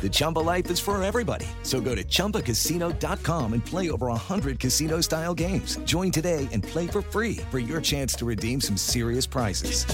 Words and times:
The 0.00 0.10
Chumba 0.10 0.40
life 0.40 0.68
is 0.70 0.80
for 0.80 1.00
everybody. 1.02 1.46
So 1.62 1.80
go 1.80 1.94
to 1.94 2.02
ChumbaCasino.com 2.02 3.52
and 3.52 3.64
play 3.64 3.90
over 3.92 4.08
100 4.08 4.58
casino 4.58 5.00
style 5.00 5.34
games. 5.34 5.78
Join 5.84 6.10
today 6.10 6.48
and 6.52 6.64
play 6.64 6.88
for 6.88 7.02
free 7.02 7.36
for 7.52 7.60
your 7.60 7.80
chance 7.80 8.14
to 8.16 8.24
redeem 8.24 8.60
some 8.60 8.76
serious 8.76 9.26
prizes. 9.26 9.84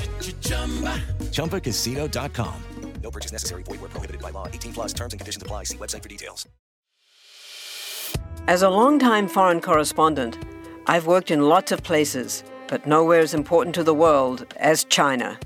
ChumbaCasino.com. 1.32 2.54
No 3.02 3.10
purchase 3.10 3.32
necessary. 3.32 3.62
Void 3.62 3.80
where 3.80 3.90
prohibited 3.90 4.20
by 4.20 4.30
law. 4.30 4.48
18 4.48 4.72
plus 4.72 4.92
terms 4.92 5.12
and 5.12 5.20
conditions 5.20 5.42
apply. 5.42 5.64
See 5.64 5.76
website 5.76 6.02
for 6.02 6.08
details. 6.08 6.46
As 8.48 8.62
a 8.62 8.70
longtime 8.70 9.28
foreign 9.28 9.60
correspondent, 9.60 10.38
I've 10.86 11.06
worked 11.06 11.30
in 11.30 11.48
lots 11.48 11.70
of 11.70 11.82
places, 11.82 12.42
but 12.66 12.86
nowhere 12.86 13.20
as 13.20 13.34
important 13.34 13.74
to 13.74 13.84
the 13.84 13.94
world 13.94 14.46
as 14.56 14.84
China. 14.84 15.38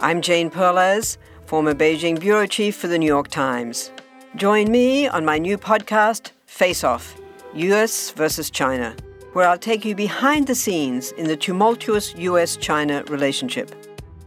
I'm 0.00 0.20
Jane 0.20 0.50
Perlez, 0.50 1.16
former 1.50 1.74
Beijing 1.74 2.16
bureau 2.20 2.46
chief 2.46 2.76
for 2.76 2.86
the 2.86 2.96
New 2.96 3.08
York 3.08 3.26
Times. 3.26 3.90
Join 4.36 4.70
me 4.70 5.08
on 5.08 5.24
my 5.24 5.36
new 5.36 5.58
podcast, 5.58 6.30
Face 6.46 6.84
Off 6.84 7.20
US 7.54 8.12
versus 8.12 8.50
China, 8.50 8.94
where 9.32 9.48
I'll 9.48 9.58
take 9.58 9.84
you 9.84 9.96
behind 9.96 10.46
the 10.46 10.54
scenes 10.54 11.10
in 11.10 11.26
the 11.26 11.36
tumultuous 11.36 12.14
US 12.14 12.56
China 12.56 13.02
relationship. 13.08 13.74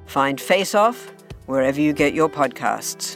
Find 0.06 0.42
Face 0.42 0.76
Off 0.76 1.14
wherever 1.46 1.80
you 1.80 1.94
get 1.94 2.14
your 2.14 2.28
podcasts. 2.28 3.16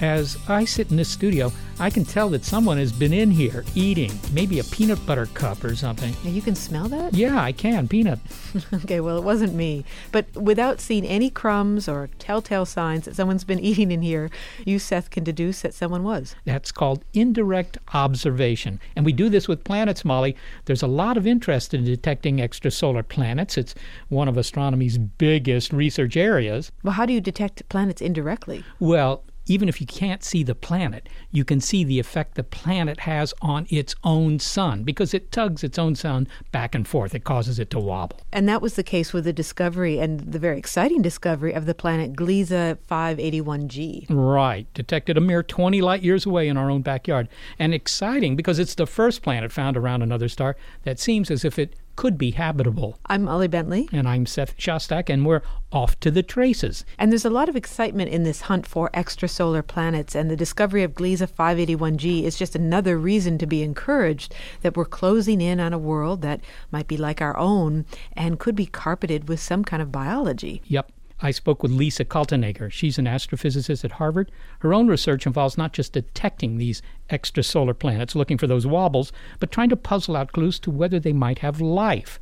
As 0.00 0.38
I 0.48 0.64
sit 0.66 0.92
in 0.92 0.96
this 0.96 1.08
studio, 1.08 1.50
I 1.80 1.88
can 1.88 2.04
tell 2.04 2.28
that 2.28 2.44
someone 2.44 2.76
has 2.76 2.92
been 2.92 3.14
in 3.14 3.30
here 3.30 3.64
eating 3.74 4.12
maybe 4.34 4.58
a 4.58 4.64
peanut 4.64 5.04
butter 5.06 5.24
cup 5.24 5.64
or 5.64 5.74
something. 5.74 6.14
You 6.22 6.42
can 6.42 6.54
smell 6.54 6.88
that? 6.88 7.14
Yeah, 7.14 7.42
I 7.42 7.52
can. 7.52 7.88
Peanut. 7.88 8.18
okay, 8.74 9.00
well, 9.00 9.16
it 9.16 9.24
wasn't 9.24 9.54
me. 9.54 9.86
But 10.12 10.30
without 10.36 10.82
seeing 10.82 11.06
any 11.06 11.30
crumbs 11.30 11.88
or 11.88 12.10
telltale 12.18 12.66
signs 12.66 13.06
that 13.06 13.16
someone's 13.16 13.44
been 13.44 13.58
eating 13.60 13.90
in 13.92 14.02
here, 14.02 14.28
you, 14.66 14.78
Seth, 14.78 15.08
can 15.08 15.24
deduce 15.24 15.62
that 15.62 15.72
someone 15.72 16.02
was. 16.02 16.36
That's 16.44 16.70
called 16.70 17.02
indirect 17.14 17.78
observation. 17.94 18.78
And 18.94 19.06
we 19.06 19.14
do 19.14 19.30
this 19.30 19.48
with 19.48 19.64
planets, 19.64 20.04
Molly. 20.04 20.36
There's 20.66 20.82
a 20.82 20.86
lot 20.86 21.16
of 21.16 21.26
interest 21.26 21.72
in 21.72 21.84
detecting 21.84 22.36
extrasolar 22.36 23.08
planets. 23.08 23.56
It's 23.56 23.74
one 24.10 24.28
of 24.28 24.36
astronomy's 24.36 24.98
biggest 24.98 25.72
research 25.72 26.18
areas. 26.18 26.70
Well, 26.82 26.92
how 26.92 27.06
do 27.06 27.14
you 27.14 27.22
detect 27.22 27.66
planets 27.70 28.02
indirectly? 28.02 28.64
Well, 28.80 29.22
even 29.50 29.68
if 29.68 29.80
you 29.80 29.86
can't 29.86 30.22
see 30.22 30.44
the 30.44 30.54
planet, 30.54 31.08
you 31.32 31.44
can 31.44 31.60
see 31.60 31.82
the 31.82 31.98
effect 31.98 32.36
the 32.36 32.44
planet 32.44 33.00
has 33.00 33.34
on 33.42 33.66
its 33.68 33.96
own 34.04 34.38
sun 34.38 34.84
because 34.84 35.12
it 35.12 35.32
tugs 35.32 35.64
its 35.64 35.76
own 35.76 35.96
sun 35.96 36.28
back 36.52 36.72
and 36.72 36.86
forth. 36.86 37.16
It 37.16 37.24
causes 37.24 37.58
it 37.58 37.68
to 37.70 37.80
wobble. 37.80 38.20
And 38.32 38.48
that 38.48 38.62
was 38.62 38.74
the 38.74 38.84
case 38.84 39.12
with 39.12 39.24
the 39.24 39.32
discovery 39.32 39.98
and 39.98 40.20
the 40.20 40.38
very 40.38 40.56
exciting 40.56 41.02
discovery 41.02 41.52
of 41.52 41.66
the 41.66 41.74
planet 41.74 42.12
Gliese 42.12 42.78
581g. 42.88 44.06
Right. 44.08 44.72
Detected 44.72 45.16
a 45.16 45.20
mere 45.20 45.42
20 45.42 45.80
light 45.80 46.04
years 46.04 46.24
away 46.24 46.46
in 46.46 46.56
our 46.56 46.70
own 46.70 46.82
backyard. 46.82 47.28
And 47.58 47.74
exciting 47.74 48.36
because 48.36 48.60
it's 48.60 48.76
the 48.76 48.86
first 48.86 49.20
planet 49.20 49.50
found 49.50 49.76
around 49.76 50.02
another 50.02 50.28
star 50.28 50.56
that 50.84 51.00
seems 51.00 51.28
as 51.28 51.44
if 51.44 51.58
it 51.58 51.74
could 52.00 52.16
be 52.16 52.30
habitable. 52.30 52.98
I'm 53.04 53.24
Molly 53.24 53.46
Bentley. 53.46 53.86
And 53.92 54.08
I'm 54.08 54.24
Seth 54.24 54.56
Shostak, 54.56 55.10
and 55.10 55.26
we're 55.26 55.42
off 55.70 56.00
to 56.00 56.10
the 56.10 56.22
traces. 56.22 56.82
And 56.98 57.12
there's 57.12 57.26
a 57.26 57.28
lot 57.28 57.50
of 57.50 57.56
excitement 57.56 58.10
in 58.10 58.22
this 58.22 58.40
hunt 58.40 58.66
for 58.66 58.88
extrasolar 58.94 59.66
planets, 59.66 60.14
and 60.14 60.30
the 60.30 60.34
discovery 60.34 60.82
of 60.82 60.94
Gliese 60.94 61.30
581g 61.30 62.22
is 62.22 62.38
just 62.38 62.56
another 62.56 62.96
reason 62.96 63.36
to 63.36 63.46
be 63.46 63.62
encouraged 63.62 64.34
that 64.62 64.78
we're 64.78 64.86
closing 64.86 65.42
in 65.42 65.60
on 65.60 65.74
a 65.74 65.78
world 65.78 66.22
that 66.22 66.40
might 66.70 66.88
be 66.88 66.96
like 66.96 67.20
our 67.20 67.36
own 67.36 67.84
and 68.14 68.38
could 68.38 68.56
be 68.56 68.64
carpeted 68.64 69.28
with 69.28 69.38
some 69.38 69.62
kind 69.62 69.82
of 69.82 69.92
biology. 69.92 70.62
Yep. 70.68 70.90
I 71.22 71.30
spoke 71.30 71.62
with 71.62 71.72
Lisa 71.72 72.04
Kaltenegger. 72.04 72.72
She's 72.72 72.98
an 72.98 73.04
astrophysicist 73.04 73.84
at 73.84 73.92
Harvard. 73.92 74.32
Her 74.60 74.72
own 74.72 74.88
research 74.88 75.26
involves 75.26 75.58
not 75.58 75.72
just 75.72 75.92
detecting 75.92 76.56
these 76.56 76.80
extrasolar 77.10 77.78
planets, 77.78 78.14
looking 78.14 78.38
for 78.38 78.46
those 78.46 78.66
wobbles, 78.66 79.12
but 79.38 79.52
trying 79.52 79.68
to 79.68 79.76
puzzle 79.76 80.16
out 80.16 80.32
clues 80.32 80.58
to 80.60 80.70
whether 80.70 80.98
they 80.98 81.12
might 81.12 81.40
have 81.40 81.60
life. 81.60 82.18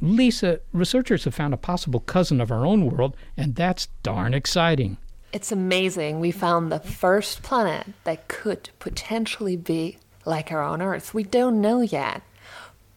Lisa, 0.00 0.58
researchers 0.72 1.24
have 1.24 1.34
found 1.34 1.54
a 1.54 1.58
possible 1.58 2.00
cousin 2.00 2.40
of 2.40 2.50
our 2.50 2.66
own 2.66 2.90
world, 2.90 3.16
and 3.36 3.54
that's 3.54 3.86
darn 4.02 4.34
exciting. 4.34 4.96
It's 5.32 5.52
amazing. 5.52 6.18
We 6.18 6.32
found 6.32 6.72
the 6.72 6.80
first 6.80 7.42
planet 7.42 7.86
that 8.02 8.26
could 8.26 8.70
potentially 8.80 9.56
be 9.56 9.98
like 10.24 10.50
our 10.50 10.62
own 10.62 10.82
Earth. 10.82 11.14
We 11.14 11.22
don't 11.22 11.60
know 11.60 11.80
yet, 11.80 12.22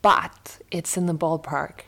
but 0.02 0.60
it's 0.72 0.98
in 0.98 1.06
the 1.06 1.14
ballpark. 1.14 1.82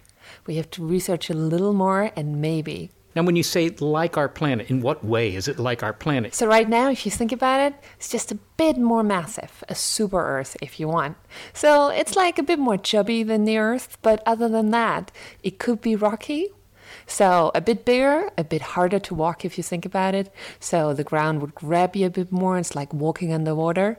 We 0.45 0.55
have 0.55 0.69
to 0.71 0.85
research 0.85 1.29
a 1.29 1.33
little 1.33 1.73
more 1.73 2.11
and 2.15 2.39
maybe 2.39 2.91
now, 3.17 3.23
when 3.23 3.35
you 3.35 3.41
say 3.41 3.69
like 3.69 4.15
our 4.15 4.29
planet, 4.29 4.69
in 4.69 4.79
what 4.79 5.03
way 5.03 5.33
is 5.33 5.47
it 5.47 5.57
like 5.57 5.81
our 5.81 5.91
planet? 5.91 6.35
So, 6.35 6.45
right 6.45 6.69
now, 6.69 6.91
if 6.91 7.03
you 7.03 7.11
think 7.11 7.31
about 7.31 7.59
it, 7.59 7.73
it's 7.97 8.09
just 8.09 8.31
a 8.31 8.35
bit 8.57 8.77
more 8.77 9.01
massive, 9.01 9.63
a 9.67 9.73
super 9.73 10.23
Earth, 10.23 10.55
if 10.61 10.79
you 10.79 10.87
want. 10.87 11.17
So, 11.51 11.89
it's 11.89 12.15
like 12.15 12.37
a 12.37 12.43
bit 12.43 12.59
more 12.59 12.77
chubby 12.77 13.23
than 13.23 13.45
the 13.45 13.57
Earth, 13.57 13.97
but 14.03 14.21
other 14.27 14.47
than 14.47 14.69
that, 14.69 15.11
it 15.41 15.57
could 15.57 15.81
be 15.81 15.95
rocky. 15.95 16.49
So, 17.07 17.51
a 17.55 17.61
bit 17.61 17.85
bigger, 17.85 18.29
a 18.37 18.43
bit 18.43 18.61
harder 18.61 18.99
to 18.99 19.15
walk 19.15 19.43
if 19.43 19.57
you 19.57 19.63
think 19.63 19.83
about 19.83 20.13
it. 20.13 20.31
So, 20.59 20.93
the 20.93 21.03
ground 21.03 21.41
would 21.41 21.55
grab 21.55 21.95
you 21.95 22.05
a 22.05 22.11
bit 22.11 22.31
more. 22.31 22.59
It's 22.59 22.75
like 22.75 22.93
walking 22.93 23.33
underwater. 23.33 23.97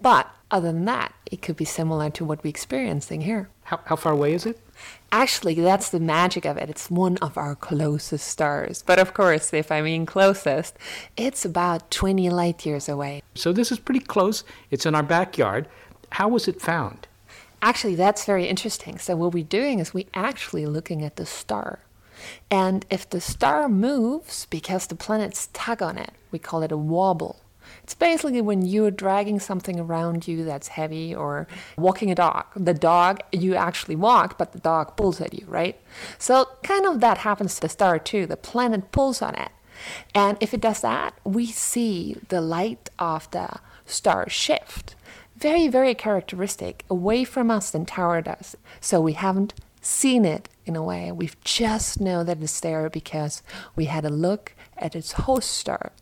But 0.00 0.30
other 0.52 0.70
than 0.70 0.84
that, 0.84 1.12
it 1.26 1.42
could 1.42 1.56
be 1.56 1.64
similar 1.64 2.10
to 2.10 2.24
what 2.24 2.44
we're 2.44 2.50
experiencing 2.50 3.22
here. 3.22 3.48
How, 3.72 3.80
how 3.86 3.96
far 3.96 4.12
away 4.12 4.34
is 4.34 4.44
it? 4.44 4.60
Actually, 5.12 5.54
that's 5.54 5.88
the 5.88 5.98
magic 5.98 6.44
of 6.44 6.58
it. 6.58 6.68
It's 6.68 6.90
one 6.90 7.16
of 7.22 7.38
our 7.38 7.54
closest 7.54 8.28
stars. 8.28 8.82
But 8.84 8.98
of 8.98 9.14
course, 9.14 9.54
if 9.54 9.72
I 9.72 9.80
mean 9.80 10.04
closest, 10.04 10.76
it's 11.16 11.46
about 11.46 11.90
20 11.90 12.28
light 12.28 12.66
years 12.66 12.86
away. 12.86 13.22
So 13.34 13.50
this 13.50 13.72
is 13.72 13.78
pretty 13.78 14.00
close. 14.04 14.44
It's 14.70 14.84
in 14.84 14.94
our 14.94 15.02
backyard. 15.02 15.68
How 16.10 16.28
was 16.28 16.48
it 16.48 16.60
found? 16.60 17.08
Actually, 17.62 17.94
that's 17.94 18.26
very 18.26 18.44
interesting. 18.46 18.98
So 18.98 19.16
what 19.16 19.32
we're 19.32 19.42
doing 19.42 19.78
is 19.78 19.94
we're 19.94 20.04
actually 20.12 20.66
looking 20.66 21.02
at 21.02 21.16
the 21.16 21.24
star. 21.24 21.78
And 22.50 22.84
if 22.90 23.08
the 23.08 23.22
star 23.22 23.70
moves 23.70 24.44
because 24.50 24.86
the 24.86 24.96
planets 24.96 25.48
tug 25.54 25.80
on 25.80 25.96
it, 25.96 26.12
we 26.30 26.38
call 26.38 26.62
it 26.62 26.72
a 26.72 26.76
wobble. 26.76 27.40
It's 27.82 27.94
basically 27.94 28.40
when 28.40 28.62
you're 28.62 28.90
dragging 28.90 29.40
something 29.40 29.78
around 29.78 30.28
you 30.28 30.44
that's 30.44 30.68
heavy 30.68 31.14
or 31.14 31.46
walking 31.76 32.10
a 32.10 32.14
dog. 32.14 32.46
The 32.56 32.74
dog, 32.74 33.20
you 33.32 33.54
actually 33.54 33.96
walk, 33.96 34.38
but 34.38 34.52
the 34.52 34.60
dog 34.60 34.96
pulls 34.96 35.20
at 35.20 35.34
you, 35.34 35.44
right? 35.46 35.80
So, 36.18 36.48
kind 36.62 36.86
of 36.86 37.00
that 37.00 37.18
happens 37.18 37.56
to 37.56 37.62
the 37.62 37.68
star 37.68 37.98
too. 37.98 38.26
The 38.26 38.36
planet 38.36 38.92
pulls 38.92 39.22
on 39.22 39.34
it. 39.34 39.50
And 40.14 40.38
if 40.40 40.54
it 40.54 40.60
does 40.60 40.80
that, 40.80 41.14
we 41.24 41.46
see 41.46 42.16
the 42.28 42.40
light 42.40 42.90
of 42.98 43.30
the 43.30 43.48
star 43.86 44.28
shift. 44.28 44.94
Very, 45.36 45.66
very 45.68 45.94
characteristic 45.94 46.84
away 46.88 47.24
from 47.24 47.50
us 47.50 47.70
than 47.70 47.84
toward 47.84 48.28
us. 48.28 48.54
So 48.80 49.00
we 49.00 49.14
haven't 49.14 49.54
seen 49.80 50.24
it 50.24 50.48
in 50.64 50.76
a 50.76 50.82
way. 50.82 51.10
We've 51.10 51.38
just 51.42 52.00
know 52.00 52.22
that 52.22 52.40
it's 52.40 52.60
there 52.60 52.88
because 52.88 53.42
we 53.74 53.86
had 53.86 54.04
a 54.04 54.10
look 54.10 54.54
at 54.76 54.94
its 54.94 55.12
host 55.12 55.50
star. 55.50 55.92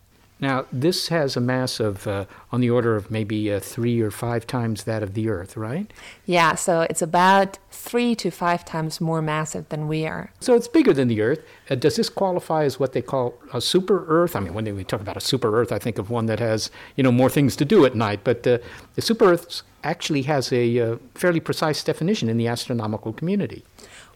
Now, 0.41 0.65
this 0.71 1.09
has 1.09 1.37
a 1.37 1.39
mass 1.39 1.79
of 1.79 2.07
uh, 2.07 2.25
on 2.51 2.61
the 2.61 2.69
order 2.71 2.95
of 2.95 3.11
maybe 3.11 3.53
uh, 3.53 3.59
three 3.59 4.01
or 4.01 4.09
five 4.09 4.47
times 4.47 4.85
that 4.85 5.03
of 5.03 5.13
the 5.13 5.29
Earth, 5.29 5.55
right? 5.55 5.93
Yeah, 6.25 6.55
so 6.55 6.81
it's 6.81 7.03
about 7.03 7.59
three 7.69 8.15
to 8.15 8.31
five 8.31 8.65
times 8.65 8.99
more 8.99 9.21
massive 9.21 9.69
than 9.69 9.87
we 9.87 10.07
are. 10.07 10.33
So 10.39 10.55
it's 10.55 10.67
bigger 10.67 10.93
than 10.93 11.09
the 11.09 11.21
Earth. 11.21 11.39
Uh, 11.69 11.75
does 11.75 11.95
this 11.95 12.09
qualify 12.09 12.63
as 12.63 12.79
what 12.79 12.93
they 12.93 13.03
call 13.03 13.35
a 13.53 13.61
super 13.61 14.03
Earth? 14.07 14.35
I 14.35 14.39
mean, 14.39 14.55
when 14.55 14.65
we 14.75 14.83
talk 14.83 14.99
about 14.99 15.15
a 15.15 15.21
super 15.21 15.59
Earth, 15.61 15.71
I 15.71 15.77
think 15.77 15.99
of 15.99 16.09
one 16.09 16.25
that 16.25 16.39
has 16.39 16.71
you 16.95 17.03
know 17.03 17.11
more 17.11 17.29
things 17.29 17.55
to 17.57 17.65
do 17.65 17.85
at 17.85 17.93
night. 17.93 18.21
But 18.23 18.45
uh, 18.47 18.57
the 18.95 19.01
super 19.03 19.25
Earth 19.25 19.61
actually 19.83 20.23
has 20.23 20.51
a 20.51 20.79
uh, 20.79 20.97
fairly 21.13 21.39
precise 21.39 21.83
definition 21.83 22.29
in 22.29 22.37
the 22.37 22.47
astronomical 22.47 23.13
community. 23.13 23.63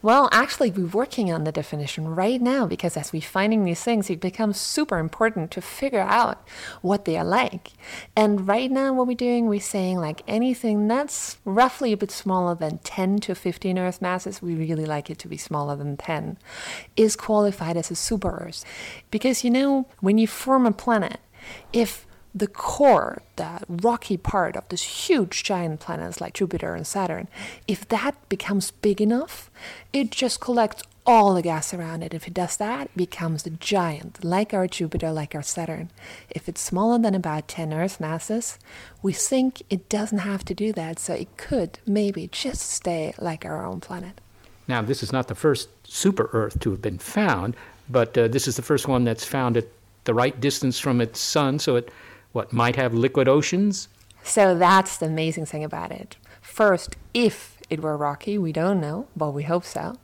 Well, 0.06 0.28
actually, 0.30 0.70
we're 0.70 0.86
working 0.86 1.32
on 1.32 1.42
the 1.42 1.50
definition 1.50 2.06
right 2.06 2.40
now 2.40 2.64
because 2.64 2.96
as 2.96 3.12
we're 3.12 3.22
finding 3.22 3.64
these 3.64 3.82
things, 3.82 4.08
it 4.08 4.20
becomes 4.20 4.56
super 4.56 4.98
important 4.98 5.50
to 5.50 5.60
figure 5.60 5.98
out 5.98 6.46
what 6.80 7.06
they 7.06 7.16
are 7.16 7.24
like. 7.24 7.72
And 8.14 8.46
right 8.46 8.70
now, 8.70 8.94
what 8.94 9.08
we're 9.08 9.16
doing, 9.16 9.48
we're 9.48 9.58
saying 9.58 9.98
like 9.98 10.22
anything 10.28 10.86
that's 10.86 11.38
roughly 11.44 11.92
a 11.92 11.96
bit 11.96 12.12
smaller 12.12 12.54
than 12.54 12.78
10 12.84 13.18
to 13.18 13.34
15 13.34 13.80
Earth 13.80 14.00
masses, 14.00 14.40
we 14.40 14.54
really 14.54 14.86
like 14.86 15.10
it 15.10 15.18
to 15.18 15.26
be 15.26 15.36
smaller 15.36 15.74
than 15.74 15.96
10, 15.96 16.38
is 16.96 17.16
qualified 17.16 17.76
as 17.76 17.90
a 17.90 17.96
super 17.96 18.30
Earth. 18.30 18.64
Because 19.10 19.42
you 19.42 19.50
know, 19.50 19.88
when 19.98 20.18
you 20.18 20.28
form 20.28 20.66
a 20.66 20.72
planet, 20.72 21.18
if 21.72 22.05
the 22.36 22.46
core, 22.46 23.22
the 23.36 23.62
rocky 23.66 24.18
part 24.18 24.56
of 24.56 24.68
this 24.68 24.82
huge 24.82 25.42
giant 25.42 25.80
planets 25.80 26.20
like 26.20 26.34
Jupiter 26.34 26.74
and 26.74 26.86
Saturn, 26.86 27.28
if 27.66 27.88
that 27.88 28.14
becomes 28.28 28.72
big 28.72 29.00
enough, 29.00 29.50
it 29.92 30.10
just 30.10 30.38
collects 30.38 30.82
all 31.06 31.32
the 31.32 31.40
gas 31.40 31.72
around 31.72 32.02
it. 32.02 32.12
If 32.12 32.26
it 32.26 32.34
does 32.34 32.58
that, 32.58 32.86
it 32.86 32.96
becomes 32.96 33.46
a 33.46 33.50
giant, 33.50 34.22
like 34.22 34.52
our 34.52 34.66
Jupiter, 34.66 35.12
like 35.12 35.34
our 35.34 35.42
Saturn. 35.42 35.88
If 36.28 36.46
it's 36.46 36.60
smaller 36.60 36.98
than 36.98 37.14
about 37.14 37.48
10 37.48 37.72
Earth 37.72 38.00
masses, 38.00 38.58
we 39.02 39.14
think 39.14 39.62
it 39.70 39.88
doesn't 39.88 40.18
have 40.18 40.44
to 40.44 40.54
do 40.54 40.74
that, 40.74 40.98
so 40.98 41.14
it 41.14 41.34
could 41.38 41.78
maybe 41.86 42.28
just 42.28 42.70
stay 42.70 43.14
like 43.18 43.46
our 43.46 43.64
own 43.64 43.80
planet. 43.80 44.20
Now, 44.68 44.82
this 44.82 45.02
is 45.02 45.12
not 45.12 45.28
the 45.28 45.34
first 45.34 45.68
super 45.86 46.28
Earth 46.34 46.60
to 46.60 46.70
have 46.70 46.82
been 46.82 46.98
found, 46.98 47.56
but 47.88 48.18
uh, 48.18 48.28
this 48.28 48.46
is 48.46 48.56
the 48.56 48.62
first 48.62 48.88
one 48.88 49.04
that's 49.04 49.24
found 49.24 49.56
at 49.56 49.68
the 50.04 50.14
right 50.14 50.38
distance 50.38 50.78
from 50.78 51.00
its 51.00 51.20
sun, 51.20 51.58
so 51.58 51.76
it 51.76 51.90
what 52.32 52.52
might 52.52 52.76
have 52.76 52.94
liquid 52.94 53.28
oceans. 53.28 53.88
So 54.22 54.56
that's 54.56 54.96
the 54.96 55.06
amazing 55.06 55.46
thing 55.46 55.64
about 55.64 55.92
it. 55.92 56.16
First, 56.40 56.96
if 57.14 57.58
it 57.68 57.80
were 57.80 57.96
rocky, 57.96 58.38
we 58.38 58.52
don't 58.52 58.80
know, 58.80 59.08
but 59.16 59.30
we 59.30 59.42
hope 59.42 59.64
so. 59.64 59.96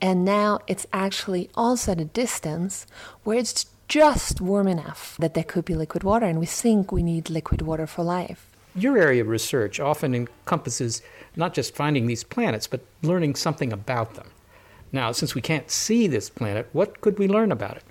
And 0.00 0.24
now 0.24 0.60
it's 0.66 0.86
actually 0.92 1.50
also 1.54 1.92
at 1.92 2.00
a 2.00 2.04
distance 2.04 2.86
where 3.22 3.38
it's 3.38 3.66
just 3.88 4.40
warm 4.40 4.66
enough 4.66 5.16
that 5.18 5.34
there 5.34 5.44
could 5.44 5.64
be 5.64 5.74
liquid 5.74 6.02
water, 6.02 6.26
and 6.26 6.40
we 6.40 6.46
think 6.46 6.90
we 6.90 7.02
need 7.02 7.30
liquid 7.30 7.62
water 7.62 7.86
for 7.86 8.02
life. 8.02 8.50
Your 8.74 8.98
area 8.98 9.22
of 9.22 9.28
research 9.28 9.78
often 9.78 10.14
encompasses 10.14 11.02
not 11.36 11.54
just 11.54 11.76
finding 11.76 12.06
these 12.06 12.24
planets, 12.24 12.66
but 12.66 12.80
learning 13.02 13.36
something 13.36 13.72
about 13.72 14.14
them. 14.14 14.30
Now, 14.90 15.12
since 15.12 15.34
we 15.34 15.40
can't 15.40 15.70
see 15.70 16.06
this 16.06 16.30
planet, 16.30 16.68
what 16.72 17.00
could 17.00 17.18
we 17.18 17.28
learn 17.28 17.52
about 17.52 17.76
it? 17.76 17.84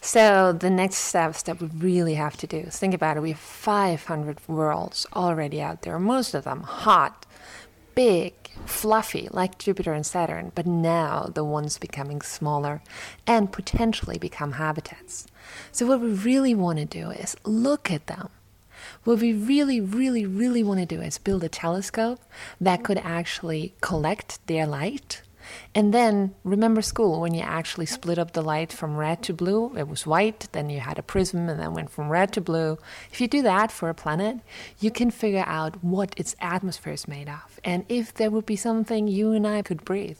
So 0.00 0.52
the 0.52 0.70
next 0.70 0.96
steps 0.96 1.42
that 1.42 1.60
we 1.60 1.68
really 1.68 2.14
have 2.14 2.36
to 2.38 2.46
do 2.46 2.56
is 2.58 2.78
think 2.78 2.94
about 2.94 3.16
it. 3.18 3.20
We 3.20 3.32
have 3.32 3.38
500 3.38 4.38
worlds 4.48 5.06
already 5.12 5.60
out 5.60 5.82
there, 5.82 5.98
most 5.98 6.34
of 6.34 6.44
them 6.44 6.62
hot, 6.62 7.26
big, 7.94 8.32
fluffy, 8.64 9.28
like 9.30 9.58
Jupiter 9.58 9.92
and 9.92 10.06
Saturn, 10.06 10.52
but 10.54 10.66
now 10.66 11.30
the 11.34 11.44
ones 11.44 11.76
becoming 11.76 12.22
smaller 12.22 12.82
and 13.26 13.52
potentially 13.52 14.18
become 14.18 14.52
habitats. 14.52 15.26
So 15.70 15.86
what 15.86 16.00
we 16.00 16.12
really 16.12 16.54
want 16.54 16.78
to 16.78 16.86
do 16.86 17.10
is 17.10 17.36
look 17.44 17.90
at 17.90 18.06
them. 18.06 18.30
What 19.04 19.20
we 19.20 19.34
really, 19.34 19.82
really, 19.82 20.24
really 20.24 20.62
want 20.62 20.80
to 20.80 20.86
do 20.86 21.02
is 21.02 21.18
build 21.18 21.44
a 21.44 21.48
telescope 21.50 22.20
that 22.58 22.82
could 22.82 22.98
actually 22.98 23.74
collect 23.82 24.44
their 24.46 24.66
light 24.66 25.20
and 25.74 25.94
then 25.94 26.34
remember 26.44 26.82
school 26.82 27.20
when 27.20 27.34
you 27.34 27.42
actually 27.42 27.86
split 27.86 28.18
up 28.18 28.32
the 28.32 28.42
light 28.42 28.72
from 28.72 28.96
red 28.96 29.22
to 29.24 29.32
blue, 29.32 29.76
it 29.76 29.88
was 29.88 30.06
white, 30.06 30.48
then 30.52 30.70
you 30.70 30.80
had 30.80 30.98
a 30.98 31.02
prism 31.02 31.48
and 31.48 31.60
then 31.60 31.74
went 31.74 31.90
from 31.90 32.08
red 32.08 32.32
to 32.32 32.40
blue. 32.40 32.78
If 33.12 33.20
you 33.20 33.28
do 33.28 33.42
that 33.42 33.70
for 33.70 33.88
a 33.88 33.94
planet, 33.94 34.38
you 34.78 34.90
can 34.90 35.10
figure 35.10 35.44
out 35.46 35.82
what 35.82 36.14
its 36.16 36.34
atmosphere 36.40 36.92
is 36.92 37.08
made 37.08 37.28
of 37.28 37.60
and 37.64 37.84
if 37.88 38.14
there 38.14 38.30
would 38.30 38.46
be 38.46 38.56
something 38.56 39.08
you 39.08 39.32
and 39.32 39.46
I 39.46 39.62
could 39.62 39.84
breathe. 39.84 40.18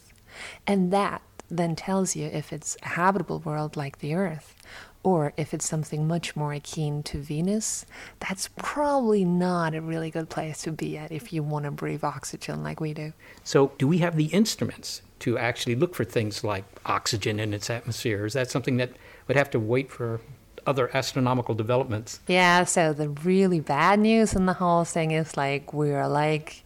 And 0.66 0.92
that 0.92 1.22
then 1.50 1.74
tells 1.74 2.14
you 2.14 2.26
if 2.26 2.52
it's 2.52 2.76
a 2.82 2.88
habitable 2.88 3.40
world 3.40 3.76
like 3.76 3.98
the 3.98 4.14
Earth 4.14 4.54
or 5.02 5.32
if 5.36 5.54
it's 5.54 5.68
something 5.68 6.06
much 6.06 6.36
more 6.36 6.52
akin 6.52 7.02
to 7.02 7.18
Venus, 7.18 7.86
that's 8.18 8.50
probably 8.56 9.24
not 9.24 9.74
a 9.74 9.80
really 9.80 10.10
good 10.10 10.28
place 10.28 10.62
to 10.62 10.72
be 10.72 10.98
at 10.98 11.10
if 11.10 11.32
you 11.32 11.42
want 11.42 11.64
to 11.64 11.70
breathe 11.70 12.04
oxygen 12.04 12.62
like 12.62 12.80
we 12.80 12.92
do. 12.92 13.12
So, 13.42 13.72
do 13.78 13.88
we 13.88 13.98
have 13.98 14.16
the 14.16 14.26
instruments 14.26 15.02
to 15.20 15.38
actually 15.38 15.74
look 15.74 15.94
for 15.94 16.04
things 16.04 16.44
like 16.44 16.64
oxygen 16.86 17.40
in 17.40 17.54
its 17.54 17.70
atmosphere? 17.70 18.26
Is 18.26 18.34
that 18.34 18.50
something 18.50 18.76
that 18.78 18.90
would 19.28 19.36
have 19.36 19.50
to 19.50 19.60
wait 19.60 19.90
for 19.90 20.20
other 20.66 20.94
astronomical 20.94 21.54
developments? 21.54 22.20
Yeah, 22.26 22.64
so 22.64 22.92
the 22.92 23.08
really 23.08 23.60
bad 23.60 24.00
news 24.00 24.34
in 24.34 24.46
the 24.46 24.54
whole 24.54 24.84
thing 24.84 25.10
is 25.12 25.36
like 25.36 25.72
we're 25.72 26.06
like 26.06 26.64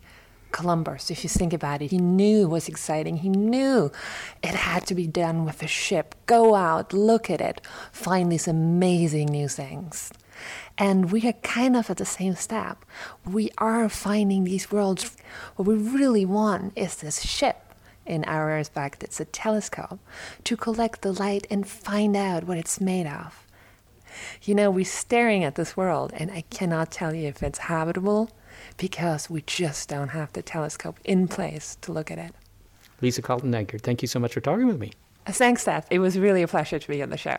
Columbus, 0.54 1.10
if 1.10 1.24
you 1.24 1.28
think 1.28 1.52
about 1.52 1.82
it, 1.82 1.90
he 1.90 1.98
knew 1.98 2.44
it 2.44 2.48
was 2.48 2.68
exciting. 2.68 3.16
He 3.16 3.28
knew 3.28 3.90
it 4.40 4.54
had 4.54 4.86
to 4.86 4.94
be 4.94 5.08
done 5.08 5.44
with 5.44 5.64
a 5.64 5.66
ship. 5.66 6.14
Go 6.26 6.54
out, 6.54 6.92
look 6.92 7.28
at 7.28 7.40
it, 7.40 7.60
find 7.90 8.30
these 8.30 8.46
amazing 8.46 9.26
new 9.26 9.48
things. 9.48 10.12
And 10.78 11.10
we 11.10 11.26
are 11.26 11.32
kind 11.42 11.76
of 11.76 11.90
at 11.90 11.96
the 11.96 12.04
same 12.04 12.36
step. 12.36 12.84
We 13.24 13.50
are 13.58 13.88
finding 13.88 14.44
these 14.44 14.70
worlds. 14.70 15.16
What 15.56 15.66
we 15.66 15.74
really 15.74 16.24
want 16.24 16.72
is 16.76 16.94
this 16.94 17.22
ship, 17.22 17.73
in 18.06 18.24
our 18.24 18.46
respect, 18.46 19.02
it's 19.02 19.20
a 19.20 19.24
telescope, 19.24 20.00
to 20.44 20.56
collect 20.56 21.02
the 21.02 21.12
light 21.12 21.46
and 21.50 21.66
find 21.66 22.16
out 22.16 22.44
what 22.44 22.58
it's 22.58 22.80
made 22.80 23.06
of. 23.06 23.46
You 24.42 24.54
know, 24.54 24.70
we're 24.70 24.84
staring 24.84 25.44
at 25.44 25.56
this 25.56 25.76
world, 25.76 26.12
and 26.14 26.30
I 26.30 26.42
cannot 26.42 26.90
tell 26.90 27.14
you 27.14 27.28
if 27.28 27.42
it's 27.42 27.58
habitable 27.58 28.30
because 28.76 29.28
we 29.28 29.42
just 29.42 29.88
don't 29.88 30.08
have 30.08 30.32
the 30.32 30.42
telescope 30.42 30.98
in 31.04 31.28
place 31.28 31.76
to 31.82 31.92
look 31.92 32.10
at 32.10 32.18
it. 32.18 32.32
Lisa 33.00 33.22
Kaltenegger, 33.22 33.80
thank 33.80 34.02
you 34.02 34.08
so 34.08 34.20
much 34.20 34.34
for 34.34 34.40
talking 34.40 34.66
with 34.66 34.78
me. 34.78 34.92
Thanks, 35.26 35.64
Seth. 35.64 35.86
It 35.90 35.98
was 35.98 36.18
really 36.18 36.42
a 36.42 36.48
pleasure 36.48 36.78
to 36.78 36.88
be 36.88 37.02
on 37.02 37.10
the 37.10 37.16
show. 37.16 37.38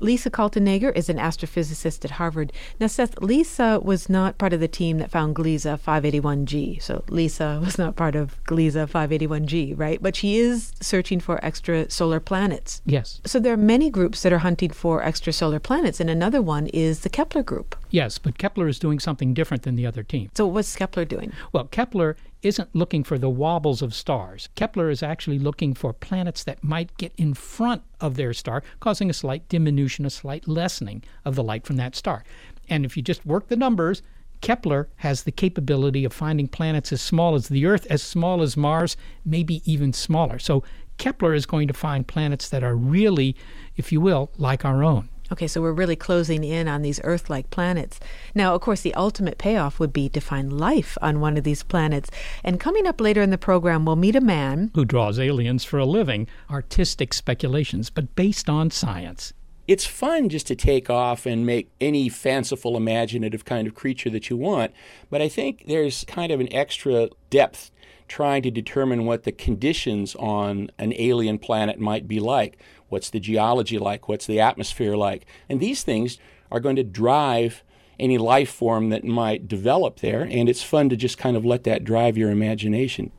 Lisa 0.00 0.30
Kaltenegger 0.30 0.94
is 0.94 1.08
an 1.08 1.16
astrophysicist 1.16 2.04
at 2.04 2.12
Harvard. 2.12 2.52
Now, 2.78 2.86
Seth, 2.86 3.18
Lisa 3.20 3.80
was 3.82 4.08
not 4.08 4.38
part 4.38 4.52
of 4.52 4.60
the 4.60 4.68
team 4.68 4.98
that 4.98 5.10
found 5.10 5.34
Gliese 5.34 5.78
581g. 5.78 6.82
So, 6.82 7.02
Lisa 7.08 7.60
was 7.64 7.78
not 7.78 7.96
part 7.96 8.14
of 8.14 8.42
Gliese 8.44 8.86
581g, 8.86 9.78
right? 9.78 10.02
But 10.02 10.14
she 10.16 10.36
is 10.36 10.72
searching 10.80 11.20
for 11.20 11.38
extrasolar 11.38 12.22
planets. 12.22 12.82
Yes. 12.84 13.20
So, 13.24 13.38
there 13.38 13.54
are 13.54 13.58
many 13.58 13.90
groups 13.90 14.22
that 14.22 14.32
are 14.32 14.38
hunting 14.38 14.70
for 14.70 15.02
extrasolar 15.02 15.62
planets, 15.62 16.00
and 16.00 16.10
another 16.10 16.42
one 16.42 16.66
is 16.68 17.00
the 17.00 17.08
Kepler 17.08 17.42
group. 17.42 17.74
Yes, 17.96 18.18
but 18.18 18.36
Kepler 18.36 18.68
is 18.68 18.78
doing 18.78 18.98
something 18.98 19.32
different 19.32 19.62
than 19.62 19.74
the 19.74 19.86
other 19.86 20.02
team. 20.02 20.28
So, 20.36 20.46
what's 20.46 20.76
Kepler 20.76 21.06
doing? 21.06 21.32
Well, 21.52 21.64
Kepler 21.64 22.14
isn't 22.42 22.76
looking 22.76 23.02
for 23.02 23.16
the 23.16 23.30
wobbles 23.30 23.80
of 23.80 23.94
stars. 23.94 24.50
Kepler 24.54 24.90
is 24.90 25.02
actually 25.02 25.38
looking 25.38 25.72
for 25.72 25.94
planets 25.94 26.44
that 26.44 26.62
might 26.62 26.94
get 26.98 27.14
in 27.16 27.32
front 27.32 27.84
of 27.98 28.16
their 28.16 28.34
star, 28.34 28.62
causing 28.80 29.08
a 29.08 29.14
slight 29.14 29.48
diminution, 29.48 30.04
a 30.04 30.10
slight 30.10 30.46
lessening 30.46 31.04
of 31.24 31.36
the 31.36 31.42
light 31.42 31.64
from 31.64 31.76
that 31.76 31.96
star. 31.96 32.22
And 32.68 32.84
if 32.84 32.98
you 32.98 33.02
just 33.02 33.24
work 33.24 33.48
the 33.48 33.56
numbers, 33.56 34.02
Kepler 34.42 34.90
has 34.96 35.22
the 35.22 35.32
capability 35.32 36.04
of 36.04 36.12
finding 36.12 36.48
planets 36.48 36.92
as 36.92 37.00
small 37.00 37.34
as 37.34 37.48
the 37.48 37.64
Earth, 37.64 37.86
as 37.88 38.02
small 38.02 38.42
as 38.42 38.58
Mars, 38.58 38.98
maybe 39.24 39.62
even 39.64 39.94
smaller. 39.94 40.38
So 40.38 40.62
Kepler 40.98 41.32
is 41.32 41.46
going 41.46 41.66
to 41.68 41.72
find 41.72 42.06
planets 42.06 42.50
that 42.50 42.62
are 42.62 42.76
really, 42.76 43.36
if 43.74 43.90
you 43.90 44.02
will, 44.02 44.30
like 44.36 44.66
our 44.66 44.84
own. 44.84 45.08
Okay, 45.32 45.48
so 45.48 45.60
we're 45.60 45.72
really 45.72 45.96
closing 45.96 46.44
in 46.44 46.68
on 46.68 46.82
these 46.82 47.00
Earth 47.02 47.28
like 47.28 47.50
planets. 47.50 47.98
Now, 48.34 48.54
of 48.54 48.60
course, 48.60 48.82
the 48.82 48.94
ultimate 48.94 49.38
payoff 49.38 49.80
would 49.80 49.92
be 49.92 50.08
to 50.10 50.20
find 50.20 50.52
life 50.52 50.96
on 51.02 51.20
one 51.20 51.36
of 51.36 51.44
these 51.44 51.62
planets. 51.62 52.10
And 52.44 52.60
coming 52.60 52.86
up 52.86 53.00
later 53.00 53.22
in 53.22 53.30
the 53.30 53.38
program, 53.38 53.84
we'll 53.84 53.96
meet 53.96 54.16
a 54.16 54.20
man 54.20 54.70
who 54.74 54.84
draws 54.84 55.18
aliens 55.18 55.64
for 55.64 55.78
a 55.78 55.84
living, 55.84 56.28
artistic 56.48 57.12
speculations, 57.12 57.90
but 57.90 58.14
based 58.14 58.48
on 58.48 58.70
science. 58.70 59.32
It's 59.66 59.84
fun 59.84 60.28
just 60.28 60.46
to 60.46 60.54
take 60.54 60.88
off 60.88 61.26
and 61.26 61.44
make 61.44 61.72
any 61.80 62.08
fanciful, 62.08 62.76
imaginative 62.76 63.44
kind 63.44 63.66
of 63.66 63.74
creature 63.74 64.10
that 64.10 64.30
you 64.30 64.36
want, 64.36 64.72
but 65.10 65.20
I 65.20 65.28
think 65.28 65.64
there's 65.66 66.04
kind 66.04 66.30
of 66.30 66.38
an 66.38 66.52
extra 66.52 67.08
depth 67.30 67.72
trying 68.08 68.42
to 68.42 68.50
determine 68.52 69.04
what 69.04 69.24
the 69.24 69.32
conditions 69.32 70.14
on 70.16 70.70
an 70.78 70.92
alien 70.96 71.38
planet 71.38 71.80
might 71.80 72.06
be 72.06 72.20
like. 72.20 72.58
What's 72.88 73.10
the 73.10 73.20
geology 73.20 73.78
like? 73.78 74.08
What's 74.08 74.26
the 74.26 74.40
atmosphere 74.40 74.96
like? 74.96 75.26
And 75.48 75.60
these 75.60 75.82
things 75.82 76.18
are 76.50 76.60
going 76.60 76.76
to 76.76 76.84
drive 76.84 77.62
any 77.98 78.18
life 78.18 78.50
form 78.50 78.90
that 78.90 79.04
might 79.04 79.48
develop 79.48 80.00
there, 80.00 80.22
and 80.22 80.48
it's 80.48 80.62
fun 80.62 80.88
to 80.90 80.96
just 80.96 81.18
kind 81.18 81.36
of 81.36 81.44
let 81.44 81.64
that 81.64 81.84
drive 81.84 82.16
your 82.16 82.30
imagination. 82.30 83.10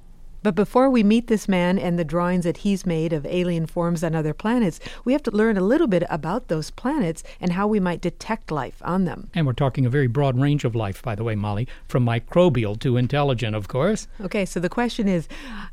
But 0.48 0.56
before 0.56 0.90
we 0.90 1.04
meet 1.04 1.28
this 1.28 1.50
man 1.50 1.78
and 1.78 2.00
the 2.00 2.06
drawings 2.06 2.46
that 2.46 2.56
he's 2.56 2.86
made 2.86 3.12
of 3.12 3.26
alien 3.26 3.66
forms 3.66 4.02
on 4.02 4.16
other 4.16 4.34
planets, 4.34 4.80
we 5.04 5.12
have 5.12 5.22
to 5.24 5.32
learn 5.32 5.58
a 5.58 5.62
little 5.62 5.88
bit 5.88 6.04
about 6.10 6.48
those 6.48 6.72
planets 6.72 7.22
and 7.42 7.52
how 7.52 7.68
we 7.68 7.82
might 7.82 8.00
detect 8.00 8.50
life 8.50 8.82
on 8.82 9.04
them. 9.04 9.30
And 9.36 9.46
we're 9.46 9.52
talking 9.52 9.86
a 9.86 9.90
very 9.90 10.08
broad 10.08 10.40
range 10.40 10.64
of 10.64 10.74
life, 10.74 11.02
by 11.02 11.16
the 11.16 11.24
way, 11.26 11.36
Molly, 11.36 11.68
from 11.90 12.06
microbial 12.06 12.80
to 12.80 12.96
intelligent, 12.96 13.58
of 13.58 13.68
course. 13.68 14.08
Okay, 14.22 14.46
so 14.46 14.62
the 14.62 14.70
question 14.70 15.10
is 15.10 15.28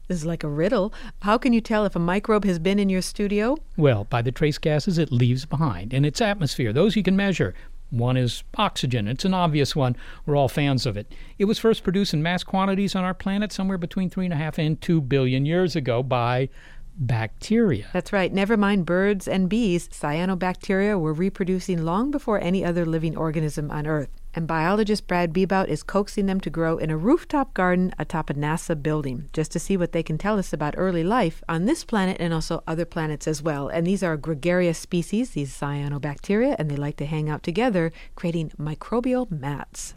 this 0.08 0.18
is 0.18 0.26
like 0.26 0.42
a 0.42 0.48
riddle. 0.48 0.92
How 1.22 1.38
can 1.38 1.52
you 1.52 1.60
tell 1.60 1.84
if 1.84 1.94
a 1.94 2.00
microbe 2.00 2.44
has 2.44 2.58
been 2.58 2.80
in 2.80 2.88
your 2.88 3.00
studio? 3.00 3.56
Well, 3.76 4.08
by 4.10 4.22
the 4.22 4.32
trace 4.32 4.58
gases 4.58 4.98
it 4.98 5.12
leaves 5.12 5.44
behind 5.44 5.94
in 5.94 6.04
its 6.04 6.20
atmosphere. 6.20 6.72
Those 6.72 6.96
you 6.96 7.04
can 7.04 7.14
measure. 7.14 7.54
One 7.94 8.16
is 8.16 8.42
oxygen. 8.56 9.08
It's 9.08 9.24
an 9.24 9.34
obvious 9.34 9.76
one. 9.76 9.96
We're 10.26 10.36
all 10.36 10.48
fans 10.48 10.84
of 10.84 10.96
it. 10.96 11.12
It 11.38 11.44
was 11.44 11.58
first 11.58 11.84
produced 11.84 12.12
in 12.12 12.22
mass 12.22 12.42
quantities 12.42 12.94
on 12.94 13.04
our 13.04 13.14
planet 13.14 13.52
somewhere 13.52 13.78
between 13.78 14.10
three 14.10 14.24
and 14.24 14.34
a 14.34 14.36
half 14.36 14.58
and 14.58 14.80
two 14.80 15.00
billion 15.00 15.46
years 15.46 15.76
ago 15.76 16.02
by 16.02 16.48
bacteria. 16.96 17.86
That's 17.92 18.12
right. 18.12 18.32
Never 18.32 18.56
mind 18.56 18.86
birds 18.86 19.28
and 19.28 19.48
bees, 19.48 19.88
cyanobacteria 19.88 20.98
were 20.98 21.12
reproducing 21.12 21.84
long 21.84 22.10
before 22.10 22.40
any 22.40 22.64
other 22.64 22.84
living 22.84 23.16
organism 23.16 23.70
on 23.70 23.86
Earth. 23.86 24.10
And 24.34 24.46
biologist 24.46 25.06
Brad 25.06 25.32
Bebout 25.32 25.68
is 25.68 25.82
coaxing 25.82 26.26
them 26.26 26.40
to 26.40 26.50
grow 26.50 26.76
in 26.76 26.90
a 26.90 26.96
rooftop 26.96 27.54
garden 27.54 27.92
atop 27.98 28.30
a 28.30 28.34
NASA 28.34 28.80
building, 28.80 29.28
just 29.32 29.52
to 29.52 29.58
see 29.58 29.76
what 29.76 29.92
they 29.92 30.02
can 30.02 30.18
tell 30.18 30.38
us 30.38 30.52
about 30.52 30.74
early 30.76 31.04
life 31.04 31.42
on 31.48 31.66
this 31.66 31.84
planet 31.84 32.16
and 32.20 32.34
also 32.34 32.62
other 32.66 32.84
planets 32.84 33.28
as 33.28 33.42
well. 33.42 33.68
And 33.68 33.86
these 33.86 34.02
are 34.02 34.16
gregarious 34.16 34.78
species, 34.78 35.30
these 35.30 35.56
cyanobacteria, 35.56 36.56
and 36.58 36.70
they 36.70 36.76
like 36.76 36.96
to 36.96 37.06
hang 37.06 37.28
out 37.28 37.42
together, 37.42 37.92
creating 38.16 38.50
microbial 38.58 39.30
mats. 39.30 39.94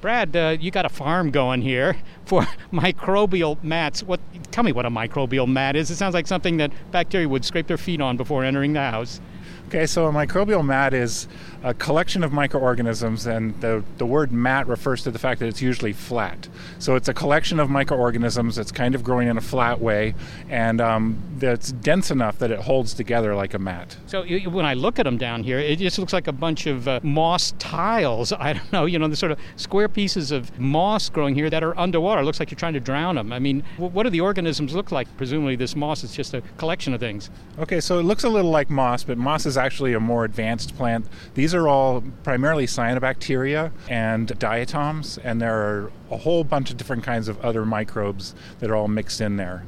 Brad, 0.00 0.34
uh, 0.34 0.56
you 0.58 0.70
got 0.70 0.86
a 0.86 0.88
farm 0.88 1.30
going 1.30 1.60
here 1.60 1.96
for 2.24 2.42
microbial 2.72 3.62
mats. 3.62 4.02
What? 4.02 4.20
Tell 4.50 4.64
me 4.64 4.72
what 4.72 4.86
a 4.86 4.90
microbial 4.90 5.46
mat 5.46 5.76
is. 5.76 5.90
It 5.90 5.96
sounds 5.96 6.14
like 6.14 6.26
something 6.26 6.56
that 6.56 6.72
bacteria 6.90 7.28
would 7.28 7.44
scrape 7.44 7.66
their 7.66 7.76
feet 7.76 8.00
on 8.00 8.16
before 8.16 8.44
entering 8.44 8.72
the 8.72 8.80
house. 8.80 9.20
Okay, 9.68 9.86
so 9.86 10.06
a 10.06 10.12
microbial 10.12 10.64
mat 10.64 10.94
is 10.94 11.28
a 11.62 11.74
collection 11.74 12.24
of 12.24 12.32
microorganisms, 12.32 13.26
and 13.26 13.58
the, 13.60 13.84
the 13.98 14.06
word 14.06 14.32
mat 14.32 14.66
refers 14.66 15.02
to 15.02 15.10
the 15.10 15.18
fact 15.18 15.40
that 15.40 15.46
it's 15.46 15.60
usually 15.60 15.92
flat. 15.92 16.48
So 16.78 16.96
it's 16.96 17.08
a 17.08 17.14
collection 17.14 17.60
of 17.60 17.68
microorganisms 17.68 18.56
that's 18.56 18.72
kind 18.72 18.94
of 18.94 19.04
growing 19.04 19.28
in 19.28 19.36
a 19.36 19.42
flat 19.42 19.80
way, 19.80 20.14
and 20.48 20.80
um, 20.80 21.18
that's 21.36 21.72
dense 21.72 22.10
enough 22.10 22.38
that 22.38 22.50
it 22.50 22.60
holds 22.60 22.94
together 22.94 23.34
like 23.34 23.54
a 23.54 23.58
mat. 23.58 23.96
So 24.06 24.24
when 24.24 24.64
I 24.64 24.74
look 24.74 24.98
at 24.98 25.04
them 25.04 25.18
down 25.18 25.42
here, 25.42 25.58
it 25.58 25.78
just 25.78 25.98
looks 25.98 26.12
like 26.12 26.28
a 26.28 26.32
bunch 26.32 26.66
of 26.66 26.88
uh, 26.88 27.00
moss 27.02 27.52
tiles. 27.58 28.32
I 28.40 28.54
don't 28.54 28.72
know, 28.72 28.86
you 28.86 28.98
know, 28.98 29.08
the 29.08 29.16
sort 29.16 29.32
of 29.32 29.38
square 29.56 29.88
pieces 29.88 30.32
of 30.32 30.58
moss 30.58 31.08
growing 31.08 31.34
here 31.34 31.50
that 31.50 31.62
are 31.62 31.78
underwater. 31.78 32.22
It 32.22 32.24
looks 32.24 32.40
like 32.40 32.50
you're 32.50 32.58
trying 32.58 32.74
to 32.74 32.80
drown 32.80 33.16
them. 33.16 33.32
I 33.32 33.38
mean, 33.38 33.64
what 33.76 34.04
do 34.04 34.10
the 34.10 34.20
organisms 34.20 34.74
look 34.74 34.92
like? 34.92 35.14
Presumably, 35.16 35.56
this 35.56 35.76
moss 35.76 36.04
is 36.04 36.14
just 36.14 36.32
a 36.32 36.40
collection 36.56 36.94
of 36.94 37.00
things. 37.00 37.30
Okay, 37.58 37.80
so 37.80 37.98
it 37.98 38.04
looks 38.04 38.24
a 38.24 38.28
little 38.28 38.50
like 38.50 38.70
moss, 38.70 39.04
but 39.04 39.18
moss 39.18 39.44
is 39.44 39.58
actually 39.58 39.92
a 39.92 40.00
more 40.00 40.24
advanced 40.24 40.74
plant. 40.76 41.06
These 41.34 41.49
are 41.54 41.68
all 41.68 42.02
primarily 42.22 42.66
cyanobacteria 42.66 43.72
and 43.88 44.38
diatoms, 44.38 45.18
and 45.18 45.40
there 45.40 45.54
are 45.54 45.92
a 46.10 46.16
whole 46.18 46.44
bunch 46.44 46.70
of 46.70 46.76
different 46.76 47.04
kinds 47.04 47.28
of 47.28 47.40
other 47.44 47.64
microbes 47.64 48.34
that 48.58 48.70
are 48.70 48.76
all 48.76 48.88
mixed 48.88 49.20
in 49.20 49.36
there. 49.36 49.64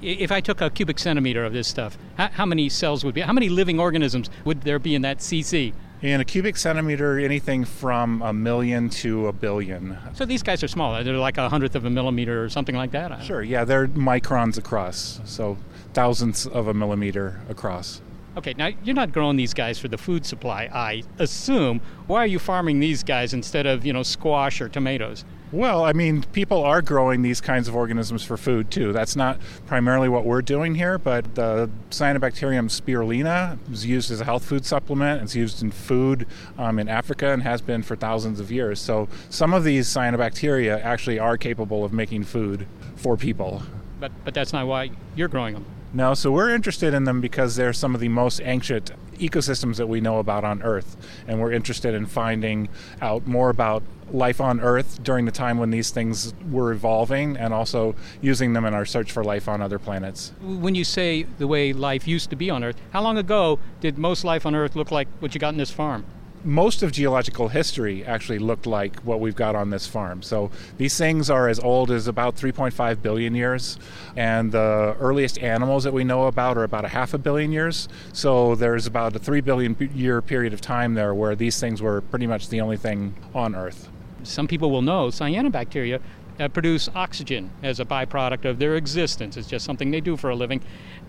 If 0.00 0.32
I 0.32 0.40
took 0.40 0.60
a 0.60 0.70
cubic 0.70 0.98
centimeter 0.98 1.44
of 1.44 1.52
this 1.52 1.68
stuff, 1.68 1.98
how, 2.16 2.28
how 2.28 2.46
many 2.46 2.68
cells 2.68 3.04
would 3.04 3.14
be? 3.14 3.20
How 3.20 3.32
many 3.32 3.48
living 3.48 3.78
organisms 3.78 4.30
would 4.44 4.62
there 4.62 4.78
be 4.78 4.94
in 4.94 5.02
that 5.02 5.18
CC? 5.18 5.74
In 6.00 6.20
a 6.20 6.24
cubic 6.24 6.56
centimeter, 6.56 7.18
anything 7.18 7.64
from 7.64 8.20
a 8.20 8.32
million 8.32 8.90
to 8.90 9.28
a 9.28 9.32
billion. 9.32 9.96
So 10.14 10.26
these 10.26 10.42
guys 10.42 10.62
are 10.62 10.68
small. 10.68 11.02
They're 11.02 11.16
like 11.16 11.38
a 11.38 11.48
hundredth 11.48 11.74
of 11.76 11.84
a 11.84 11.90
millimeter 11.90 12.44
or 12.44 12.48
something 12.48 12.74
like 12.74 12.90
that. 12.90 13.22
Sure, 13.24 13.42
yeah, 13.42 13.64
they're 13.64 13.88
microns 13.88 14.58
across, 14.58 15.20
so 15.24 15.56
thousandths 15.94 16.46
of 16.46 16.68
a 16.68 16.74
millimeter 16.74 17.40
across. 17.48 18.02
Okay, 18.36 18.54
now 18.58 18.70
you're 18.82 18.96
not 18.96 19.12
growing 19.12 19.36
these 19.36 19.54
guys 19.54 19.78
for 19.78 19.86
the 19.86 19.98
food 19.98 20.26
supply, 20.26 20.68
I 20.72 21.04
assume. 21.18 21.80
Why 22.08 22.18
are 22.24 22.26
you 22.26 22.40
farming 22.40 22.80
these 22.80 23.04
guys 23.04 23.32
instead 23.32 23.64
of, 23.64 23.86
you 23.86 23.92
know, 23.92 24.02
squash 24.02 24.60
or 24.60 24.68
tomatoes? 24.68 25.24
Well, 25.52 25.84
I 25.84 25.92
mean, 25.92 26.24
people 26.32 26.64
are 26.64 26.82
growing 26.82 27.22
these 27.22 27.40
kinds 27.40 27.68
of 27.68 27.76
organisms 27.76 28.24
for 28.24 28.36
food 28.36 28.72
too. 28.72 28.92
That's 28.92 29.14
not 29.14 29.38
primarily 29.66 30.08
what 30.08 30.24
we're 30.24 30.42
doing 30.42 30.74
here, 30.74 30.98
but 30.98 31.36
the 31.36 31.70
Cyanobacterium 31.90 32.68
spirulina 32.68 33.56
is 33.72 33.86
used 33.86 34.10
as 34.10 34.20
a 34.20 34.24
health 34.24 34.44
food 34.44 34.66
supplement. 34.66 35.22
It's 35.22 35.36
used 35.36 35.62
in 35.62 35.70
food 35.70 36.26
um, 36.58 36.80
in 36.80 36.88
Africa 36.88 37.32
and 37.32 37.44
has 37.44 37.60
been 37.60 37.84
for 37.84 37.94
thousands 37.94 38.40
of 38.40 38.50
years. 38.50 38.80
So 38.80 39.08
some 39.30 39.54
of 39.54 39.62
these 39.62 39.86
cyanobacteria 39.86 40.82
actually 40.82 41.20
are 41.20 41.36
capable 41.36 41.84
of 41.84 41.92
making 41.92 42.24
food 42.24 42.66
for 42.96 43.16
people. 43.16 43.62
But, 44.00 44.10
but 44.24 44.34
that's 44.34 44.52
not 44.52 44.66
why 44.66 44.90
you're 45.14 45.28
growing 45.28 45.54
them. 45.54 45.66
No, 45.94 46.12
so 46.12 46.32
we're 46.32 46.52
interested 46.52 46.92
in 46.92 47.04
them 47.04 47.20
because 47.20 47.54
they're 47.54 47.72
some 47.72 47.94
of 47.94 48.00
the 48.00 48.08
most 48.08 48.40
ancient 48.42 48.90
ecosystems 49.14 49.76
that 49.76 49.86
we 49.86 50.00
know 50.00 50.18
about 50.18 50.42
on 50.44 50.60
Earth. 50.60 50.96
And 51.28 51.40
we're 51.40 51.52
interested 51.52 51.94
in 51.94 52.06
finding 52.06 52.68
out 53.00 53.28
more 53.28 53.48
about 53.48 53.84
life 54.10 54.40
on 54.40 54.60
Earth 54.60 55.00
during 55.04 55.24
the 55.24 55.30
time 55.30 55.56
when 55.56 55.70
these 55.70 55.90
things 55.90 56.34
were 56.50 56.72
evolving 56.72 57.36
and 57.36 57.54
also 57.54 57.94
using 58.20 58.54
them 58.54 58.64
in 58.64 58.74
our 58.74 58.84
search 58.84 59.12
for 59.12 59.22
life 59.22 59.48
on 59.48 59.62
other 59.62 59.78
planets. 59.78 60.32
When 60.42 60.74
you 60.74 60.82
say 60.82 61.22
the 61.38 61.46
way 61.46 61.72
life 61.72 62.08
used 62.08 62.28
to 62.30 62.36
be 62.36 62.50
on 62.50 62.64
Earth, 62.64 62.76
how 62.92 63.00
long 63.00 63.16
ago 63.16 63.60
did 63.80 63.96
most 63.96 64.24
life 64.24 64.44
on 64.46 64.56
Earth 64.56 64.74
look 64.74 64.90
like 64.90 65.06
what 65.20 65.32
you 65.32 65.38
got 65.38 65.54
in 65.54 65.58
this 65.58 65.70
farm? 65.70 66.04
Most 66.44 66.82
of 66.82 66.92
geological 66.92 67.48
history 67.48 68.04
actually 68.04 68.38
looked 68.38 68.66
like 68.66 69.00
what 69.00 69.20
we've 69.20 69.34
got 69.34 69.56
on 69.56 69.70
this 69.70 69.86
farm. 69.86 70.22
So 70.22 70.50
these 70.76 70.96
things 70.96 71.30
are 71.30 71.48
as 71.48 71.58
old 71.58 71.90
as 71.90 72.06
about 72.06 72.36
3.5 72.36 73.02
billion 73.02 73.34
years, 73.34 73.78
and 74.16 74.52
the 74.52 74.96
earliest 75.00 75.38
animals 75.38 75.84
that 75.84 75.92
we 75.92 76.04
know 76.04 76.26
about 76.26 76.58
are 76.58 76.64
about 76.64 76.84
a 76.84 76.88
half 76.88 77.14
a 77.14 77.18
billion 77.18 77.52
years. 77.52 77.88
So 78.12 78.54
there's 78.54 78.86
about 78.86 79.16
a 79.16 79.18
3 79.18 79.40
billion 79.40 79.76
year 79.94 80.20
period 80.20 80.52
of 80.52 80.60
time 80.60 80.94
there 80.94 81.14
where 81.14 81.34
these 81.34 81.58
things 81.58 81.80
were 81.80 82.00
pretty 82.02 82.26
much 82.26 82.48
the 82.48 82.60
only 82.60 82.76
thing 82.76 83.14
on 83.34 83.54
Earth. 83.54 83.88
Some 84.22 84.48
people 84.48 84.70
will 84.70 84.82
know 84.82 85.08
cyanobacteria 85.08 86.00
uh, 86.38 86.48
produce 86.48 86.88
oxygen 86.94 87.50
as 87.62 87.80
a 87.80 87.84
byproduct 87.84 88.44
of 88.44 88.58
their 88.58 88.76
existence. 88.76 89.36
It's 89.36 89.48
just 89.48 89.64
something 89.64 89.90
they 89.90 90.00
do 90.00 90.16
for 90.16 90.30
a 90.30 90.36
living. 90.36 90.62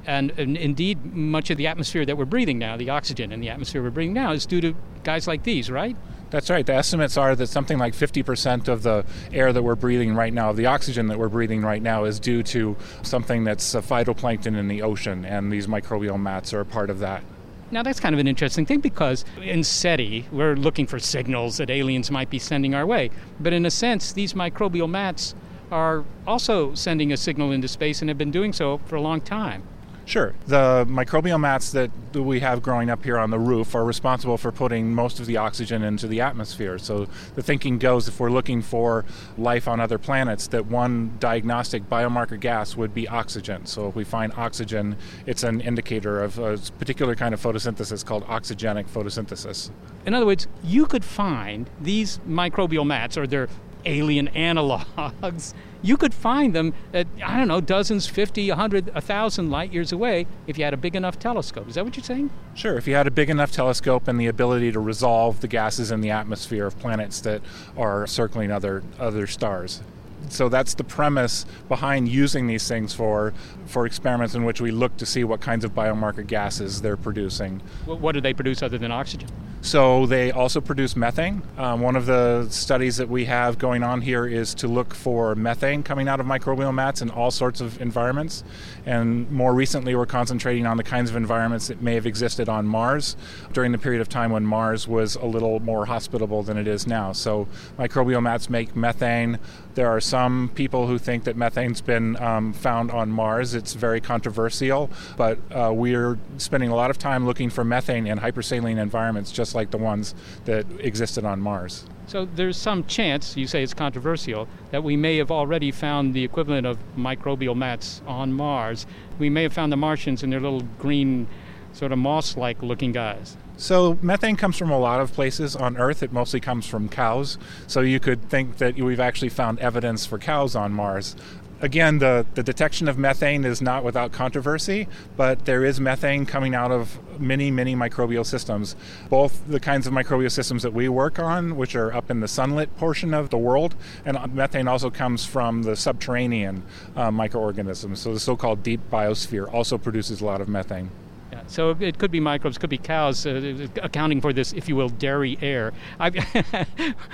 And, 0.06 0.32
and, 0.38 0.56
indeed, 0.56 1.04
much 1.16 1.50
of 1.50 1.58
the 1.58 1.68
atmosphere 1.68 2.06
that 2.06 2.18
we're 2.18 2.26
breathing 2.26 2.60
now, 2.60 2.78
the 2.78 2.90
oxygen 2.90 3.32
in 3.32 3.40
the 3.40 3.50
atmosphere 3.50 3.82
we're 3.82 3.90
breathing 3.90 4.14
now, 4.14 4.34
is 4.34 4.46
due 4.46 4.62
to 4.62 4.76
guys 5.04 5.28
like 5.28 5.44
these, 5.44 5.72
right? 5.72 5.96
That's 6.30 6.50
right. 6.50 6.66
The 6.66 6.74
estimates 6.74 7.18
are 7.18 7.36
that 7.36 7.48
something 7.48 7.78
like 7.78 7.94
50% 7.94 8.68
of 8.68 8.84
the 8.84 9.06
air 9.32 9.54
that 9.54 9.64
we're 9.64 9.76
breathing 9.76 10.16
right 10.16 10.34
now, 10.34 10.52
the 10.52 10.66
oxygen 10.66 11.08
that 11.08 11.18
we're 11.18 11.30
breathing 11.30 11.62
right 11.62 11.82
now, 11.82 12.04
is 12.04 12.20
due 12.20 12.44
to 12.44 12.76
something 13.04 13.44
that's 13.44 13.74
phytoplankton 13.74 14.58
in 14.58 14.68
the 14.68 14.82
ocean, 14.82 15.26
and 15.26 15.52
these 15.52 15.68
microbial 15.68 16.20
mats 16.20 16.54
are 16.54 16.62
a 16.62 16.66
part 16.66 16.90
of 16.90 17.00
that. 17.00 17.24
Now, 17.72 17.84
that's 17.84 18.00
kind 18.00 18.14
of 18.14 18.20
an 18.20 18.28
interesting 18.28 18.66
thing 18.66 18.80
because 18.80 19.26
in 19.42 19.64
SETI, 19.64 20.28
we're 20.32 20.56
looking 20.56 20.86
for 20.86 21.00
signals 21.00 21.58
that 21.58 21.70
aliens 21.70 22.12
might 22.12 22.30
be 22.30 22.40
sending 22.40 22.76
our 22.76 22.86
way. 22.86 23.10
But 23.40 23.54
in 23.54 23.66
a 23.66 23.72
sense, 23.72 24.14
these 24.14 24.34
microbial 24.34 24.90
mats 24.90 25.36
are 25.72 26.06
also 26.28 26.76
sending 26.76 27.12
a 27.12 27.18
signal 27.18 27.52
into 27.52 27.68
space 27.68 28.02
and 28.02 28.10
have 28.10 28.18
been 28.18 28.32
doing 28.32 28.54
so 28.54 28.78
for 28.86 28.96
a 28.96 29.02
long 29.02 29.20
time. 29.20 29.64
Sure. 30.06 30.36
The 30.46 30.86
microbial 30.88 31.40
mats 31.40 31.72
that 31.72 31.90
we 32.14 32.40
have 32.40 32.62
growing 32.62 32.92
up 32.92 33.04
here 33.04 33.18
on 33.18 33.32
the 33.32 33.40
roof 33.40 33.74
are 33.74 33.84
responsible 33.84 34.38
for 34.38 34.52
putting 34.52 34.94
most 34.94 35.20
of 35.20 35.26
the 35.26 35.38
oxygen 35.38 35.84
into 35.84 36.08
the 36.08 36.22
atmosphere. 36.22 36.78
So 36.78 37.08
the 37.34 37.42
thinking 37.42 37.80
goes 37.80 38.08
if 38.08 38.20
we're 38.20 38.30
looking 38.30 38.62
for 38.62 39.04
life 39.36 39.68
on 39.68 39.80
other 39.80 39.98
planets, 39.98 40.48
that 40.50 40.68
one 40.68 41.18
diagnostic 41.20 41.90
biomarker 41.90 42.40
gas 42.40 42.78
would 42.78 42.94
be 42.94 43.08
oxygen. 43.08 43.66
So 43.66 43.88
if 43.88 43.96
we 43.96 44.04
find 44.04 44.32
oxygen, 44.38 44.96
it's 45.26 45.42
an 45.42 45.60
indicator 45.60 46.22
of 46.22 46.38
a 46.38 46.58
particular 46.78 47.16
kind 47.16 47.34
of 47.34 47.42
photosynthesis 47.42 48.06
called 48.06 48.24
oxygenic 48.26 48.86
photosynthesis. 48.88 49.72
In 50.06 50.14
other 50.14 50.28
words, 50.28 50.48
you 50.64 50.86
could 50.86 51.04
find 51.04 51.68
these 51.82 52.20
microbial 52.28 52.86
mats 52.86 53.18
or 53.18 53.26
their 53.26 53.50
alien 53.86 54.28
analogs 54.30 55.54
you 55.86 55.98
could 55.98 56.14
find 56.14 56.56
them 56.56 56.74
at, 56.94 57.08
I 57.24 57.38
don't 57.38 57.48
know, 57.48 57.62
dozens, 57.62 58.08
50, 58.08 58.50
100, 58.50 58.94
1,000 58.94 59.52
light 59.52 59.72
years 59.72 59.92
away 59.92 60.26
if 60.48 60.58
you 60.58 60.64
had 60.64 60.74
a 60.74 60.78
big 60.78 60.96
enough 60.96 61.20
telescope. 61.20 61.70
Is 61.70 61.76
that 61.76 61.86
what 61.86 61.96
you're 61.96 62.04
saying? 62.04 62.32
Sure. 62.56 62.78
If 62.78 62.88
you 62.88 62.96
had 62.96 63.08
a 63.08 63.12
big 63.12 63.30
enough 63.30 63.52
telescope 63.52 64.08
and 64.08 64.20
the 64.20 64.28
ability 64.28 64.72
to 64.72 64.80
resolve 64.80 65.42
the 65.42 65.48
gases 65.48 65.92
in 65.92 66.02
the 66.02 66.10
atmosphere 66.10 66.66
of 66.66 66.78
planets 66.80 67.22
that 67.22 67.42
are 67.78 68.08
circling 68.08 68.52
other, 68.52 68.84
other 69.00 69.28
stars 69.28 69.82
so 70.30 70.50
that's 70.50 70.74
the 70.74 70.84
premise 70.84 71.46
behind 71.68 72.10
using 72.10 72.48
these 72.48 72.68
things 72.68 72.94
for 72.94 73.34
for 73.66 73.86
experiments 73.86 74.36
in 74.36 74.44
which 74.44 74.62
we 74.62 74.72
look 74.72 74.98
to 74.98 75.06
see 75.06 75.24
what 75.24 75.42
kinds 75.42 75.64
of 75.64 75.74
biomarker 75.74 76.26
gases 76.26 76.82
they're 76.82 76.98
producing. 76.98 77.62
What 77.86 78.14
do 78.14 78.22
they 78.22 78.34
produce 78.34 78.64
other 78.64 78.78
than 78.78 78.92
oxygen? 78.92 79.30
So 79.66 80.06
they 80.06 80.30
also 80.30 80.62
produce 80.62 80.96
methane. 80.96 81.42
Um, 81.58 81.82
one 81.82 81.96
of 81.96 82.06
the 82.06 82.48
studies 82.52 82.98
that 82.98 83.10
we 83.10 83.26
have 83.26 83.58
going 83.58 83.82
on 83.82 84.00
here 84.00 84.28
is 84.28 84.54
to 84.56 84.68
look 84.68 84.94
for 84.94 85.34
methane 85.34 85.82
coming 85.82 86.08
out 86.08 86.20
of 86.20 86.28
microbial 86.28 86.72
mats 86.72 87.02
in 87.02 87.10
all 87.10 87.32
sorts 87.32 87.62
of 87.62 87.82
environments. 87.82 88.44
And 88.86 89.30
more 89.32 89.56
recently, 89.56 89.96
we're 89.96 90.06
concentrating 90.06 90.68
on 90.68 90.78
the 90.78 90.84
kinds 90.84 91.10
of 91.10 91.16
environments 91.16 91.70
that 91.70 91.82
may 91.82 91.96
have 91.96 92.06
existed 92.06 92.48
on 92.48 92.68
Mars 92.68 93.18
during 93.54 93.72
the 93.72 93.80
period 93.80 94.02
of 94.02 94.08
time 94.08 94.30
when 94.30 94.46
Mars 94.46 94.88
was 94.88 95.16
a 95.16 95.26
little 95.26 95.60
more 95.60 95.88
hospitable 95.88 96.44
than 96.44 96.58
it 96.58 96.68
is 96.68 96.86
now. 96.86 97.12
So 97.12 97.48
microbial 97.80 98.22
mats 98.22 98.52
make 98.52 98.76
methane. 98.76 99.40
There 99.76 99.90
are 99.90 100.00
some 100.00 100.52
people 100.56 100.88
who 100.88 100.98
think 100.98 101.26
that 101.26 101.36
methane's 101.36 101.82
been 101.82 102.16
um, 102.24 102.54
found 102.54 102.92
on 102.92 103.12
Mars. 103.12 103.54
It's 103.54 103.74
very 103.74 104.00
controversial, 104.00 104.90
but 105.18 105.38
uh, 105.52 105.74
we're 105.74 106.18
spending 106.38 106.70
a 106.70 106.76
lot 106.76 106.90
of 106.90 106.98
time 106.98 107.26
looking 107.26 107.50
for 107.50 107.66
methane 107.66 108.08
in 108.08 108.20
hypersaline 108.20 108.82
environments, 108.82 109.34
just 109.34 109.54
like 109.54 109.72
the 109.72 109.78
ones 109.78 110.16
that 110.46 110.66
existed 110.80 111.26
on 111.26 111.42
Mars. 111.42 111.86
So 112.08 112.24
there's 112.24 112.56
some 112.56 112.86
chance, 112.86 113.36
you 113.36 113.48
say 113.48 113.64
it's 113.64 113.74
controversial, 113.74 114.48
that 114.72 114.82
we 114.82 114.96
may 114.96 115.18
have 115.18 115.30
already 115.30 115.72
found 115.72 116.14
the 116.14 116.24
equivalent 116.24 116.66
of 116.66 116.78
microbial 116.96 117.56
mats 117.56 118.02
on 118.08 118.32
Mars. 118.32 118.86
We 119.20 119.30
may 119.30 119.44
have 119.44 119.52
found 119.52 119.74
the 119.74 119.78
Martians 119.78 120.24
in 120.24 120.30
their 120.30 120.40
little 120.40 120.62
green, 120.80 121.28
sort 121.74 121.92
of 121.92 121.98
moss 121.98 122.38
like 122.38 122.64
looking 122.64 122.94
guys. 122.94 123.36
So, 123.58 123.98
methane 124.02 124.36
comes 124.36 124.58
from 124.58 124.70
a 124.70 124.78
lot 124.78 125.00
of 125.00 125.14
places 125.14 125.56
on 125.56 125.78
Earth. 125.78 126.04
It 126.04 126.12
mostly 126.12 126.40
comes 126.40 126.66
from 126.66 126.90
cows. 126.90 127.38
So, 127.68 127.82
you 127.82 128.00
could 128.00 128.30
think 128.30 128.58
that 128.58 128.76
we've 128.76 129.00
actually 129.00 129.30
found 129.30 129.60
evidence 129.60 130.06
for 130.06 130.18
cows 130.18 130.56
on 130.56 130.74
Mars. 130.74 131.16
again, 131.62 132.00
the, 132.00 132.26
the 132.36 132.44
detection 132.44 132.88
of 132.88 132.98
methane 132.98 133.46
is 133.46 133.62
not 133.62 133.84
without 133.84 134.12
controversy, 134.12 134.88
but 135.16 135.46
there 135.46 135.64
is 135.64 135.80
methane 135.80 136.26
coming 136.26 136.54
out 136.54 136.72
of 136.72 137.00
many, 137.20 137.50
many 137.50 137.76
microbial 137.76 138.26
systems. 138.26 138.76
Both 139.10 139.48
the 139.48 139.60
kinds 139.60 139.88
of 139.88 139.94
microbial 139.94 140.32
systems 140.32 140.64
that 140.64 140.74
we 140.74 140.90
work 140.90 141.18
on, 141.20 141.56
which 141.56 141.76
are 141.76 141.94
up 141.94 142.12
in 142.12 142.20
the 142.20 142.28
sunlit 142.28 142.76
portion 142.78 143.14
of 143.14 143.30
the 143.30 143.38
world, 143.38 143.76
and 144.06 144.34
methane 144.34 144.68
also 144.68 144.90
comes 144.90 145.26
from 145.26 145.64
the 145.64 145.76
subterranean 145.76 146.64
uh, 146.96 147.12
microorganisms. 147.12 148.00
So 148.00 148.14
the 148.14 148.20
so 148.20 148.36
called 148.36 148.64
deep 148.64 148.82
biosphere 148.92 149.52
also 149.52 149.78
produces 149.78 150.22
a 150.22 150.26
lot 150.26 150.42
of 150.42 150.50
methane. 150.50 150.92
Yeah, 151.32 151.42
so 151.48 151.76
it 151.80 151.98
could 151.98 152.12
be 152.12 152.20
microbes, 152.20 152.58
could 152.58 152.70
be 152.70 152.78
cows, 152.78 153.26
uh, 153.26 153.68
accounting 153.82 154.22
for 154.22 154.32
this, 154.32 154.54
if 154.54 154.70
you 154.70 154.76
will, 154.76 154.90
dairy 154.90 155.38
air. 155.42 155.74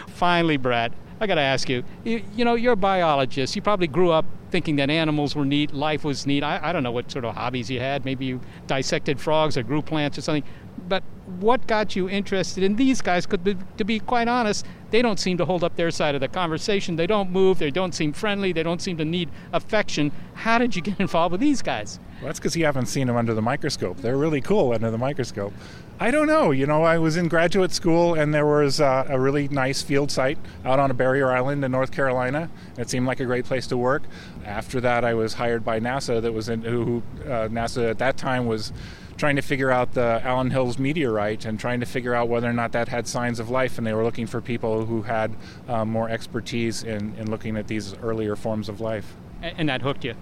Finally, 0.08 0.58
Brad, 0.58 0.94
I 1.22 1.28
got 1.28 1.36
to 1.36 1.42
ask 1.42 1.70
you, 1.70 1.84
you, 2.04 2.24
you 2.36 2.44
know, 2.44 2.56
you're 2.56 2.74
a 2.74 2.78
biologist. 2.78 3.56
You 3.56 3.62
probably 3.62 3.88
grew 3.88 4.12
up 4.12 4.26
thinking 4.50 4.76
that 4.78 4.90
animals 4.90 5.36
were 5.36 5.46
neat, 5.46 5.74
life 5.74 6.04
was 6.04 6.28
neat. 6.28 6.44
I, 6.44 6.60
I 6.62 6.74
don't 6.74 6.84
know 6.84 6.92
what 6.92 7.10
sort 7.10 7.26
of 7.26 7.36
hobbies 7.36 7.70
you 7.70 7.80
had. 7.80 8.04
Maybe 8.06 8.26
you 8.26 8.42
dissected 8.68 9.20
frogs 9.20 9.56
or 9.56 9.64
grew 9.64 9.82
plants 9.82 10.18
or 10.18 10.22
something. 10.22 10.44
But 10.88 11.04
what 11.40 11.68
got 11.68 11.96
you 11.96 12.10
interested 12.10 12.64
in 12.64 12.76
these 12.76 13.02
guys? 13.02 13.26
Could 13.26 13.44
be, 13.44 13.56
to 13.78 13.86
be 13.86 14.00
quite 14.00 14.28
honest, 14.28 14.66
they 14.90 15.02
don't 15.02 15.20
seem 15.20 15.38
to 15.38 15.46
hold 15.46 15.64
up 15.64 15.76
their 15.76 15.92
side 15.92 16.16
of 16.16 16.22
the 16.22 16.28
conversation. 16.28 16.96
They 16.96 17.08
don't 17.08 17.32
move. 17.32 17.60
They 17.60 17.72
don't 17.72 17.94
seem 17.94 18.14
friendly. 18.14 18.52
They 18.52 18.64
don't 18.64 18.82
seem 18.82 18.98
to 18.98 19.06
need 19.06 19.30
affection. 19.54 20.12
How 20.34 20.58
did 20.58 20.76
you 20.76 20.82
get 20.82 21.00
involved 21.00 21.32
with 21.32 21.42
these 21.42 21.62
guys? 21.62 22.00
Well, 22.22 22.28
that's 22.28 22.38
because 22.38 22.56
you 22.56 22.66
haven't 22.66 22.86
seen 22.86 23.08
them 23.08 23.16
under 23.16 23.34
the 23.34 23.42
microscope. 23.42 23.98
They're 23.98 24.16
really 24.16 24.42
cool 24.42 24.74
under 24.74 24.92
the 24.92 24.98
microscope. 25.00 25.54
I 26.00 26.12
don't 26.12 26.28
know. 26.28 26.52
You 26.52 26.68
know, 26.68 26.84
I 26.84 27.00
was 27.00 27.18
in 27.18 27.28
graduate 27.28 27.72
school 27.72 28.14
and 28.14 28.32
there 28.32 28.46
was 28.46 28.80
uh, 28.80 29.08
a 29.10 29.20
really 29.20 29.48
nice 29.48 29.82
field 29.82 30.12
site 30.12 30.38
out 30.64 30.80
on 30.80 30.92
a 30.92 30.94
barrier 30.94 31.32
island 31.32 31.66
in 31.66 31.72
North 31.72 31.92
Carolina. 31.92 32.52
It 32.78 32.92
seemed 32.92 33.08
like 33.08 33.20
a 33.22 33.26
great 33.26 33.46
place 33.46 33.66
to 33.68 33.78
work. 33.78 34.04
After 34.46 34.80
that, 34.82 35.04
I 35.04 35.16
was 35.16 35.34
hired 35.34 35.66
by 35.66 35.80
NASA. 35.80 36.22
That 36.22 36.32
was 36.32 36.48
in, 36.48 36.62
who 36.62 37.02
uh, 37.24 37.50
NASA 37.50 37.90
at 37.90 37.98
that 37.98 38.18
time 38.18 38.46
was 38.46 38.72
trying 39.18 39.38
to 39.38 39.42
figure 39.42 39.72
out 39.72 39.94
the 39.94 40.22
Allan 40.24 40.52
Hills 40.52 40.78
meteorite 40.78 41.46
and 41.46 41.60
trying 41.60 41.80
to 41.80 41.88
figure 41.88 42.14
out 42.14 42.30
whether 42.30 42.50
or 42.50 42.54
not 42.54 42.72
that 42.74 42.88
had 42.88 43.08
signs 43.08 43.40
of 43.40 43.50
life. 43.50 43.80
And 43.80 43.88
they 43.88 43.94
were 43.94 44.04
looking 44.04 44.28
for 44.28 44.42
people 44.42 44.86
who 44.86 45.02
had 45.02 45.36
um, 45.68 45.90
more 45.90 46.08
expertise 46.08 46.84
in, 46.84 47.16
in 47.16 47.32
looking 47.32 47.58
at 47.58 47.68
these 47.68 47.96
earlier 48.04 48.36
forms 48.36 48.70
of 48.70 48.80
life. 48.80 49.16
And 49.42 49.70
that 49.70 49.82
hooked 49.82 50.06
you? 50.06 50.14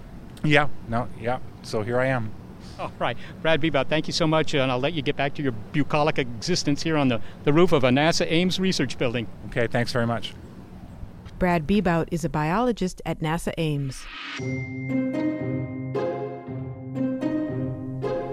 Yeah, 0.42 0.68
no, 0.88 1.06
yeah. 1.20 1.40
So 1.62 1.82
here 1.82 1.98
I 1.98 2.06
am. 2.06 2.32
All 2.78 2.92
right. 2.98 3.16
Brad 3.42 3.60
Bebout, 3.60 3.88
thank 3.88 4.06
you 4.06 4.12
so 4.12 4.26
much, 4.26 4.54
and 4.54 4.70
I'll 4.70 4.78
let 4.78 4.94
you 4.94 5.02
get 5.02 5.16
back 5.16 5.34
to 5.34 5.42
your 5.42 5.52
bucolic 5.52 6.18
existence 6.18 6.82
here 6.82 6.96
on 6.96 7.08
the, 7.08 7.20
the 7.44 7.52
roof 7.52 7.72
of 7.72 7.84
a 7.84 7.90
NASA 7.90 8.26
Ames 8.30 8.58
research 8.58 8.96
building. 8.96 9.26
Okay, 9.48 9.66
thanks 9.66 9.92
very 9.92 10.06
much. 10.06 10.34
Brad 11.38 11.66
Bebout 11.66 12.08
is 12.10 12.24
a 12.24 12.28
biologist 12.28 13.02
at 13.06 13.20
NASA 13.20 13.52
Ames. 13.58 14.04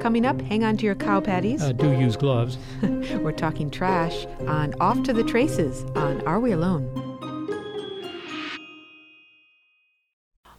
Coming 0.01 0.25
up, 0.25 0.39
hang 0.41 0.63
on 0.63 0.77
to 0.77 0.85
your 0.85 0.95
cow 0.95 1.19
patties. 1.19 1.61
Uh, 1.61 1.73
do 1.73 1.91
use 1.91 2.15
gloves. 2.15 2.57
We're 2.81 3.33
talking 3.33 3.69
trash 3.69 4.25
on 4.47 4.73
Off 4.79 5.03
to 5.03 5.13
the 5.13 5.23
Traces 5.23 5.83
on 5.95 6.21
Are 6.25 6.39
We 6.39 6.53
Alone? 6.53 7.06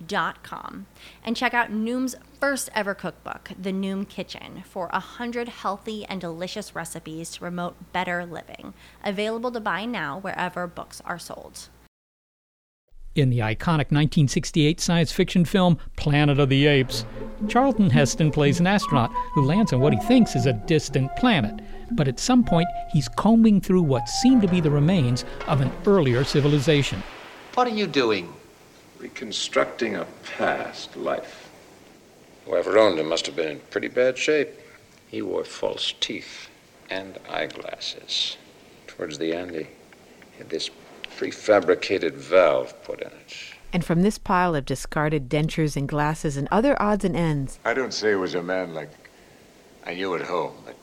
noom.com 0.00 0.86
and 1.24 1.36
check 1.36 1.54
out 1.54 1.70
Noom's 1.70 2.16
first 2.40 2.68
ever 2.74 2.94
cookbook, 2.94 3.50
The 3.60 3.72
Noom 3.72 4.08
Kitchen, 4.08 4.62
for 4.64 4.88
100 4.88 5.48
healthy 5.48 6.04
and 6.06 6.20
delicious 6.20 6.74
recipes 6.74 7.30
to 7.30 7.40
promote 7.40 7.92
better 7.92 8.24
living. 8.24 8.74
Available 9.04 9.50
to 9.52 9.60
buy 9.60 9.84
now 9.84 10.18
wherever 10.18 10.66
books 10.66 11.00
are 11.04 11.18
sold. 11.18 11.68
In 13.14 13.30
the 13.30 13.38
iconic 13.38 13.90
1968 13.90 14.78
science 14.78 15.10
fiction 15.10 15.46
film 15.46 15.78
Planet 15.96 16.38
of 16.38 16.50
the 16.50 16.66
Apes, 16.66 17.06
Charlton 17.48 17.88
Heston 17.88 18.30
plays 18.30 18.60
an 18.60 18.66
astronaut 18.66 19.10
who 19.32 19.42
lands 19.42 19.72
on 19.72 19.80
what 19.80 19.94
he 19.94 20.00
thinks 20.00 20.36
is 20.36 20.44
a 20.44 20.52
distant 20.52 21.14
planet. 21.16 21.60
But 21.92 22.08
at 22.08 22.20
some 22.20 22.44
point, 22.44 22.68
he's 22.92 23.08
combing 23.08 23.62
through 23.62 23.82
what 23.82 24.08
seem 24.08 24.42
to 24.42 24.48
be 24.48 24.60
the 24.60 24.70
remains 24.70 25.24
of 25.46 25.62
an 25.62 25.72
earlier 25.86 26.24
civilization. 26.24 27.02
What 27.54 27.66
are 27.66 27.70
you 27.70 27.86
doing? 27.86 28.35
Reconstructing 29.06 29.94
a 29.94 30.04
past 30.36 30.96
life. 30.96 31.48
Whoever 32.44 32.76
owned 32.76 32.98
him 32.98 33.08
must 33.08 33.26
have 33.26 33.36
been 33.36 33.50
in 33.50 33.60
pretty 33.70 33.86
bad 33.86 34.18
shape. 34.18 34.48
He 35.06 35.22
wore 35.22 35.44
false 35.44 35.94
teeth 36.00 36.48
and 36.90 37.16
eyeglasses. 37.30 38.36
Towards 38.88 39.18
the 39.18 39.32
end, 39.32 39.54
he 39.54 39.68
had 40.38 40.50
this 40.50 40.70
prefabricated 41.16 42.14
valve 42.14 42.74
put 42.82 43.00
in 43.00 43.06
it. 43.06 43.36
And 43.72 43.84
from 43.84 44.02
this 44.02 44.18
pile 44.18 44.56
of 44.56 44.64
discarded 44.64 45.28
dentures 45.28 45.76
and 45.76 45.88
glasses 45.88 46.36
and 46.36 46.48
other 46.50 46.80
odds 46.82 47.04
and 47.04 47.14
ends. 47.14 47.60
I 47.64 47.74
don't 47.74 47.94
say 47.94 48.10
it 48.10 48.16
was 48.16 48.34
a 48.34 48.42
man 48.42 48.74
like 48.74 48.90
I 49.86 49.94
knew 49.94 50.16
at 50.16 50.22
home, 50.22 50.54
but 50.64 50.74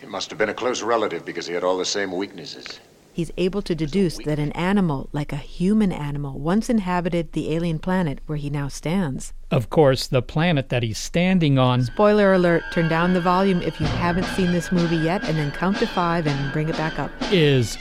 he 0.00 0.06
must 0.06 0.30
have 0.30 0.38
been 0.38 0.50
a 0.50 0.54
close 0.54 0.82
relative 0.82 1.24
because 1.24 1.48
he 1.48 1.54
had 1.54 1.64
all 1.64 1.78
the 1.78 1.84
same 1.84 2.12
weaknesses 2.12 2.78
he's 3.20 3.30
able 3.36 3.60
to 3.60 3.74
deduce 3.74 4.16
that 4.16 4.38
an 4.38 4.50
animal, 4.52 5.10
like 5.12 5.30
a 5.30 5.36
human 5.36 5.92
animal, 5.92 6.38
once 6.38 6.70
inhabited 6.70 7.32
the 7.32 7.54
alien 7.54 7.78
planet 7.78 8.18
where 8.24 8.38
he 8.38 8.48
now 8.48 8.66
stands. 8.66 9.34
Of 9.50 9.68
course, 9.68 10.06
the 10.06 10.22
planet 10.22 10.70
that 10.70 10.82
he's 10.82 10.96
standing 10.96 11.58
on. 11.58 11.84
Spoiler 11.84 12.32
alert, 12.32 12.62
turn 12.72 12.88
down 12.88 13.12
the 13.12 13.20
volume 13.20 13.60
if 13.60 13.78
you 13.78 13.84
haven't 13.84 14.24
seen 14.24 14.52
this 14.52 14.72
movie 14.72 14.96
yet, 14.96 15.22
and 15.24 15.36
then 15.36 15.50
count 15.50 15.76
to 15.80 15.86
five 15.86 16.26
and 16.26 16.52
bring 16.52 16.70
it 16.70 16.78
back 16.78 16.98
up. 16.98 17.10
Is 17.30 17.76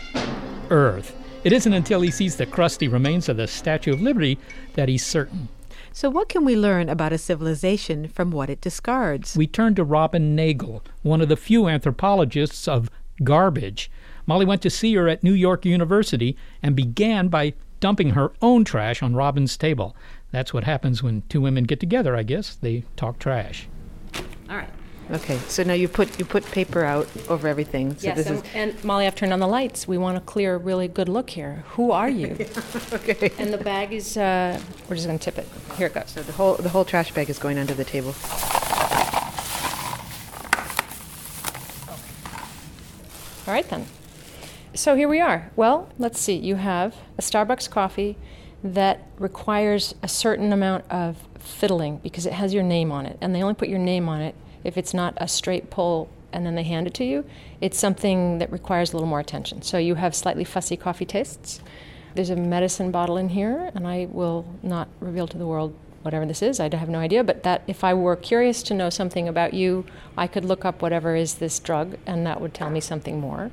Earth. 0.69 1.15
It 1.45 1.53
isn't 1.53 1.71
until 1.71 2.01
he 2.01 2.11
sees 2.11 2.35
the 2.35 2.45
crusty 2.45 2.89
remains 2.89 3.29
of 3.29 3.37
the 3.37 3.47
Statue 3.47 3.93
of 3.93 4.01
Liberty 4.01 4.37
that 4.73 4.89
he's 4.89 5.05
certain. 5.05 5.47
So, 5.93 6.09
what 6.09 6.27
can 6.27 6.43
we 6.43 6.57
learn 6.57 6.89
about 6.89 7.13
a 7.13 7.17
civilization 7.17 8.09
from 8.09 8.29
what 8.31 8.49
it 8.49 8.59
discards? 8.59 9.37
We 9.37 9.47
turn 9.47 9.73
to 9.75 9.85
Robin 9.85 10.35
Nagle, 10.35 10.83
one 11.01 11.21
of 11.21 11.29
the 11.29 11.37
few 11.37 11.69
anthropologists 11.69 12.67
of 12.67 12.89
garbage. 13.23 13.89
Molly 14.29 14.45
went 14.45 14.61
to 14.61 14.69
see 14.69 14.93
her 14.93 15.09
at 15.09 15.23
New 15.23 15.33
York 15.33 15.65
University 15.65 16.37
and 16.61 16.75
began 16.75 17.29
by 17.29 17.55
dumping 17.79 18.11
her 18.11 18.31
own 18.43 18.63
trash 18.63 19.01
on 19.01 19.15
Robin's 19.15 19.57
table. 19.57 19.95
That's 20.29 20.53
what 20.53 20.65
happens 20.65 21.01
when 21.01 21.23
two 21.29 21.41
women 21.41 21.63
get 21.63 21.79
together, 21.79 22.15
I 22.15 22.21
guess. 22.21 22.53
They 22.53 22.83
talk 22.95 23.17
trash. 23.17 23.67
All 24.47 24.57
right. 24.57 24.69
Okay, 25.09 25.39
so 25.47 25.63
now 25.63 25.73
you 25.73 25.87
put 25.87 26.19
you 26.19 26.25
put 26.25 26.45
paper 26.45 26.83
out 26.83 27.07
over 27.27 27.47
everything. 27.47 27.97
So 27.97 28.05
yes, 28.05 28.17
this 28.17 28.27
and, 28.27 28.37
is 28.37 28.43
and 28.53 28.83
Molly, 28.83 29.07
I've 29.07 29.15
turned 29.15 29.33
on 29.33 29.39
the 29.39 29.47
lights. 29.47 29.87
We 29.87 29.97
want 29.97 30.15
a 30.15 30.21
clear, 30.21 30.57
really 30.57 30.87
good 30.87 31.09
look 31.09 31.31
here. 31.31 31.63
Who 31.69 31.89
are 31.89 32.11
you? 32.11 32.33
okay. 32.93 33.31
And 33.39 33.51
the 33.51 33.57
bag 33.57 33.93
is 33.93 34.15
uh, 34.15 34.61
we're 34.87 34.95
just 34.95 35.07
gonna 35.07 35.17
tip 35.17 35.39
it. 35.39 35.47
Here 35.75 35.87
it 35.87 35.95
goes. 35.95 36.11
So 36.11 36.21
the 36.21 36.33
whole 36.33 36.53
the 36.53 36.69
whole 36.69 36.85
trash 36.85 37.11
bag 37.11 37.31
is 37.31 37.39
going 37.39 37.57
under 37.57 37.73
the 37.73 37.83
table. 37.83 38.13
All 43.47 43.53
right 43.55 43.67
then. 43.67 43.87
So 44.75 44.95
here 44.95 45.09
we 45.09 45.19
are. 45.19 45.51
Well, 45.55 45.89
let's 45.97 46.19
see. 46.19 46.35
You 46.35 46.55
have 46.55 46.95
a 47.17 47.21
Starbucks 47.21 47.69
coffee 47.69 48.17
that 48.63 49.07
requires 49.17 49.95
a 50.03 50.07
certain 50.07 50.53
amount 50.53 50.85
of 50.91 51.17
fiddling 51.39 51.97
because 51.97 52.27
it 52.27 52.33
has 52.33 52.53
your 52.53 52.63
name 52.63 52.91
on 52.91 53.07
it, 53.07 53.17
and 53.19 53.33
they 53.33 53.41
only 53.41 53.55
put 53.55 53.67
your 53.67 53.79
name 53.79 54.07
on 54.07 54.21
it 54.21 54.35
if 54.63 54.77
it's 54.77 54.93
not 54.93 55.15
a 55.17 55.27
straight 55.27 55.69
pull 55.69 56.09
and 56.31 56.45
then 56.45 56.53
they 56.53 56.63
hand 56.63 56.85
it 56.85 56.93
to 56.93 57.03
you. 57.03 57.25
It's 57.59 57.79
something 57.79 58.37
that 58.37 58.51
requires 58.51 58.91
a 58.91 58.95
little 58.95 59.07
more 59.07 59.19
attention. 59.19 59.63
So 59.63 59.79
you 59.79 59.95
have 59.95 60.13
slightly 60.13 60.43
fussy 60.43 60.77
coffee 60.77 61.05
tastes. 61.05 61.61
There's 62.13 62.29
a 62.29 62.35
medicine 62.35 62.91
bottle 62.91 63.17
in 63.17 63.29
here, 63.29 63.71
and 63.73 63.87
I 63.87 64.07
will 64.11 64.45
not 64.61 64.87
reveal 64.99 65.27
to 65.27 65.37
the 65.37 65.47
world 65.47 65.73
whatever 66.03 66.27
this 66.27 66.43
is. 66.43 66.59
I 66.59 66.73
have 66.75 66.89
no 66.89 66.99
idea, 66.99 67.23
but 67.23 67.41
that 67.43 67.63
if 67.65 67.83
I 67.83 67.95
were 67.95 68.15
curious 68.15 68.61
to 68.63 68.75
know 68.75 68.91
something 68.91 69.27
about 69.27 69.55
you, 69.55 69.85
I 70.15 70.27
could 70.27 70.45
look 70.45 70.63
up 70.63 70.83
whatever 70.83 71.15
is 71.15 71.35
this 71.35 71.57
drug, 71.57 71.97
and 72.05 72.25
that 72.27 72.39
would 72.39 72.53
tell 72.53 72.69
me 72.69 72.79
something 72.79 73.19
more. 73.19 73.49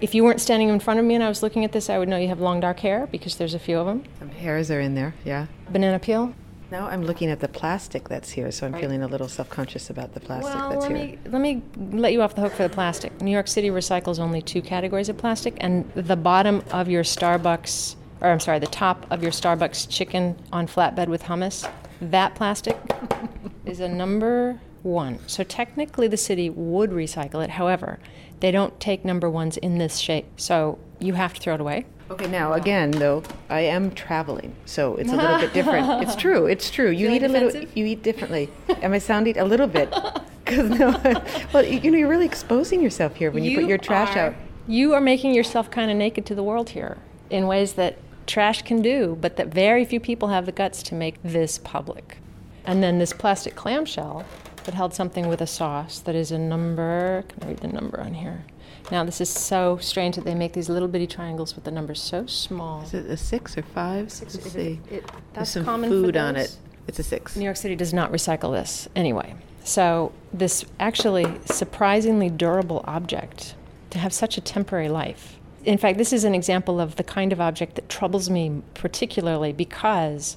If 0.00 0.14
you 0.14 0.24
weren't 0.24 0.40
standing 0.40 0.70
in 0.70 0.80
front 0.80 0.98
of 0.98 1.04
me 1.04 1.14
and 1.14 1.22
I 1.22 1.28
was 1.28 1.42
looking 1.42 1.64
at 1.64 1.72
this, 1.72 1.90
I 1.90 1.98
would 1.98 2.08
know 2.08 2.16
you 2.16 2.28
have 2.28 2.40
long 2.40 2.60
dark 2.60 2.80
hair 2.80 3.06
because 3.06 3.36
there's 3.36 3.52
a 3.52 3.58
few 3.58 3.78
of 3.78 3.86
them. 3.86 4.04
Some 4.18 4.30
hairs 4.30 4.70
are 4.70 4.80
in 4.80 4.94
there, 4.94 5.14
yeah. 5.24 5.46
Banana 5.68 5.98
peel. 5.98 6.34
Now 6.70 6.86
I'm 6.86 7.02
looking 7.04 7.28
at 7.30 7.40
the 7.40 7.48
plastic 7.48 8.08
that's 8.08 8.30
here, 8.30 8.50
so 8.50 8.64
I'm 8.66 8.72
Right. 8.72 8.80
feeling 8.80 9.02
a 9.02 9.06
little 9.08 9.28
self-conscious 9.28 9.90
about 9.90 10.14
the 10.14 10.20
plastic 10.20 10.54
well, 10.54 10.70
that's 10.70 10.82
let 10.82 10.96
here. 10.96 11.06
me 11.08 11.18
let 11.26 11.40
me 11.42 11.62
let 11.98 12.12
you 12.12 12.22
off 12.22 12.34
the 12.34 12.40
hook 12.40 12.52
for 12.52 12.62
the 12.62 12.68
plastic. 12.74 13.20
New 13.20 13.30
York 13.32 13.48
City 13.48 13.68
recycles 13.70 14.18
only 14.18 14.40
two 14.40 14.62
categories 14.62 15.08
of 15.10 15.18
plastic, 15.18 15.54
and 15.60 15.90
the 15.94 16.16
bottom 16.16 16.62
of 16.70 16.88
your 16.88 17.02
Starbucks, 17.02 17.96
or 18.22 18.28
I'm 18.30 18.40
sorry, 18.40 18.58
the 18.60 18.66
top 18.68 19.04
of 19.10 19.22
your 19.22 19.32
Starbucks 19.32 19.88
chicken 19.90 20.36
on 20.52 20.66
flatbed 20.66 21.08
with 21.08 21.24
hummus, 21.24 21.68
that 22.00 22.34
plastic 22.36 22.76
is 23.66 23.80
a 23.80 23.88
number 23.88 24.60
one. 24.82 25.18
So 25.26 25.42
technically, 25.42 26.06
the 26.08 26.16
city 26.16 26.48
would 26.48 26.90
recycle 26.90 27.42
it. 27.44 27.50
However, 27.50 27.98
they 28.40 28.50
don't 28.50 28.78
take 28.80 29.04
number 29.04 29.28
ones 29.30 29.56
in 29.56 29.78
this 29.78 29.98
shape, 29.98 30.26
so 30.36 30.78
you 30.98 31.14
have 31.14 31.34
to 31.34 31.40
throw 31.40 31.54
it 31.54 31.60
away. 31.60 31.86
Okay, 32.10 32.26
now 32.26 32.54
again 32.54 32.90
though, 32.90 33.22
I 33.48 33.60
am 33.60 33.92
traveling, 33.92 34.56
so 34.64 34.96
it's 34.96 35.12
a 35.12 35.16
little 35.16 35.38
bit 35.38 35.52
different. 35.52 36.02
It's 36.02 36.16
true. 36.16 36.46
It's 36.46 36.70
true. 36.70 36.90
You 36.90 37.10
eat 37.10 37.22
a 37.22 37.28
little. 37.28 37.52
You 37.74 37.86
eat 37.86 38.02
differently. 38.02 38.50
Am 38.82 38.92
I 38.92 38.98
sounding 38.98 39.38
a 39.38 39.44
little 39.44 39.68
bit? 39.68 39.94
Because 40.44 40.70
no, 40.70 41.00
well, 41.52 41.64
you 41.64 41.92
know, 41.92 41.98
you're 41.98 42.08
really 42.08 42.26
exposing 42.26 42.82
yourself 42.82 43.14
here 43.14 43.30
when 43.30 43.44
you, 43.44 43.56
put 43.56 43.68
your 43.68 43.78
trash 43.78 44.16
are- 44.16 44.30
out. 44.30 44.34
You 44.66 44.94
are 44.94 45.00
making 45.00 45.32
yourself 45.32 45.70
kind 45.70 45.92
of 45.92 45.96
naked 45.96 46.26
to 46.26 46.34
the 46.34 46.42
world 46.42 46.70
here 46.70 46.98
in 47.28 47.46
ways 47.46 47.74
that 47.74 47.98
trash 48.26 48.62
can 48.62 48.82
do, 48.82 49.16
but 49.20 49.36
that 49.36 49.48
very 49.48 49.84
few 49.84 50.00
people 50.00 50.28
have 50.28 50.46
the 50.46 50.52
guts 50.52 50.82
to 50.84 50.96
make 50.96 51.22
this 51.22 51.58
public. 51.58 52.18
And 52.64 52.82
then 52.82 52.98
this 52.98 53.12
plastic 53.12 53.54
clamshell 53.54 54.24
that 54.64 54.74
held 54.74 54.94
something 54.94 55.28
with 55.28 55.40
a 55.40 55.46
sauce 55.46 55.98
that 56.00 56.14
is 56.14 56.30
a 56.32 56.38
number. 56.38 57.24
Can 57.28 57.42
I 57.42 57.46
read 57.48 57.58
the 57.58 57.68
number 57.68 58.00
on 58.00 58.14
here? 58.14 58.44
Now, 58.90 59.04
this 59.04 59.20
is 59.20 59.28
so 59.28 59.78
strange 59.78 60.16
that 60.16 60.24
they 60.24 60.34
make 60.34 60.52
these 60.52 60.68
little 60.68 60.88
bitty 60.88 61.06
triangles 61.06 61.54
with 61.54 61.64
the 61.64 61.70
numbers 61.70 62.00
so 62.00 62.26
small. 62.26 62.82
Is 62.82 62.94
it 62.94 63.06
a 63.06 63.16
six 63.16 63.56
or 63.56 63.62
five? 63.62 64.10
Six. 64.10 64.34
Let's 64.34 64.46
it- 64.46 64.50
see. 64.50 64.80
it- 64.90 65.06
There's 65.06 65.12
that's 65.34 65.50
some 65.50 65.64
food 65.84 66.16
on 66.16 66.36
it. 66.36 66.56
It's 66.88 66.98
a 66.98 67.02
six. 67.02 67.36
New 67.36 67.44
York 67.44 67.56
City 67.56 67.76
does 67.76 67.92
not 67.92 68.10
recycle 68.10 68.52
this 68.52 68.88
anyway. 68.96 69.34
So, 69.62 70.12
this 70.32 70.64
actually 70.80 71.26
surprisingly 71.44 72.30
durable 72.30 72.82
object 72.86 73.54
to 73.90 73.98
have 73.98 74.12
such 74.12 74.38
a 74.38 74.40
temporary 74.40 74.88
life. 74.88 75.36
In 75.64 75.76
fact, 75.76 75.98
this 75.98 76.12
is 76.12 76.24
an 76.24 76.34
example 76.34 76.80
of 76.80 76.96
the 76.96 77.04
kind 77.04 77.32
of 77.32 77.40
object 77.40 77.74
that 77.74 77.88
troubles 77.88 78.30
me 78.30 78.62
particularly 78.74 79.52
because 79.52 80.36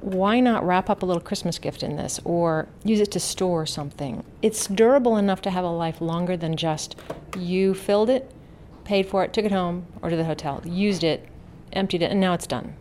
why 0.00 0.40
not 0.40 0.66
wrap 0.66 0.88
up 0.88 1.02
a 1.02 1.06
little 1.06 1.22
Christmas 1.22 1.58
gift 1.58 1.82
in 1.82 1.96
this 1.96 2.20
or 2.24 2.68
use 2.84 3.00
it 3.00 3.10
to 3.12 3.20
store 3.20 3.66
something? 3.66 4.24
It's 4.42 4.66
durable 4.66 5.16
enough 5.16 5.42
to 5.42 5.50
have 5.50 5.64
a 5.64 5.70
life 5.70 6.00
longer 6.00 6.36
than 6.36 6.56
just 6.56 6.96
you 7.38 7.74
filled 7.74 8.10
it, 8.10 8.30
paid 8.84 9.06
for 9.06 9.22
it, 9.24 9.32
took 9.32 9.44
it 9.44 9.52
home 9.52 9.86
or 10.02 10.10
to 10.10 10.16
the 10.16 10.24
hotel, 10.24 10.62
used 10.64 11.04
it, 11.04 11.28
emptied 11.72 12.02
it, 12.02 12.10
and 12.10 12.20
now 12.20 12.34
it's 12.34 12.46
done. 12.46 12.74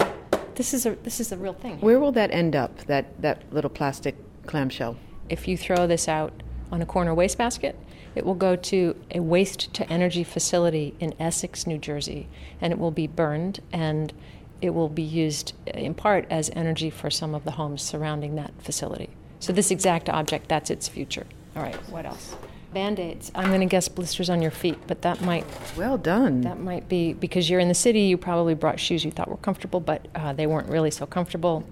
Mm-hmm. 0.00 0.54
This 0.54 0.74
is 0.74 0.86
a 0.86 0.96
this 0.96 1.20
is 1.20 1.32
a 1.32 1.36
real 1.36 1.52
thing. 1.52 1.80
Where 1.80 2.00
will 2.00 2.12
that 2.12 2.30
end 2.32 2.56
up? 2.56 2.78
That 2.86 3.20
that 3.22 3.52
little 3.52 3.70
plastic 3.70 4.16
clamshell. 4.46 4.96
If 5.28 5.46
you 5.46 5.56
throw 5.56 5.86
this 5.86 6.08
out 6.08 6.42
on 6.72 6.82
a 6.82 6.86
corner 6.86 7.14
wastebasket, 7.14 7.76
it 8.14 8.26
will 8.26 8.34
go 8.34 8.56
to 8.56 8.96
a 9.12 9.20
waste 9.20 9.72
to 9.74 9.90
energy 9.90 10.24
facility 10.24 10.94
in 10.98 11.14
Essex, 11.20 11.66
New 11.66 11.78
Jersey, 11.78 12.26
and 12.60 12.72
it 12.72 12.78
will 12.78 12.90
be 12.90 13.06
burned 13.06 13.60
and 13.72 14.12
it 14.60 14.70
will 14.70 14.88
be 14.88 15.02
used 15.02 15.52
in 15.66 15.94
part 15.94 16.26
as 16.30 16.50
energy 16.54 16.90
for 16.90 17.10
some 17.10 17.34
of 17.34 17.44
the 17.44 17.52
homes 17.52 17.82
surrounding 17.82 18.34
that 18.36 18.52
facility. 18.62 19.10
So 19.40 19.52
this 19.52 19.70
exact 19.70 20.08
object, 20.08 20.48
that's 20.48 20.70
its 20.70 20.88
future. 20.88 21.26
All 21.56 21.62
right, 21.62 21.76
what 21.90 22.06
else? 22.06 22.34
Band-aids. 22.74 23.32
I'm 23.34 23.48
going 23.48 23.60
to 23.60 23.66
guess 23.66 23.88
blisters 23.88 24.28
on 24.28 24.42
your 24.42 24.50
feet, 24.50 24.78
but 24.86 25.00
that 25.02 25.22
might 25.22 25.46
Well 25.76 25.96
done. 25.96 26.42
that 26.42 26.58
might 26.60 26.86
be 26.88 27.14
because 27.14 27.48
you're 27.48 27.60
in 27.60 27.68
the 27.68 27.74
city. 27.74 28.00
You 28.02 28.18
probably 28.18 28.54
brought 28.54 28.78
shoes 28.78 29.04
you 29.06 29.10
thought 29.10 29.28
were 29.28 29.38
comfortable, 29.38 29.80
but 29.80 30.06
uh, 30.14 30.34
they 30.34 30.46
weren't 30.46 30.68
really 30.68 30.90
so 30.90 31.06
comfortable. 31.06 31.64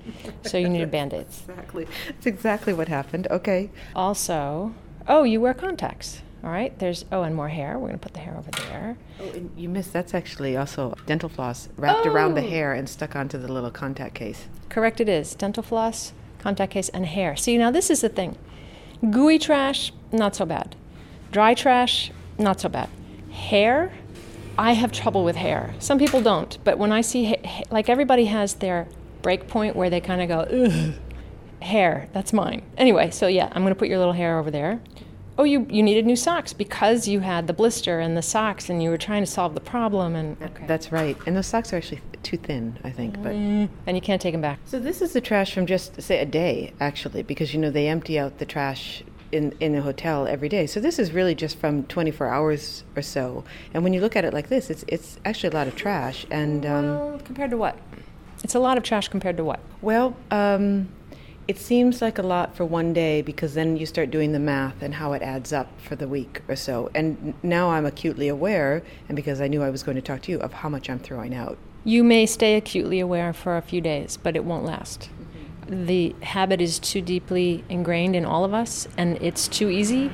So 0.45 0.57
you 0.57 0.69
needed 0.71 0.91
band-aids. 0.91 1.43
Exactly. 1.49 1.87
That's 2.09 2.27
exactly 2.27 2.73
what 2.73 2.89
happened. 2.89 3.27
Okay. 3.31 3.71
Also, 3.95 4.75
oh, 5.07 5.25
you 5.25 5.41
wear 5.41 5.53
contacts. 5.53 6.23
All 6.47 6.53
right. 6.53 6.79
There's 6.79 7.05
oh, 7.11 7.23
and 7.23 7.35
more 7.35 7.49
hair. 7.49 7.77
We're 7.77 7.89
gonna 7.89 7.99
put 7.99 8.15
the 8.15 8.21
hair 8.21 8.37
over 8.39 8.53
there. 8.53 8.97
Oh, 9.21 9.29
and 9.31 9.51
you 9.57 9.69
missed. 9.69 9.93
That's 9.93 10.15
actually 10.15 10.57
also 10.57 10.95
dental 11.05 11.29
floss 11.29 11.69
wrapped 11.77 12.07
around 12.07 12.37
the 12.37 12.45
Oh. 12.45 12.49
hair 12.49 12.73
and 12.73 12.89
stuck 12.89 13.17
onto 13.17 13.37
the 13.37 13.53
little 13.53 13.73
contact 13.73 14.15
case. 14.15 14.45
Correct. 14.69 15.01
It 15.01 15.09
is 15.09 15.35
dental 15.35 15.65
floss, 15.65 16.13
contact 16.39 16.71
case, 16.73 16.89
and 16.91 17.05
hair. 17.05 17.35
See, 17.35 17.59
now 17.59 17.73
this 17.73 17.91
is 17.91 18.01
the 18.03 18.09
thing. 18.09 18.37
Gooey 19.11 19.41
trash, 19.41 19.93
not 20.13 20.37
so 20.37 20.47
bad. 20.47 20.77
Dry 21.33 21.53
trash, 21.53 22.13
not 22.39 22.61
so 22.61 22.69
bad. 22.69 22.91
Hair, 23.33 23.93
I 24.57 24.75
have 24.75 24.93
trouble 24.93 25.25
with 25.25 25.35
hair. 25.35 25.75
Some 25.81 25.99
people 25.99 26.21
don't, 26.23 26.57
but 26.63 26.79
when 26.79 26.93
I 26.93 27.01
see 27.01 27.25
ha- 27.45 27.63
like 27.73 27.89
everybody 27.89 28.27
has 28.27 28.55
their 28.55 28.87
break 29.21 29.49
point 29.49 29.75
where 29.75 29.91
they 29.91 30.01
kind 30.01 30.23
of 30.23 30.29
go, 30.29 30.41
ugh, 30.65 30.95
hair. 31.61 32.09
That's 32.13 32.33
mine. 32.33 32.63
Anyway, 32.79 33.11
so 33.11 33.27
yeah, 33.27 33.49
I'm 33.53 33.65
gonna 33.65 33.75
put 33.75 33.89
your 33.89 33.99
little 33.99 34.13
hair 34.13 34.39
over 34.39 34.53
there. 34.53 34.81
Oh, 35.39 35.45
you 35.45 35.67
you 35.71 35.83
needed 35.83 36.07
new 36.07 36.17
socks 36.17 36.53
because 36.55 37.07
you 37.07 37.21
had 37.21 37.47
the 37.47 37.53
blister 37.53 38.01
and 38.01 38.17
the 38.17 38.23
socks, 38.23 38.71
and 38.71 38.83
you 38.83 38.89
were 38.91 38.97
trying 38.99 39.23
to 39.23 39.31
solve 39.31 39.55
the 39.55 39.61
problem, 39.61 40.15
and 40.17 40.41
okay. 40.43 40.67
That's 40.67 40.91
right. 40.93 41.17
And 41.27 41.37
those 41.37 41.47
socks 41.47 41.73
are 41.73 41.77
actually 41.77 42.01
too 42.23 42.39
thin, 42.39 42.79
I 42.85 42.91
think. 42.91 43.23
But 43.23 43.33
Mm, 43.33 43.69
and 43.87 43.97
you 43.97 44.01
can't 44.01 44.21
take 44.21 44.33
them 44.33 44.41
back. 44.41 44.59
so 44.65 44.79
this 44.79 45.03
is 45.03 45.13
the 45.13 45.21
trash 45.21 45.53
from 45.53 45.67
just 45.67 46.01
say 46.01 46.19
a 46.21 46.25
day, 46.27 46.73
actually, 46.81 47.23
because 47.23 47.53
you 47.53 47.61
know 47.61 47.71
they 47.71 47.87
empty 47.89 48.19
out 48.19 48.39
the 48.39 48.47
trash 48.47 49.05
in 49.31 49.53
in 49.61 49.75
a 49.75 49.83
hotel 49.83 50.27
every 50.27 50.49
day. 50.49 50.67
So 50.67 50.81
this 50.81 50.99
is 50.99 51.13
really 51.13 51.35
just 51.35 51.59
from 51.59 51.85
24 51.85 52.29
hours 52.29 52.85
or 52.97 53.03
so. 53.03 53.45
And 53.75 53.85
when 53.85 53.93
you 53.93 54.01
look 54.01 54.17
at 54.17 54.25
it 54.25 54.33
like 54.33 54.49
this, 54.49 54.71
it's 54.71 54.85
it's 54.89 55.19
actually 55.27 55.51
a 55.51 55.55
lot 55.55 55.69
of 55.69 55.77
trash. 55.77 56.25
And 56.31 56.65
um, 56.65 56.85
Well, 56.87 57.21
compared 57.25 57.51
to 57.51 57.59
what? 57.59 57.77
It's 58.43 58.55
a 58.55 58.59
lot 58.61 58.77
of 58.79 58.85
trash 58.85 59.09
compared 59.09 59.37
to 59.39 59.45
what? 59.45 59.61
Well, 59.83 60.17
um, 60.31 60.89
it 61.49 61.59
seems 61.59 62.03
like 62.03 62.19
a 62.19 62.23
lot 62.23 62.57
for 62.57 62.65
one 62.65 62.93
day 62.93 63.23
because 63.23 63.55
then 63.55 63.77
you 63.77 63.87
start 63.87 64.11
doing 64.11 64.33
the 64.33 64.39
math 64.41 64.83
and 64.83 64.95
how 64.95 65.13
it 65.13 65.23
adds 65.23 65.53
up 65.53 65.69
for 65.81 65.95
the 65.95 66.09
week 66.09 66.43
or 66.49 66.57
so. 66.57 66.91
And 66.95 67.35
now 67.43 67.71
I'm 67.71 67.87
acutely 67.87 68.27
aware, 68.29 68.83
and 69.09 69.15
because 69.15 69.41
I 69.41 69.47
knew 69.47 69.63
I 69.63 69.71
was 69.71 69.83
going 69.83 69.95
to 69.95 70.03
talk 70.03 70.23
to 70.23 70.33
you, 70.33 70.41
of 70.41 70.53
how 70.53 70.69
much 70.69 70.91
I'm 70.91 70.99
throwing 70.99 71.35
out. 71.35 71.57
You 71.85 72.03
may 72.03 72.27
stay 72.27 72.57
acutely 72.57 72.99
aware 72.99 73.33
for 73.33 73.57
a 73.57 73.63
few 73.63 73.81
days, 73.81 74.17
but 74.17 74.35
it 74.35 74.45
won't 74.45 74.65
last. 74.65 75.09
Mm-hmm. 75.69 75.87
The 75.87 76.17
habit 76.23 76.61
is 76.61 76.81
too 76.81 77.01
deeply 77.01 77.65
ingrained 77.69 78.17
in 78.17 78.25
all 78.25 78.45
of 78.45 78.53
us, 78.53 78.89
and 78.97 79.17
it's 79.23 79.47
too 79.47 79.71
easy. 79.71 80.11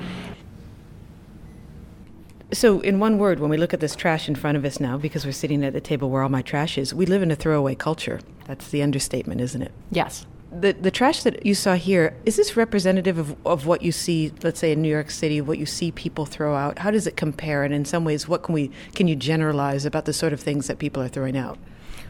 So, 2.53 2.81
in 2.81 2.99
one 2.99 3.17
word, 3.17 3.41
when 3.41 3.49
we 3.49 3.57
look 3.57 3.73
at 3.73 3.81
this 3.81 3.97
trash 3.97 4.29
in 4.29 4.35
front 4.35 4.59
of 4.59 4.65
us 4.67 4.79
now, 4.79 4.99
because 4.99 5.25
we're 5.25 5.33
sitting 5.33 5.65
at 5.65 5.73
the 5.73 5.81
table 5.81 6.11
where 6.11 6.23
all 6.23 6.29
my 6.29 6.43
trash 6.43 6.77
is, 6.77 6.93
we 6.93 7.07
live 7.07 7.23
in 7.23 7.31
a 7.31 7.37
throwaway 7.37 7.75
culture. 7.75 8.21
That's 8.45 8.69
the 8.69 8.83
understatement, 8.83 9.41
isn't 9.41 9.63
it? 9.63 9.73
Yes. 9.91 10.27
The, 10.55 10.73
the 10.73 10.91
trash 10.91 11.23
that 11.23 11.47
you 11.47 11.55
saw 11.55 11.75
here, 11.75 12.15
is 12.27 12.37
this 12.37 12.57
representative 12.59 13.17
of, 13.17 13.37
of 13.47 13.67
what 13.67 13.81
you 13.81 13.91
see, 13.91 14.33
let's 14.43 14.61
say 14.61 14.73
in 14.73 14.83
New 14.83 14.91
York 14.91 15.11
City, 15.11 15.41
what 15.41 15.57
you 15.59 15.65
see 15.65 15.91
people 15.91 16.27
throw 16.27 16.55
out? 16.55 16.81
How 16.81 16.91
does 16.91 17.07
it 17.07 17.17
compare? 17.17 17.65
And 17.65 17.73
in 17.73 17.87
some 17.87 18.05
ways, 18.05 18.29
what 18.29 18.43
can 18.43 18.55
we 18.55 18.71
can 18.95 19.09
you 19.09 19.17
generalize 19.17 19.87
about 19.87 20.05
the 20.05 20.13
sort 20.13 20.35
of 20.35 20.41
things 20.41 20.67
that 20.67 20.79
people 20.79 21.03
are 21.03 21.09
throwing 21.09 21.39
out? 21.39 21.59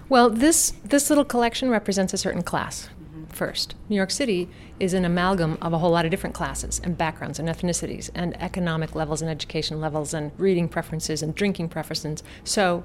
Well, 0.08 0.28
this 0.28 0.74
this 0.84 1.08
little 1.08 1.24
collection 1.24 1.70
represents 1.70 2.12
a 2.12 2.18
certain 2.18 2.42
class. 2.42 2.88
First, 3.28 3.74
New 3.88 3.96
York 3.96 4.10
City 4.10 4.48
is 4.78 4.92
an 4.92 5.04
amalgam 5.04 5.56
of 5.62 5.72
a 5.72 5.78
whole 5.78 5.90
lot 5.90 6.04
of 6.04 6.10
different 6.10 6.34
classes 6.34 6.80
and 6.84 6.98
backgrounds 6.98 7.38
and 7.38 7.48
ethnicities 7.48 8.10
and 8.14 8.40
economic 8.42 8.94
levels 8.94 9.22
and 9.22 9.30
education 9.30 9.80
levels 9.80 10.12
and 10.12 10.32
reading 10.36 10.68
preferences 10.68 11.22
and 11.22 11.34
drinking 11.34 11.68
preferences. 11.68 12.22
So, 12.44 12.84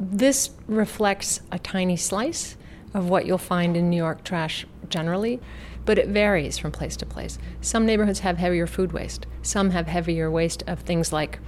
this 0.00 0.50
reflects 0.66 1.40
a 1.50 1.58
tiny 1.58 1.96
slice 1.96 2.56
of 2.94 3.08
what 3.08 3.26
you'll 3.26 3.38
find 3.38 3.76
in 3.76 3.90
New 3.90 3.96
York 3.96 4.24
trash 4.24 4.66
generally, 4.88 5.40
but 5.84 5.98
it 5.98 6.08
varies 6.08 6.58
from 6.58 6.72
place 6.72 6.96
to 6.96 7.06
place. 7.06 7.38
Some 7.60 7.86
neighborhoods 7.86 8.20
have 8.20 8.38
heavier 8.38 8.66
food 8.66 8.92
waste. 8.92 9.26
Some 9.42 9.70
have 9.70 9.86
heavier 9.86 10.30
waste 10.30 10.62
of 10.66 10.80
things 10.80 11.12
like 11.12 11.38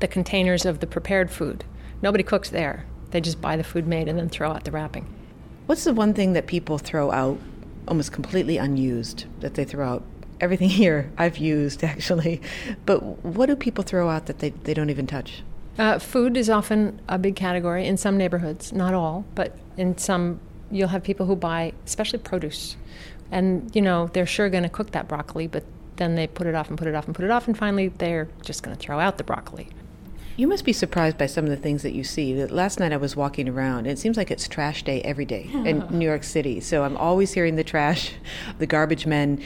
the 0.00 0.08
containers 0.08 0.64
of 0.64 0.80
the 0.80 0.86
prepared 0.86 1.30
food. 1.30 1.64
Nobody 2.02 2.24
cooks 2.24 2.50
there. 2.50 2.86
They 3.10 3.20
just 3.20 3.40
buy 3.40 3.56
the 3.56 3.64
food 3.64 3.86
made 3.86 4.08
and 4.08 4.18
then 4.18 4.28
throw 4.28 4.50
out 4.50 4.64
the 4.64 4.70
wrapping. 4.70 5.12
What's 5.66 5.84
the 5.84 5.92
one 5.92 6.14
thing 6.14 6.32
that 6.32 6.46
people 6.46 6.78
throw 6.78 7.10
out 7.10 7.38
almost 7.86 8.12
completely 8.12 8.56
unused 8.56 9.26
that 9.40 9.54
they 9.54 9.64
throw 9.64 9.88
out? 9.88 10.02
Everything 10.40 10.68
here 10.70 11.10
I've 11.18 11.38
used 11.38 11.84
actually, 11.84 12.40
but 12.86 13.24
what 13.24 13.46
do 13.46 13.56
people 13.56 13.84
throw 13.84 14.08
out 14.08 14.26
that 14.26 14.38
they, 14.38 14.50
they 14.50 14.74
don't 14.74 14.90
even 14.90 15.06
touch? 15.06 15.42
Uh, 15.78 15.98
food 15.98 16.36
is 16.36 16.50
often 16.50 17.00
a 17.08 17.18
big 17.18 17.36
category 17.36 17.86
in 17.86 17.96
some 17.96 18.16
neighborhoods, 18.16 18.72
not 18.72 18.92
all, 18.92 19.24
but 19.34 19.56
in 19.76 19.96
some, 19.96 20.40
you'll 20.70 20.88
have 20.88 21.02
people 21.02 21.26
who 21.26 21.36
buy, 21.36 21.72
especially 21.86 22.18
produce. 22.18 22.76
And, 23.30 23.74
you 23.74 23.82
know, 23.82 24.08
they're 24.08 24.26
sure 24.26 24.48
going 24.48 24.64
to 24.64 24.68
cook 24.68 24.90
that 24.92 25.08
broccoli, 25.08 25.46
but 25.46 25.64
then 26.00 26.16
they 26.16 26.26
put 26.26 26.46
it 26.46 26.54
off 26.54 26.68
and 26.68 26.78
put 26.78 26.88
it 26.88 26.94
off 26.94 27.06
and 27.06 27.14
put 27.14 27.24
it 27.24 27.30
off, 27.30 27.46
and 27.46 27.56
finally 27.56 27.88
they're 27.88 28.28
just 28.42 28.62
going 28.62 28.74
to 28.74 28.80
throw 28.80 28.98
out 28.98 29.18
the 29.18 29.24
broccoli. 29.24 29.68
You 30.36 30.48
must 30.48 30.64
be 30.64 30.72
surprised 30.72 31.18
by 31.18 31.26
some 31.26 31.44
of 31.44 31.50
the 31.50 31.56
things 31.56 31.82
that 31.82 31.92
you 31.92 32.02
see. 32.02 32.32
That 32.32 32.50
Last 32.50 32.80
night 32.80 32.92
I 32.92 32.96
was 32.96 33.14
walking 33.14 33.48
around, 33.48 33.80
and 33.80 33.88
it 33.88 33.98
seems 33.98 34.16
like 34.16 34.30
it's 34.30 34.48
trash 34.48 34.82
day 34.82 35.02
every 35.02 35.26
day 35.26 35.50
in 35.52 35.86
New 35.90 36.06
York 36.06 36.24
City. 36.24 36.60
So 36.60 36.82
I'm 36.82 36.96
always 36.96 37.34
hearing 37.34 37.56
the 37.56 37.64
trash, 37.64 38.14
the 38.58 38.66
garbage 38.66 39.06
men. 39.06 39.42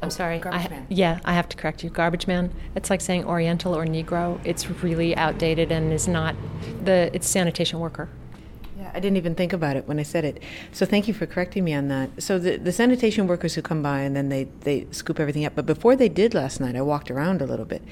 I'm 0.00 0.10
sorry. 0.10 0.38
Garbage 0.38 0.66
I, 0.66 0.68
man. 0.68 0.86
Yeah, 0.88 1.18
I 1.24 1.34
have 1.34 1.48
to 1.48 1.56
correct 1.56 1.82
you. 1.82 1.90
Garbage 1.90 2.28
man. 2.28 2.52
It's 2.76 2.88
like 2.88 3.00
saying 3.00 3.24
Oriental 3.24 3.76
or 3.76 3.84
Negro. 3.84 4.40
It's 4.44 4.70
really 4.70 5.16
outdated 5.16 5.72
and 5.72 5.92
is 5.92 6.06
not 6.06 6.36
the. 6.84 7.10
It's 7.12 7.28
sanitation 7.28 7.80
worker. 7.80 8.08
I 8.94 9.00
didn't 9.00 9.16
even 9.16 9.34
think 9.34 9.52
about 9.52 9.76
it 9.76 9.86
when 9.86 9.98
I 9.98 10.02
said 10.02 10.24
it. 10.24 10.42
So 10.72 10.86
thank 10.86 11.08
you 11.08 11.14
for 11.14 11.26
correcting 11.26 11.64
me 11.64 11.74
on 11.74 11.88
that. 11.88 12.22
So 12.22 12.38
the, 12.38 12.56
the 12.56 12.72
sanitation 12.72 13.26
workers 13.26 13.54
who 13.54 13.62
come 13.62 13.82
by 13.82 14.00
and 14.00 14.14
then 14.14 14.28
they, 14.28 14.44
they 14.60 14.86
scoop 14.90 15.20
everything 15.20 15.44
up. 15.44 15.54
But 15.54 15.66
before 15.66 15.96
they 15.96 16.08
did 16.08 16.34
last 16.34 16.60
night, 16.60 16.76
I 16.76 16.82
walked 16.82 17.10
around 17.10 17.42
a 17.42 17.46
little 17.46 17.64
bit. 17.64 17.82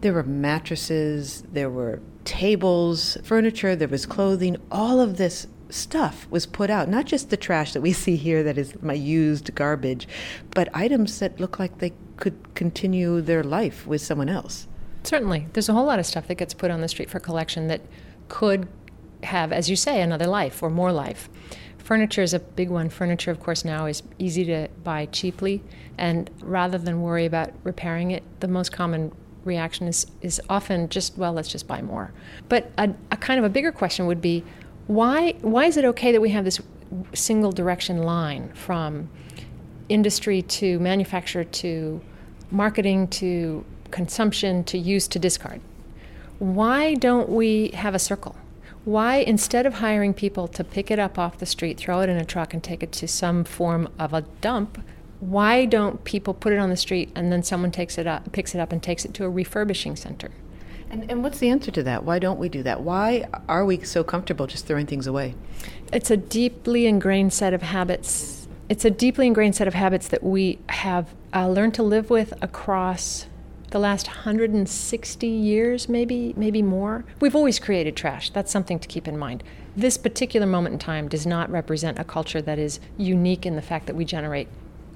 There 0.00 0.12
were 0.12 0.22
mattresses, 0.22 1.42
there 1.50 1.70
were 1.70 2.00
tables, 2.24 3.16
furniture, 3.24 3.74
there 3.74 3.88
was 3.88 4.06
clothing. 4.06 4.56
All 4.70 5.00
of 5.00 5.16
this 5.16 5.46
stuff 5.70 6.26
was 6.30 6.46
put 6.46 6.70
out. 6.70 6.88
Not 6.88 7.06
just 7.06 7.30
the 7.30 7.36
trash 7.36 7.72
that 7.72 7.80
we 7.80 7.92
see 8.04 8.16
here 8.16 8.42
that 8.42 8.58
is 8.58 8.80
my 8.82 8.94
used 8.94 9.54
garbage, 9.54 10.08
but 10.50 10.68
items 10.74 11.18
that 11.20 11.40
look 11.40 11.58
like 11.58 11.78
they 11.78 11.92
could 12.16 12.54
continue 12.54 13.20
their 13.20 13.42
life 13.42 13.86
with 13.86 14.00
someone 14.00 14.28
else. 14.28 14.68
Certainly, 15.02 15.48
there's 15.52 15.68
a 15.68 15.74
whole 15.74 15.84
lot 15.84 15.98
of 15.98 16.06
stuff 16.06 16.28
that 16.28 16.36
gets 16.36 16.54
put 16.54 16.70
on 16.70 16.80
the 16.80 16.88
street 16.88 17.10
for 17.10 17.20
collection 17.20 17.68
that 17.68 17.82
could 18.28 18.68
have, 19.24 19.52
as 19.52 19.68
you 19.68 19.76
say, 19.76 20.00
another 20.00 20.26
life 20.26 20.62
or 20.62 20.70
more 20.70 20.92
life. 20.92 21.28
Furniture 21.78 22.22
is 22.22 22.32
a 22.32 22.38
big 22.40 22.70
one. 22.70 22.88
Furniture, 22.88 23.30
of 23.30 23.40
course, 23.40 23.64
now 23.64 23.86
is 23.86 24.02
easy 24.18 24.44
to 24.46 24.68
buy 24.82 25.06
cheaply, 25.06 25.62
and 25.98 26.30
rather 26.40 26.78
than 26.78 27.02
worry 27.02 27.26
about 27.26 27.52
repairing 27.62 28.10
it, 28.10 28.22
the 28.40 28.48
most 28.48 28.72
common 28.72 29.12
reaction 29.44 29.86
is, 29.86 30.06
is 30.22 30.40
often 30.48 30.88
just, 30.88 31.18
well, 31.18 31.32
let's 31.32 31.48
just 31.48 31.68
buy 31.68 31.82
more. 31.82 32.12
But 32.48 32.72
a, 32.78 32.90
a 33.10 33.16
kind 33.18 33.38
of 33.38 33.44
a 33.44 33.50
bigger 33.50 33.70
question 33.70 34.06
would 34.06 34.22
be 34.22 34.42
why, 34.86 35.32
why 35.40 35.66
is 35.66 35.76
it 35.76 35.84
okay 35.84 36.12
that 36.12 36.20
we 36.20 36.30
have 36.30 36.44
this 36.44 36.60
single 37.12 37.52
direction 37.52 38.02
line 38.02 38.52
from 38.54 39.10
industry 39.88 40.42
to 40.42 40.78
manufacture 40.80 41.44
to 41.44 42.00
marketing 42.50 43.08
to 43.08 43.64
consumption 43.90 44.64
to 44.64 44.78
use 44.78 45.06
to 45.08 45.18
discard? 45.18 45.60
Why 46.38 46.94
don't 46.94 47.28
we 47.28 47.68
have 47.74 47.94
a 47.94 47.98
circle? 47.98 48.36
Why, 48.84 49.16
instead 49.16 49.64
of 49.64 49.74
hiring 49.74 50.12
people 50.12 50.46
to 50.48 50.62
pick 50.62 50.90
it 50.90 50.98
up 50.98 51.18
off 51.18 51.38
the 51.38 51.46
street, 51.46 51.78
throw 51.78 52.00
it 52.00 52.10
in 52.10 52.18
a 52.18 52.24
truck, 52.24 52.52
and 52.52 52.62
take 52.62 52.82
it 52.82 52.92
to 52.92 53.08
some 53.08 53.44
form 53.44 53.88
of 53.98 54.12
a 54.12 54.22
dump, 54.42 54.82
why 55.20 55.64
don't 55.64 56.04
people 56.04 56.34
put 56.34 56.52
it 56.52 56.58
on 56.58 56.68
the 56.68 56.76
street 56.76 57.10
and 57.14 57.32
then 57.32 57.42
someone 57.42 57.70
takes 57.70 57.96
it 57.96 58.06
up, 58.06 58.30
picks 58.32 58.54
it 58.54 58.60
up, 58.60 58.72
and 58.72 58.82
takes 58.82 59.06
it 59.06 59.14
to 59.14 59.24
a 59.24 59.30
refurbishing 59.30 59.96
center? 59.96 60.30
And, 60.90 61.10
and 61.10 61.22
what's 61.22 61.38
the 61.38 61.48
answer 61.48 61.70
to 61.70 61.82
that? 61.84 62.04
Why 62.04 62.18
don't 62.18 62.38
we 62.38 62.50
do 62.50 62.62
that? 62.62 62.82
Why 62.82 63.26
are 63.48 63.64
we 63.64 63.82
so 63.82 64.04
comfortable 64.04 64.46
just 64.46 64.66
throwing 64.66 64.86
things 64.86 65.06
away? 65.06 65.34
It's 65.90 66.10
a 66.10 66.16
deeply 66.16 66.86
ingrained 66.86 67.32
set 67.32 67.54
of 67.54 67.62
habits. 67.62 68.46
It's 68.68 68.84
a 68.84 68.90
deeply 68.90 69.26
ingrained 69.26 69.56
set 69.56 69.66
of 69.66 69.74
habits 69.74 70.08
that 70.08 70.22
we 70.22 70.58
have 70.68 71.14
uh, 71.34 71.48
learned 71.48 71.74
to 71.74 71.82
live 71.82 72.10
with 72.10 72.34
across 72.42 73.26
the 73.74 73.80
last 73.80 74.06
160 74.06 75.26
years, 75.26 75.88
maybe, 75.88 76.32
maybe 76.36 76.62
more. 76.62 77.04
We've 77.20 77.34
always 77.34 77.58
created 77.58 77.96
trash. 77.96 78.30
That's 78.30 78.52
something 78.52 78.78
to 78.78 78.86
keep 78.86 79.08
in 79.08 79.18
mind. 79.18 79.42
This 79.76 79.98
particular 79.98 80.46
moment 80.46 80.74
in 80.74 80.78
time 80.78 81.08
does 81.08 81.26
not 81.26 81.50
represent 81.50 81.98
a 81.98 82.04
culture 82.04 82.40
that 82.40 82.56
is 82.56 82.78
unique 82.96 83.44
in 83.44 83.56
the 83.56 83.62
fact 83.62 83.86
that 83.86 83.96
we 83.96 84.04
generate 84.04 84.46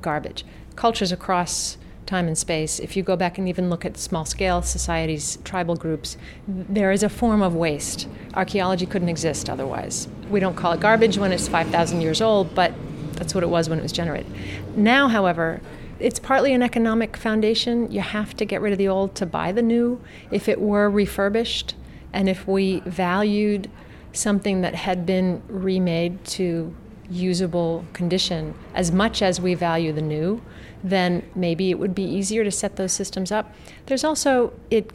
garbage. 0.01 0.45
Cultures 0.77 1.11
across 1.11 1.77
time 2.07 2.29
and 2.29 2.38
space, 2.38 2.79
if 2.79 2.97
you 2.97 3.03
go 3.03 3.17
back 3.17 3.37
and 3.37 3.49
even 3.49 3.69
look 3.69 3.85
at 3.85 3.97
small 3.99 4.25
scale 4.25 4.62
societies, 4.62 5.38
tribal 5.43 5.75
groups, 5.75 6.17
there 6.47 6.93
is 6.93 7.03
a 7.03 7.09
form 7.09 7.43
of 7.43 7.57
waste. 7.57 8.07
Archaeology 8.35 8.87
couldn't 8.87 9.09
exist 9.09 9.51
otherwise. 9.51 10.07
We 10.31 10.38
don't 10.38 10.55
call 10.55 10.71
it 10.71 10.79
garbage 10.79 11.19
when 11.19 11.33
it's 11.33 11.49
5,000 11.49 12.01
years 12.01 12.21
old, 12.21 12.55
but 12.55 12.73
that's 13.14 13.35
what 13.35 13.43
it 13.43 13.49
was 13.49 13.69
when 13.69 13.81
it 13.81 13.83
was 13.83 13.91
generated. 13.91 14.33
Now, 14.77 15.09
however, 15.09 15.61
it's 16.01 16.19
partly 16.19 16.53
an 16.53 16.63
economic 16.63 17.17
foundation. 17.17 17.91
You 17.91 18.01
have 18.01 18.37
to 18.37 18.45
get 18.45 18.61
rid 18.61 18.73
of 18.73 18.79
the 18.79 18.89
old 18.89 19.15
to 19.17 19.27
buy 19.27 19.53
the 19.53 19.63
new. 19.63 20.01
If 20.31 20.49
it 20.49 20.61
were 20.61 20.89
refurbished 20.89 21.75
and 22.13 22.29
if 22.29 22.47
we 22.47 22.81
valued 22.81 23.71
something 24.13 24.61
that 24.63 24.75
had 24.75 25.05
been 25.05 25.43
remade 25.49 26.25
to 26.25 26.75
usable 27.11 27.85
condition 27.93 28.55
as 28.75 28.93
much 28.93 29.23
as 29.23 29.41
we 29.41 29.55
value 29.55 29.93
the 29.93 30.03
new, 30.03 30.43
then 30.85 31.29
maybe 31.35 31.71
it 31.71 31.79
would 31.79 31.95
be 31.95 32.05
easier 32.05 32.45
to 32.45 32.51
set 32.51 32.77
those 32.77 32.93
systems 32.93 33.33
up. 33.33 33.53
There's 33.87 34.05
also, 34.05 34.53
it 34.71 34.93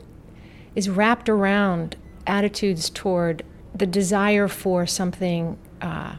is 0.76 0.90
wrapped 0.90 1.30
around 1.30 1.96
attitudes 2.26 2.90
toward 2.90 3.44
the 3.76 3.86
desire 3.86 4.48
for 4.48 4.86
something 4.86 5.58
uh, 5.82 6.16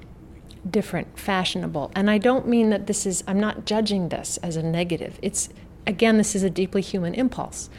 different, 0.70 1.18
fashionable. 1.18 1.92
And 1.94 2.10
I 2.10 2.18
don't 2.18 2.48
mean 2.48 2.70
that 2.70 2.86
this 2.86 3.06
is, 3.06 3.22
I'm 3.26 3.40
not 3.40 3.66
judging 3.66 4.08
this 4.08 4.38
as 4.38 4.56
a 4.56 4.62
negative. 4.62 5.18
It's, 5.22 5.48
again, 5.86 6.18
this 6.18 6.34
is 6.34 6.42
a 6.42 6.50
deeply 6.50 6.82
human 6.82 7.14
impulse. 7.14 7.70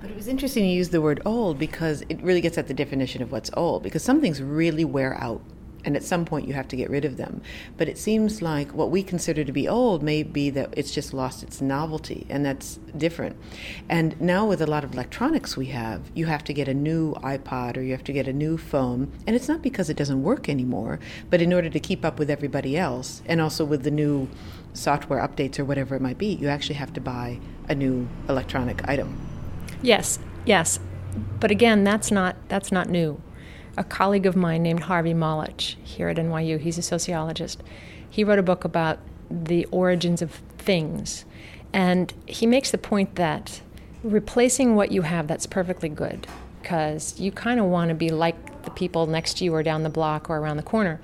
But 0.00 0.10
it 0.10 0.16
was 0.16 0.28
interesting 0.28 0.64
you 0.64 0.76
use 0.76 0.88
the 0.88 1.02
word 1.02 1.20
old 1.26 1.58
because 1.58 2.02
it 2.08 2.22
really 2.22 2.40
gets 2.40 2.56
at 2.56 2.68
the 2.68 2.74
definition 2.74 3.22
of 3.22 3.32
what's 3.32 3.50
old, 3.54 3.82
because 3.82 4.02
some 4.02 4.20
things 4.20 4.40
really 4.40 4.84
wear 4.84 5.14
out. 5.20 5.42
And 5.84 5.96
at 5.96 6.02
some 6.02 6.24
point, 6.24 6.46
you 6.46 6.54
have 6.54 6.68
to 6.68 6.76
get 6.76 6.90
rid 6.90 7.04
of 7.04 7.16
them. 7.16 7.40
But 7.76 7.88
it 7.88 7.98
seems 7.98 8.42
like 8.42 8.72
what 8.74 8.90
we 8.90 9.02
consider 9.02 9.44
to 9.44 9.52
be 9.52 9.68
old 9.68 10.02
may 10.02 10.22
be 10.22 10.50
that 10.50 10.74
it's 10.76 10.90
just 10.90 11.14
lost 11.14 11.42
its 11.42 11.60
novelty, 11.60 12.26
and 12.28 12.44
that's 12.44 12.78
different. 12.96 13.36
And 13.88 14.20
now, 14.20 14.46
with 14.46 14.60
a 14.60 14.66
lot 14.66 14.84
of 14.84 14.92
electronics 14.92 15.56
we 15.56 15.66
have, 15.66 16.10
you 16.14 16.26
have 16.26 16.44
to 16.44 16.52
get 16.52 16.68
a 16.68 16.74
new 16.74 17.14
iPod 17.14 17.76
or 17.76 17.82
you 17.82 17.92
have 17.92 18.04
to 18.04 18.12
get 18.12 18.28
a 18.28 18.32
new 18.32 18.58
phone. 18.58 19.10
And 19.26 19.34
it's 19.34 19.48
not 19.48 19.62
because 19.62 19.88
it 19.88 19.96
doesn't 19.96 20.22
work 20.22 20.48
anymore, 20.48 21.00
but 21.30 21.40
in 21.40 21.52
order 21.52 21.70
to 21.70 21.80
keep 21.80 22.04
up 22.04 22.18
with 22.18 22.30
everybody 22.30 22.76
else, 22.76 23.22
and 23.26 23.40
also 23.40 23.64
with 23.64 23.82
the 23.82 23.90
new 23.90 24.28
software 24.72 25.26
updates 25.26 25.58
or 25.58 25.64
whatever 25.64 25.94
it 25.96 26.02
might 26.02 26.18
be, 26.18 26.34
you 26.34 26.48
actually 26.48 26.76
have 26.76 26.92
to 26.92 27.00
buy 27.00 27.38
a 27.68 27.74
new 27.74 28.08
electronic 28.28 28.86
item. 28.88 29.18
Yes, 29.82 30.18
yes. 30.44 30.78
But 31.40 31.50
again, 31.50 31.84
that's 31.84 32.10
not, 32.10 32.36
that's 32.48 32.70
not 32.70 32.88
new 32.88 33.20
a 33.76 33.84
colleague 33.84 34.26
of 34.26 34.36
mine 34.36 34.62
named 34.62 34.80
Harvey 34.80 35.14
Molotch 35.14 35.76
here 35.84 36.08
at 36.08 36.16
NYU, 36.16 36.58
he's 36.58 36.78
a 36.78 36.82
sociologist. 36.82 37.62
He 38.08 38.24
wrote 38.24 38.38
a 38.38 38.42
book 38.42 38.64
about 38.64 38.98
the 39.30 39.64
origins 39.66 40.22
of 40.22 40.40
things. 40.58 41.24
And 41.72 42.12
he 42.26 42.46
makes 42.46 42.70
the 42.70 42.78
point 42.78 43.14
that 43.14 43.60
replacing 44.02 44.74
what 44.74 44.90
you 44.90 45.02
have 45.02 45.28
that's 45.28 45.46
perfectly 45.46 45.88
good, 45.88 46.26
because 46.60 47.18
you 47.20 47.30
kind 47.30 47.60
of 47.60 47.66
want 47.66 47.90
to 47.90 47.94
be 47.94 48.10
like 48.10 48.64
the 48.64 48.70
people 48.70 49.06
next 49.06 49.38
to 49.38 49.44
you 49.44 49.54
or 49.54 49.62
down 49.62 49.82
the 49.82 49.90
block 49.90 50.28
or 50.28 50.38
around 50.38 50.56
the 50.56 50.62
corner. 50.62 51.00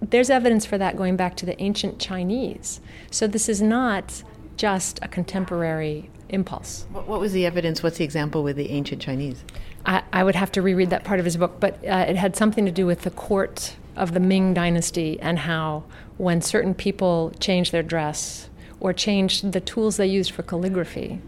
There's 0.00 0.30
evidence 0.30 0.64
for 0.64 0.78
that 0.78 0.96
going 0.96 1.16
back 1.16 1.36
to 1.36 1.46
the 1.46 1.60
ancient 1.60 1.98
Chinese. 1.98 2.80
So 3.10 3.26
this 3.26 3.48
is 3.48 3.60
not 3.60 4.22
just 4.56 4.98
a 5.02 5.08
contemporary 5.08 6.10
impulse. 6.28 6.86
What, 6.92 7.20
was 7.20 7.32
the 7.32 7.46
evidence? 7.46 7.82
What's 7.82 7.98
the 7.98 8.04
example 8.04 8.42
with 8.42 8.56
the 8.56 8.70
ancient 8.70 9.02
Chinese? 9.02 9.42
I, 9.86 10.02
I 10.12 10.24
would 10.24 10.34
have 10.34 10.52
to 10.52 10.62
reread 10.62 10.90
that 10.90 11.04
part 11.04 11.18
of 11.18 11.24
his 11.24 11.36
book, 11.36 11.60
but 11.60 11.74
uh, 11.84 12.06
it 12.08 12.16
had 12.16 12.36
something 12.36 12.64
to 12.66 12.72
do 12.72 12.86
with 12.86 13.02
the 13.02 13.10
court 13.10 13.76
of 13.96 14.14
the 14.14 14.20
Ming 14.20 14.54
Dynasty 14.54 15.18
and 15.20 15.40
how 15.40 15.84
when 16.16 16.40
certain 16.40 16.74
people 16.74 17.32
changed 17.40 17.72
their 17.72 17.82
dress 17.82 18.48
or 18.80 18.92
changed 18.92 19.52
the 19.52 19.60
tools 19.60 19.96
they 19.96 20.06
used 20.06 20.30
for 20.30 20.42
calligraphy, 20.42 21.20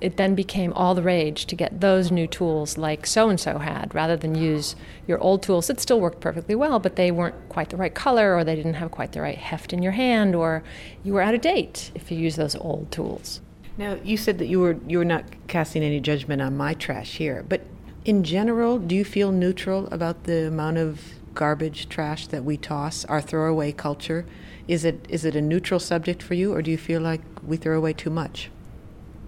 it 0.00 0.16
then 0.16 0.34
became 0.34 0.72
all 0.72 0.94
the 0.94 1.02
rage 1.02 1.46
to 1.46 1.54
get 1.54 1.80
those 1.80 2.10
new 2.10 2.26
tools 2.26 2.78
like 2.78 3.06
so 3.06 3.28
and 3.28 3.38
so 3.38 3.58
had 3.58 3.94
rather 3.94 4.16
than 4.16 4.34
use 4.34 4.74
your 5.06 5.18
old 5.18 5.42
tools 5.42 5.66
that 5.66 5.80
still 5.80 6.00
worked 6.00 6.20
perfectly 6.20 6.54
well, 6.54 6.78
but 6.78 6.96
they 6.96 7.10
weren't 7.10 7.48
quite 7.48 7.68
the 7.68 7.76
right 7.76 7.94
color 7.94 8.34
or 8.34 8.44
they 8.44 8.56
didn't 8.56 8.74
have 8.74 8.90
quite 8.90 9.12
the 9.12 9.20
right 9.20 9.38
heft 9.38 9.72
in 9.72 9.82
your 9.82 9.92
hand 9.92 10.34
or 10.34 10.62
you 11.04 11.12
were 11.12 11.20
out 11.20 11.34
of 11.34 11.40
date 11.40 11.90
if 11.94 12.10
you 12.10 12.18
use 12.18 12.36
those 12.36 12.56
old 12.56 12.90
tools. 12.90 13.40
Now, 13.76 13.98
you 14.04 14.16
said 14.16 14.38
that 14.38 14.46
you 14.46 14.60
were 14.60 14.76
you 14.86 14.98
were 14.98 15.04
not 15.04 15.24
casting 15.46 15.82
any 15.82 16.00
judgment 16.00 16.42
on 16.42 16.56
my 16.56 16.74
trash 16.74 17.16
here, 17.16 17.44
but 17.48 17.62
in 18.04 18.24
general, 18.24 18.78
do 18.78 18.94
you 18.94 19.04
feel 19.04 19.30
neutral 19.30 19.86
about 19.88 20.24
the 20.24 20.46
amount 20.46 20.78
of 20.78 21.00
garbage, 21.34 21.88
trash 21.88 22.26
that 22.28 22.44
we 22.44 22.56
toss, 22.56 23.04
our 23.04 23.20
throwaway 23.20 23.72
culture? 23.72 24.26
Is 24.66 24.84
it 24.84 25.04
is 25.08 25.24
it 25.24 25.36
a 25.36 25.40
neutral 25.40 25.80
subject 25.80 26.22
for 26.22 26.34
you, 26.34 26.52
or 26.52 26.62
do 26.62 26.70
you 26.70 26.78
feel 26.78 27.00
like 27.00 27.20
we 27.42 27.56
throw 27.56 27.76
away 27.76 27.92
too 27.92 28.10
much? 28.10 28.50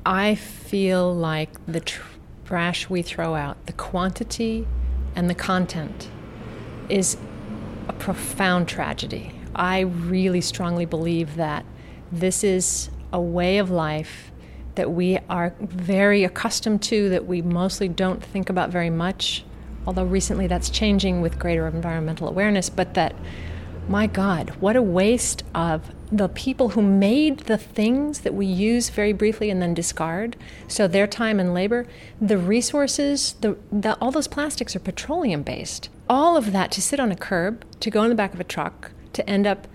I 0.05 0.35
feel 0.35 1.15
like 1.15 1.65
the 1.67 1.81
tr- 1.81 2.03
trash 2.45 2.89
we 2.91 3.03
throw 3.03 3.35
out, 3.35 3.65
the 3.67 3.73
quantity 3.73 4.67
and 5.15 5.29
the 5.29 5.35
content, 5.35 6.09
is 6.89 7.17
a 7.89 7.93
profound 7.93 8.69
tragedy. 8.69 9.33
I 9.55 9.81
really 9.81 10.41
strongly 10.41 10.87
believe 10.87 11.37
that 11.37 11.65
this 12.11 12.43
is 12.43 12.91
a 13.13 13.21
way 13.21 13.59
of 13.59 13.71
life 13.71 14.32
that 14.75 14.91
we 14.91 15.19
are 15.29 15.55
very 15.61 16.25
accustomed 16.25 16.83
to, 16.83 17.09
that 17.11 17.27
we 17.27 17.43
mostly 17.43 17.89
don't 17.89 18.23
think 18.23 18.49
about 18.49 18.71
very 18.71 18.91
much, 18.91 19.45
although 19.87 20.05
recently 20.05 20.47
that's 20.47 20.71
changing 20.71 21.21
with 21.21 21.39
greater 21.39 21.67
environmental 21.67 22.29
awareness, 22.29 22.71
but 22.71 22.95
that, 22.95 23.15
my 23.89 24.07
God, 24.07 24.51
what 24.61 24.77
a 24.77 24.83
waste 24.83 25.43
of 25.55 25.91
the 26.11 26.29
people 26.29 26.71
who 26.71 26.83
made 26.83 27.41
the 27.41 27.59
things 27.59 28.21
that 28.21 28.35
we 28.35 28.47
use 28.47 28.91
very 28.91 29.13
briefly 29.13 29.51
and 29.51 29.61
then 29.63 29.75
discard. 29.75 30.37
So 30.69 30.87
their 30.87 31.07
time 31.07 31.41
and 31.41 31.55
labor, 31.55 31.87
the 32.21 32.39
resources, 32.39 33.35
the, 33.41 33.57
the, 33.71 33.97
all 33.99 34.11
those 34.11 34.29
plastics 34.29 34.77
are 34.77 34.81
petroleum 34.81 35.43
based. 35.43 35.89
All 36.09 36.37
of 36.37 36.53
that 36.53 36.71
to 36.73 36.83
sit 36.83 37.01
on 37.01 37.11
a 37.11 37.17
curb, 37.17 37.65
to 37.81 37.91
go 37.91 38.03
in 38.03 38.11
the 38.11 38.15
back 38.15 38.35
of 38.35 38.41
a 38.41 38.45
truck, 38.45 38.91
to 39.15 39.29
end 39.29 39.47
up 39.47 39.67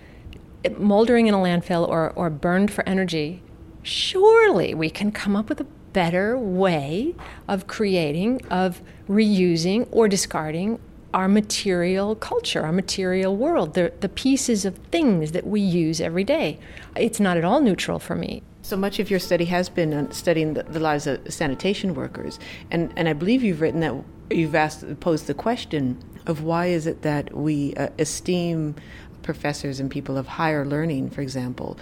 moldering 0.78 1.28
in 1.28 1.34
a 1.34 1.38
landfill 1.38 1.88
or, 1.88 2.12
or 2.12 2.30
burned 2.30 2.72
for 2.72 2.88
energy 2.88 3.42
surely 3.84 4.74
we 4.74 4.90
can 4.90 5.12
come 5.12 5.36
up 5.36 5.50
with 5.50 5.62
a 5.62 5.68
better 5.94 6.38
way 6.38 7.16
of 7.48 7.68
creating, 7.68 8.42
of 8.50 8.82
reusing 9.10 9.88
or 9.92 10.08
discarding 10.08 10.80
our 11.14 11.28
material 11.28 12.16
culture, 12.16 12.62
our 12.62 12.72
material 12.72 13.36
world, 13.36 13.74
the, 13.74 13.92
the 14.02 14.10
pieces 14.10 14.66
of 14.66 14.78
things 14.92 15.32
that 15.32 15.48
we 15.48 15.60
use 15.62 16.00
every 16.02 16.24
day. 16.24 16.60
It's 16.96 17.20
not 17.20 17.38
at 17.38 17.44
all 17.44 17.62
neutral 17.62 17.98
for 17.98 18.16
me. 18.16 18.44
So 18.62 18.76
much 18.76 19.00
of 19.00 19.10
your 19.10 19.20
study 19.20 19.46
has 19.46 19.70
been 19.70 20.12
studying 20.12 20.54
the, 20.54 20.64
the 20.64 20.80
lives 20.80 21.08
of 21.08 21.34
sanitation 21.34 21.96
workers, 21.96 22.38
and, 22.70 22.92
and 22.98 23.08
I 23.08 23.14
believe 23.14 23.42
you've 23.42 23.62
written 23.62 23.80
that 23.80 23.96
you've 24.30 24.56
asked 24.56 25.00
posed 25.00 25.28
the 25.28 25.34
question 25.34 25.98
of 26.26 26.44
why 26.44 26.66
is 26.66 26.86
it 26.86 27.02
that 27.02 27.34
we 27.34 27.74
uh, 27.76 27.88
esteem 27.98 28.76
professors 29.24 29.80
and 29.80 29.90
people 29.90 30.18
of 30.18 30.28
higher 30.28 30.66
learning, 30.66 31.10
for 31.10 31.22
example, 31.22 31.78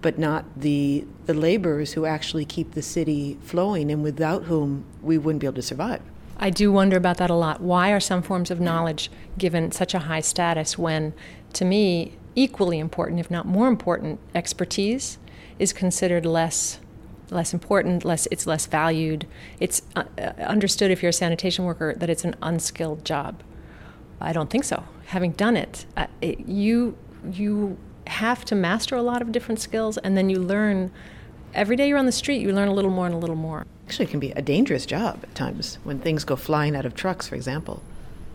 but 0.00 0.18
not 0.18 0.44
the 0.56 1.06
the 1.26 1.34
laborers 1.34 1.92
who 1.92 2.06
actually 2.06 2.44
keep 2.44 2.72
the 2.72 2.82
city 2.82 3.36
flowing 3.42 3.90
and 3.90 4.02
without 4.02 4.44
whom 4.44 4.84
we 5.02 5.18
wouldn't 5.18 5.40
be 5.40 5.46
able 5.46 5.56
to 5.56 5.62
survive. 5.62 6.00
I 6.38 6.50
do 6.50 6.70
wonder 6.70 6.96
about 6.96 7.16
that 7.16 7.30
a 7.30 7.34
lot. 7.34 7.60
Why 7.60 7.90
are 7.90 8.00
some 8.00 8.22
forms 8.22 8.50
of 8.50 8.60
knowledge 8.60 9.10
given 9.36 9.72
such 9.72 9.92
a 9.92 10.00
high 10.00 10.20
status 10.20 10.78
when, 10.78 11.12
to 11.54 11.64
me, 11.64 12.16
equally 12.36 12.78
important, 12.78 13.18
if 13.18 13.28
not 13.28 13.44
more 13.44 13.66
important, 13.66 14.20
expertise 14.34 15.18
is 15.58 15.72
considered 15.72 16.24
less 16.24 16.78
less 17.30 17.52
important, 17.52 18.04
less 18.04 18.26
it's 18.30 18.46
less 18.46 18.66
valued. 18.66 19.26
It's 19.60 19.82
uh, 19.96 20.04
understood 20.38 20.90
if 20.90 21.02
you're 21.02 21.10
a 21.10 21.12
sanitation 21.12 21.64
worker 21.64 21.94
that 21.94 22.08
it's 22.08 22.24
an 22.24 22.36
unskilled 22.40 23.04
job. 23.04 23.42
I 24.20 24.32
don't 24.32 24.48
think 24.48 24.64
so. 24.64 24.84
Having 25.06 25.32
done 25.32 25.56
it, 25.56 25.84
uh, 25.96 26.06
it 26.20 26.40
you 26.40 26.96
you 27.30 27.76
have 28.08 28.44
to 28.46 28.54
master 28.54 28.96
a 28.96 29.02
lot 29.02 29.22
of 29.22 29.32
different 29.32 29.60
skills, 29.60 29.98
and 29.98 30.16
then 30.16 30.28
you 30.30 30.38
learn. 30.38 30.90
Every 31.54 31.76
day 31.76 31.88
you're 31.88 31.98
on 31.98 32.06
the 32.06 32.12
street, 32.12 32.42
you 32.42 32.52
learn 32.52 32.68
a 32.68 32.74
little 32.74 32.90
more 32.90 33.06
and 33.06 33.14
a 33.14 33.18
little 33.18 33.36
more. 33.36 33.66
Actually, 33.86 34.04
it 34.04 34.10
can 34.10 34.20
be 34.20 34.32
a 34.32 34.42
dangerous 34.42 34.84
job 34.84 35.20
at 35.22 35.34
times 35.34 35.78
when 35.82 35.98
things 35.98 36.24
go 36.24 36.36
flying 36.36 36.76
out 36.76 36.84
of 36.84 36.94
trucks, 36.94 37.26
for 37.26 37.36
example. 37.36 37.82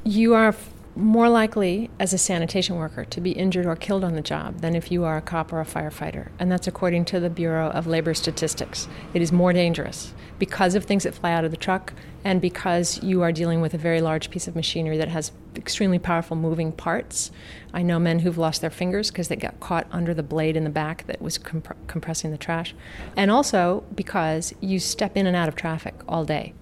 You 0.03 0.33
are 0.33 0.55
more 0.95 1.27
likely 1.27 1.89
as 1.99 2.13
a 2.13 2.17
sanitation 2.17 2.75
worker 2.75 3.03
to 3.03 3.19
be 3.19 3.32
injured 3.32 3.65
or 3.65 3.75
killed 3.75 4.03
on 4.03 4.13
the 4.13 4.21
job 4.21 4.62
than 4.62 4.75
if 4.75 4.91
you 4.91 5.03
are 5.03 5.17
a 5.17 5.21
cop 5.21 5.51
or 5.51 5.60
a 5.60 5.65
firefighter. 5.65 6.29
And 6.38 6.51
that's 6.51 6.67
according 6.67 7.06
to 7.06 7.19
the 7.19 7.32
Bureau 7.32 7.69
of 7.71 7.88
Labor 7.88 8.13
Statistics. 8.13 8.88
It 9.13 9.21
is 9.21 9.32
more 9.32 9.53
dangerous 9.53 10.13
because 10.38 10.75
of 10.75 10.86
things 10.86 11.03
that 11.03 11.15
fly 11.15 11.32
out 11.32 11.45
of 11.45 11.51
the 11.51 11.58
truck 11.58 11.93
and 12.23 12.39
because 12.39 13.01
you 13.01 13.23
are 13.23 13.32
dealing 13.32 13.60
with 13.60 13.73
a 13.73 13.77
very 13.77 14.01
large 14.01 14.29
piece 14.29 14.47
of 14.47 14.56
machinery 14.56 14.97
that 14.97 15.08
has 15.08 15.32
extremely 15.56 15.97
powerful 15.97 16.38
moving 16.38 16.71
parts. 16.71 17.32
I 17.73 17.82
know 17.82 17.97
men 17.97 18.19
who've 18.19 18.38
lost 18.38 18.62
their 18.62 18.69
fingers 18.69 19.10
because 19.10 19.29
they 19.29 19.36
got 19.36 19.60
caught 19.60 19.88
under 19.91 20.13
the 20.13 20.23
blade 20.23 20.56
in 20.56 20.63
the 20.63 20.69
back 20.69 21.08
that 21.08 21.21
was 21.21 21.39
comp- 21.39 21.88
compressing 21.88 22.32
the 22.32 22.38
trash. 22.38 22.75
And 23.17 23.32
also 23.32 23.84
because 23.95 24.53
you 24.62 24.79
step 24.79 25.17
in 25.17 25.25
and 25.25 25.36
out 25.36 25.47
of 25.47 25.56
traffic 25.56 25.95
all 26.08 26.23
day. 26.23 26.53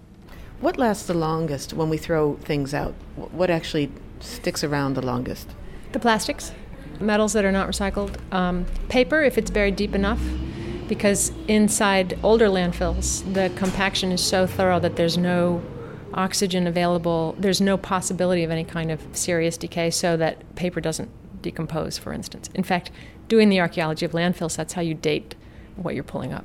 What 0.61 0.77
lasts 0.77 1.07
the 1.07 1.15
longest 1.15 1.73
when 1.73 1.89
we 1.89 1.97
throw 1.97 2.35
things 2.37 2.73
out? 2.73 2.93
What 3.15 3.49
actually 3.49 3.91
sticks 4.21 4.63
around 4.63 4.93
the 4.93 5.05
longest? 5.05 5.49
The 5.91 5.99
plastics, 5.99 6.51
metals 6.99 7.33
that 7.33 7.45
are 7.45 7.51
not 7.51 7.67
recycled, 7.67 8.15
um, 8.33 8.65
paper 8.89 9.21
if 9.23 9.37
it's 9.37 9.51
buried 9.51 9.75
deep 9.75 9.93
enough, 9.95 10.21
because 10.87 11.31
inside 11.47 12.17
older 12.23 12.47
landfills, 12.47 13.33
the 13.33 13.49
compaction 13.55 14.11
is 14.11 14.21
so 14.21 14.45
thorough 14.45 14.79
that 14.79 14.95
there's 14.95 15.17
no 15.17 15.63
oxygen 16.13 16.67
available, 16.67 17.35
there's 17.39 17.61
no 17.61 17.77
possibility 17.77 18.43
of 18.43 18.51
any 18.51 18.63
kind 18.63 18.91
of 18.91 19.01
serious 19.13 19.57
decay, 19.57 19.89
so 19.89 20.17
that 20.17 20.55
paper 20.55 20.81
doesn't 20.81 21.09
decompose, 21.41 21.97
for 21.97 22.13
instance. 22.13 22.49
In 22.53 22.63
fact, 22.63 22.91
doing 23.27 23.49
the 23.49 23.59
archaeology 23.59 24.05
of 24.05 24.11
landfills, 24.11 24.55
that's 24.57 24.73
how 24.73 24.81
you 24.81 24.93
date 24.93 25.35
what 25.75 25.95
you're 25.95 26.03
pulling 26.03 26.33
up. 26.33 26.43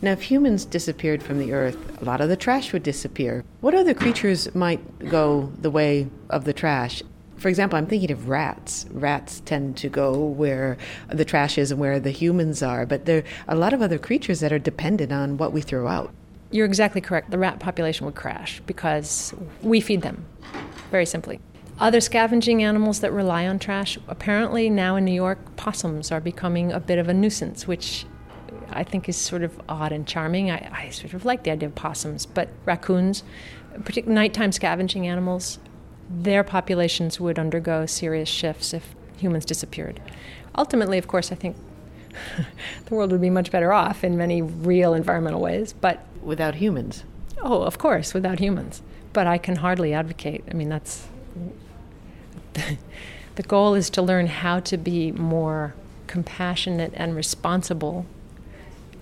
Now, 0.00 0.12
if 0.12 0.22
humans 0.22 0.64
disappeared 0.64 1.22
from 1.22 1.38
the 1.38 1.52
earth, 1.52 2.00
a 2.00 2.04
lot 2.04 2.20
of 2.20 2.28
the 2.28 2.36
trash 2.36 2.72
would 2.72 2.84
disappear. 2.84 3.44
What 3.60 3.74
other 3.74 3.94
creatures 3.94 4.54
might 4.54 5.10
go 5.10 5.52
the 5.60 5.70
way 5.70 6.08
of 6.30 6.44
the 6.44 6.52
trash? 6.52 7.02
For 7.36 7.48
example, 7.48 7.78
I'm 7.78 7.86
thinking 7.86 8.12
of 8.12 8.28
rats. 8.28 8.86
Rats 8.90 9.40
tend 9.44 9.76
to 9.78 9.88
go 9.88 10.16
where 10.16 10.76
the 11.08 11.24
trash 11.24 11.58
is 11.58 11.72
and 11.72 11.80
where 11.80 11.98
the 11.98 12.10
humans 12.10 12.62
are, 12.62 12.86
but 12.86 13.06
there 13.06 13.24
are 13.48 13.54
a 13.54 13.58
lot 13.58 13.72
of 13.72 13.82
other 13.82 13.98
creatures 13.98 14.38
that 14.40 14.52
are 14.52 14.58
dependent 14.58 15.12
on 15.12 15.36
what 15.36 15.52
we 15.52 15.60
throw 15.60 15.88
out. 15.88 16.12
You're 16.50 16.66
exactly 16.66 17.00
correct. 17.00 17.30
The 17.30 17.38
rat 17.38 17.58
population 17.58 18.06
would 18.06 18.14
crash 18.14 18.60
because 18.66 19.34
we 19.62 19.80
feed 19.80 20.02
them, 20.02 20.24
very 20.90 21.06
simply. 21.06 21.40
Other 21.80 22.00
scavenging 22.00 22.62
animals 22.62 23.00
that 23.00 23.12
rely 23.12 23.46
on 23.46 23.58
trash, 23.58 23.98
apparently 24.08 24.70
now 24.70 24.96
in 24.96 25.04
New 25.04 25.12
York, 25.12 25.56
possums 25.56 26.10
are 26.10 26.20
becoming 26.20 26.72
a 26.72 26.80
bit 26.80 26.98
of 26.98 27.08
a 27.08 27.14
nuisance, 27.14 27.68
which 27.68 28.04
I 28.78 28.84
think 28.84 29.08
is 29.08 29.16
sort 29.16 29.42
of 29.42 29.60
odd 29.68 29.90
and 29.90 30.06
charming. 30.06 30.52
I, 30.52 30.70
I 30.72 30.90
sort 30.90 31.12
of 31.12 31.24
like 31.24 31.42
the 31.42 31.50
idea 31.50 31.68
of 31.68 31.74
possums, 31.74 32.26
but 32.26 32.48
raccoons, 32.64 33.24
particularly 33.84 34.14
nighttime 34.14 34.52
scavenging 34.52 35.04
animals, 35.04 35.58
their 36.08 36.44
populations 36.44 37.18
would 37.18 37.40
undergo 37.40 37.86
serious 37.86 38.28
shifts 38.28 38.72
if 38.72 38.94
humans 39.16 39.44
disappeared. 39.44 40.00
Ultimately, 40.56 40.96
of 40.96 41.08
course, 41.08 41.32
I 41.32 41.34
think 41.34 41.56
the 42.86 42.94
world 42.94 43.10
would 43.10 43.20
be 43.20 43.30
much 43.30 43.50
better 43.50 43.72
off 43.72 44.04
in 44.04 44.16
many 44.16 44.42
real 44.42 44.94
environmental 44.94 45.40
ways, 45.40 45.72
but 45.72 46.06
without 46.22 46.54
humans. 46.54 47.02
Oh, 47.42 47.62
of 47.62 47.78
course, 47.78 48.14
without 48.14 48.38
humans. 48.38 48.80
But 49.12 49.26
I 49.26 49.38
can 49.38 49.56
hardly 49.56 49.92
advocate. 49.92 50.44
I 50.48 50.54
mean, 50.54 50.68
that's 50.68 51.08
the 53.34 53.42
goal 53.42 53.74
is 53.74 53.90
to 53.90 54.02
learn 54.02 54.28
how 54.28 54.60
to 54.60 54.76
be 54.76 55.10
more 55.10 55.74
compassionate 56.06 56.92
and 56.94 57.16
responsible 57.16 58.06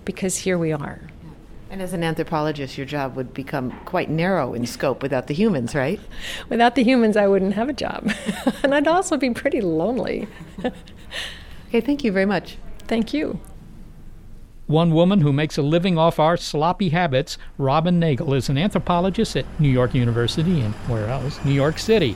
because 0.07 0.37
here 0.37 0.57
we 0.57 0.71
are. 0.71 1.01
And 1.69 1.81
as 1.81 1.91
an 1.91 2.01
anthropologist, 2.01 2.77
your 2.77 2.87
job 2.87 3.17
would 3.17 3.33
become 3.33 3.71
quite 3.83 4.09
narrow 4.09 4.53
in 4.53 4.65
scope 4.65 5.03
without 5.03 5.27
the 5.27 5.33
humans, 5.33 5.75
right? 5.75 5.99
Without 6.49 6.75
the 6.75 6.83
humans, 6.83 7.17
I 7.17 7.27
wouldn't 7.27 7.55
have 7.55 7.67
a 7.67 7.73
job. 7.73 8.09
and 8.63 8.73
I'd 8.73 8.87
also 8.87 9.17
be 9.17 9.31
pretty 9.31 9.59
lonely. 9.59 10.29
okay, 11.67 11.81
thank 11.81 12.05
you 12.05 12.13
very 12.13 12.25
much. 12.25 12.57
Thank 12.87 13.13
you. 13.13 13.41
One 14.67 14.91
woman 14.91 15.19
who 15.19 15.33
makes 15.33 15.57
a 15.57 15.61
living 15.61 15.97
off 15.97 16.19
our 16.19 16.37
sloppy 16.37 16.89
habits, 16.89 17.37
Robin 17.57 17.99
Nagle, 17.99 18.33
is 18.33 18.47
an 18.47 18.57
anthropologist 18.57 19.35
at 19.35 19.45
New 19.59 19.69
York 19.69 19.93
University 19.93 20.61
and 20.61 20.73
where 20.87 21.07
else? 21.07 21.43
New 21.43 21.53
York 21.53 21.79
City. 21.79 22.15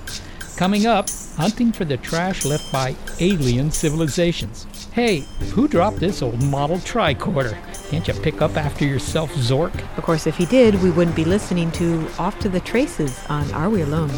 Coming 0.55 0.85
up, 0.85 1.09
hunting 1.35 1.73
for 1.73 1.83
the 1.83 1.97
trash 1.97 2.45
left 2.45 2.71
by 2.71 2.95
alien 3.19 3.69
civilizations. 3.69 4.65
Hey, 4.91 5.21
who 5.53 5.69
dropped 5.69 6.01
this 6.01 6.21
old 6.21 6.43
model 6.43 6.75
tricorder? 6.75 7.57
Can't 7.89 8.05
you 8.05 8.13
pick 8.13 8.41
up 8.41 8.57
after 8.57 8.83
yourself, 8.83 9.31
Zork? 9.35 9.73
Of 9.97 10.03
course, 10.03 10.27
if 10.27 10.35
he 10.35 10.45
did, 10.45 10.75
we 10.83 10.91
wouldn't 10.91 11.15
be 11.15 11.23
listening 11.23 11.71
to 11.73 12.09
Off 12.19 12.37
to 12.39 12.49
the 12.49 12.59
Traces 12.59 13.17
on 13.29 13.49
Are 13.53 13.69
We 13.69 13.83
Alone? 13.83 14.09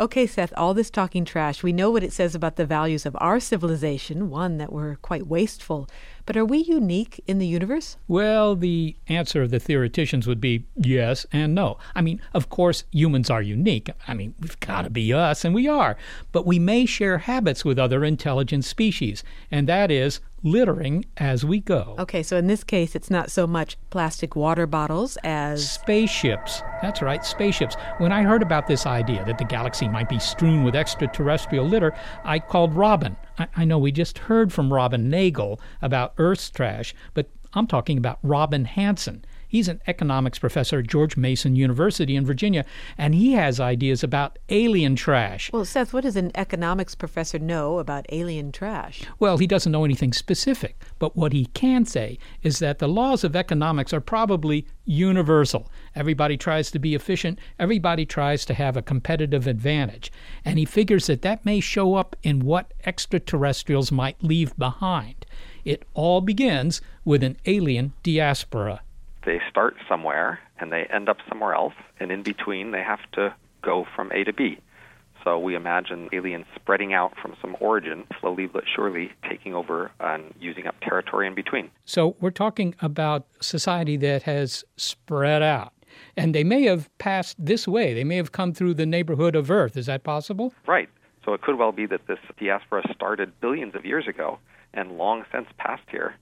Okay, 0.00 0.26
Seth, 0.26 0.54
all 0.56 0.72
this 0.72 0.88
talking 0.88 1.24
trash, 1.24 1.62
we 1.62 1.72
know 1.72 1.90
what 1.90 2.02
it 2.02 2.14
says 2.14 2.34
about 2.34 2.56
the 2.56 2.64
values 2.64 3.04
of 3.04 3.14
our 3.20 3.38
civilization, 3.38 4.30
one, 4.30 4.56
that 4.56 4.72
we're 4.72 4.96
quite 4.96 5.26
wasteful. 5.26 5.86
But 6.24 6.36
are 6.36 6.46
we 6.46 6.58
unique 6.58 7.22
in 7.26 7.38
the 7.38 7.46
universe? 7.46 7.98
Well, 8.08 8.56
the 8.56 8.96
answer 9.08 9.42
of 9.42 9.50
the 9.50 9.60
theoreticians 9.60 10.26
would 10.26 10.40
be 10.40 10.64
yes 10.76 11.26
and 11.30 11.54
no. 11.54 11.76
I 11.94 12.00
mean, 12.00 12.22
of 12.32 12.48
course, 12.48 12.84
humans 12.90 13.28
are 13.28 13.42
unique. 13.42 13.90
I 14.08 14.14
mean, 14.14 14.34
we've 14.40 14.58
got 14.60 14.82
to 14.82 14.90
be 14.90 15.12
us, 15.12 15.44
and 15.44 15.54
we 15.54 15.68
are. 15.68 15.96
But 16.32 16.46
we 16.46 16.58
may 16.58 16.86
share 16.86 17.18
habits 17.18 17.62
with 17.62 17.78
other 17.78 18.02
intelligent 18.02 18.64
species, 18.64 19.22
and 19.50 19.68
that 19.68 19.90
is 19.90 20.20
littering 20.42 21.04
as 21.16 21.44
we 21.44 21.60
go. 21.60 21.94
Okay, 21.98 22.22
so 22.22 22.36
in 22.36 22.46
this 22.46 22.64
case, 22.64 22.94
it's 22.94 23.10
not 23.10 23.30
so 23.30 23.46
much 23.46 23.76
plastic 23.90 24.34
water 24.36 24.66
bottles 24.66 25.16
as 25.24 25.70
spaceships. 25.70 26.62
That's 26.80 27.02
right, 27.02 27.24
spaceships. 27.24 27.76
When 27.98 28.12
I 28.12 28.22
heard 28.22 28.42
about 28.42 28.66
this 28.66 28.86
idea 28.86 29.24
that 29.24 29.38
the 29.38 29.44
galaxy 29.44 29.88
might 29.88 30.08
be 30.08 30.18
strewn 30.18 30.64
with 30.64 30.74
extraterrestrial 30.74 31.66
litter, 31.66 31.94
I 32.24 32.38
called 32.38 32.74
Robin. 32.74 33.16
I, 33.38 33.48
I 33.56 33.64
know 33.64 33.78
we 33.78 33.92
just 33.92 34.18
heard 34.18 34.52
from 34.52 34.72
Robin 34.72 35.08
Nagle 35.08 35.60
about 35.80 36.14
Earth's 36.18 36.50
trash, 36.50 36.94
but 37.14 37.28
I'm 37.54 37.66
talking 37.66 37.98
about 37.98 38.18
Robin 38.22 38.64
Hanson. 38.64 39.24
He's 39.52 39.68
an 39.68 39.82
economics 39.86 40.38
professor 40.38 40.78
at 40.78 40.86
George 40.86 41.18
Mason 41.18 41.56
University 41.56 42.16
in 42.16 42.24
Virginia, 42.24 42.64
and 42.96 43.14
he 43.14 43.32
has 43.32 43.60
ideas 43.60 44.02
about 44.02 44.38
alien 44.48 44.96
trash. 44.96 45.52
Well, 45.52 45.66
Seth, 45.66 45.92
what 45.92 46.04
does 46.04 46.16
an 46.16 46.32
economics 46.34 46.94
professor 46.94 47.38
know 47.38 47.78
about 47.78 48.06
alien 48.08 48.50
trash? 48.50 49.02
Well, 49.18 49.36
he 49.36 49.46
doesn't 49.46 49.70
know 49.70 49.84
anything 49.84 50.14
specific, 50.14 50.82
but 50.98 51.18
what 51.18 51.34
he 51.34 51.44
can 51.52 51.84
say 51.84 52.18
is 52.42 52.60
that 52.60 52.78
the 52.78 52.88
laws 52.88 53.24
of 53.24 53.36
economics 53.36 53.92
are 53.92 54.00
probably 54.00 54.66
universal. 54.86 55.70
Everybody 55.94 56.38
tries 56.38 56.70
to 56.70 56.78
be 56.78 56.94
efficient, 56.94 57.38
everybody 57.58 58.06
tries 58.06 58.46
to 58.46 58.54
have 58.54 58.78
a 58.78 58.82
competitive 58.82 59.46
advantage. 59.46 60.10
And 60.46 60.58
he 60.58 60.64
figures 60.64 61.08
that 61.08 61.20
that 61.20 61.44
may 61.44 61.60
show 61.60 61.96
up 61.96 62.16
in 62.22 62.46
what 62.46 62.72
extraterrestrials 62.86 63.92
might 63.92 64.24
leave 64.24 64.56
behind. 64.56 65.26
It 65.62 65.84
all 65.92 66.22
begins 66.22 66.80
with 67.04 67.22
an 67.22 67.36
alien 67.44 67.92
diaspora. 68.02 68.80
They 69.24 69.40
start 69.48 69.76
somewhere 69.88 70.40
and 70.58 70.72
they 70.72 70.84
end 70.84 71.08
up 71.08 71.18
somewhere 71.28 71.54
else, 71.54 71.74
and 72.00 72.10
in 72.10 72.22
between 72.22 72.70
they 72.72 72.82
have 72.82 73.00
to 73.12 73.34
go 73.62 73.86
from 73.94 74.10
A 74.12 74.24
to 74.24 74.32
B. 74.32 74.58
So 75.24 75.38
we 75.38 75.54
imagine 75.54 76.08
aliens 76.12 76.46
spreading 76.56 76.92
out 76.94 77.12
from 77.20 77.36
some 77.40 77.56
origin, 77.60 78.04
slowly 78.20 78.46
but 78.46 78.64
surely 78.74 79.12
taking 79.28 79.54
over 79.54 79.92
and 80.00 80.34
using 80.40 80.66
up 80.66 80.74
territory 80.80 81.28
in 81.28 81.34
between. 81.34 81.70
So 81.84 82.16
we're 82.20 82.30
talking 82.30 82.74
about 82.80 83.26
society 83.40 83.96
that 83.98 84.24
has 84.24 84.64
spread 84.76 85.42
out. 85.42 85.72
And 86.16 86.34
they 86.34 86.42
may 86.42 86.62
have 86.64 86.90
passed 86.98 87.36
this 87.38 87.68
way. 87.68 87.94
They 87.94 88.02
may 88.02 88.16
have 88.16 88.32
come 88.32 88.52
through 88.52 88.74
the 88.74 88.86
neighborhood 88.86 89.36
of 89.36 89.50
Earth. 89.50 89.76
Is 89.76 89.86
that 89.86 90.02
possible? 90.02 90.52
Right. 90.66 90.88
So 91.24 91.34
it 91.34 91.42
could 91.42 91.56
well 91.56 91.70
be 91.70 91.86
that 91.86 92.06
this 92.08 92.18
diaspora 92.40 92.82
started 92.92 93.38
billions 93.40 93.74
of 93.76 93.84
years 93.84 94.08
ago 94.08 94.38
and 94.74 94.98
long 94.98 95.24
since 95.30 95.46
passed 95.58 95.88
here, 95.90 96.16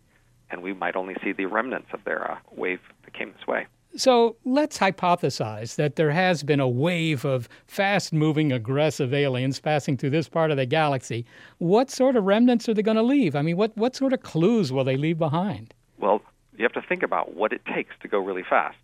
and 0.50 0.62
we 0.62 0.72
might 0.72 0.96
only 0.96 1.16
see 1.22 1.32
the 1.32 1.46
remnants 1.46 1.88
of 1.92 2.04
their 2.04 2.30
uh, 2.30 2.38
wave 2.52 2.80
that 3.04 3.14
came 3.14 3.32
this 3.32 3.46
way. 3.46 3.66
So 3.96 4.36
let's 4.44 4.78
hypothesize 4.78 5.74
that 5.74 5.96
there 5.96 6.12
has 6.12 6.44
been 6.44 6.60
a 6.60 6.68
wave 6.68 7.24
of 7.24 7.48
fast 7.66 8.12
moving, 8.12 8.52
aggressive 8.52 9.12
aliens 9.12 9.58
passing 9.58 9.96
through 9.96 10.10
this 10.10 10.28
part 10.28 10.52
of 10.52 10.56
the 10.56 10.66
galaxy. 10.66 11.26
What 11.58 11.90
sort 11.90 12.14
of 12.14 12.24
remnants 12.24 12.68
are 12.68 12.74
they 12.74 12.82
going 12.82 12.96
to 12.96 13.02
leave? 13.02 13.34
I 13.34 13.42
mean, 13.42 13.56
what, 13.56 13.76
what 13.76 13.96
sort 13.96 14.12
of 14.12 14.22
clues 14.22 14.72
will 14.72 14.84
they 14.84 14.96
leave 14.96 15.18
behind? 15.18 15.74
Well, 15.98 16.22
you 16.56 16.62
have 16.62 16.72
to 16.74 16.82
think 16.82 17.02
about 17.02 17.34
what 17.34 17.52
it 17.52 17.62
takes 17.64 17.94
to 18.02 18.08
go 18.08 18.18
really 18.18 18.44
fast. 18.48 18.78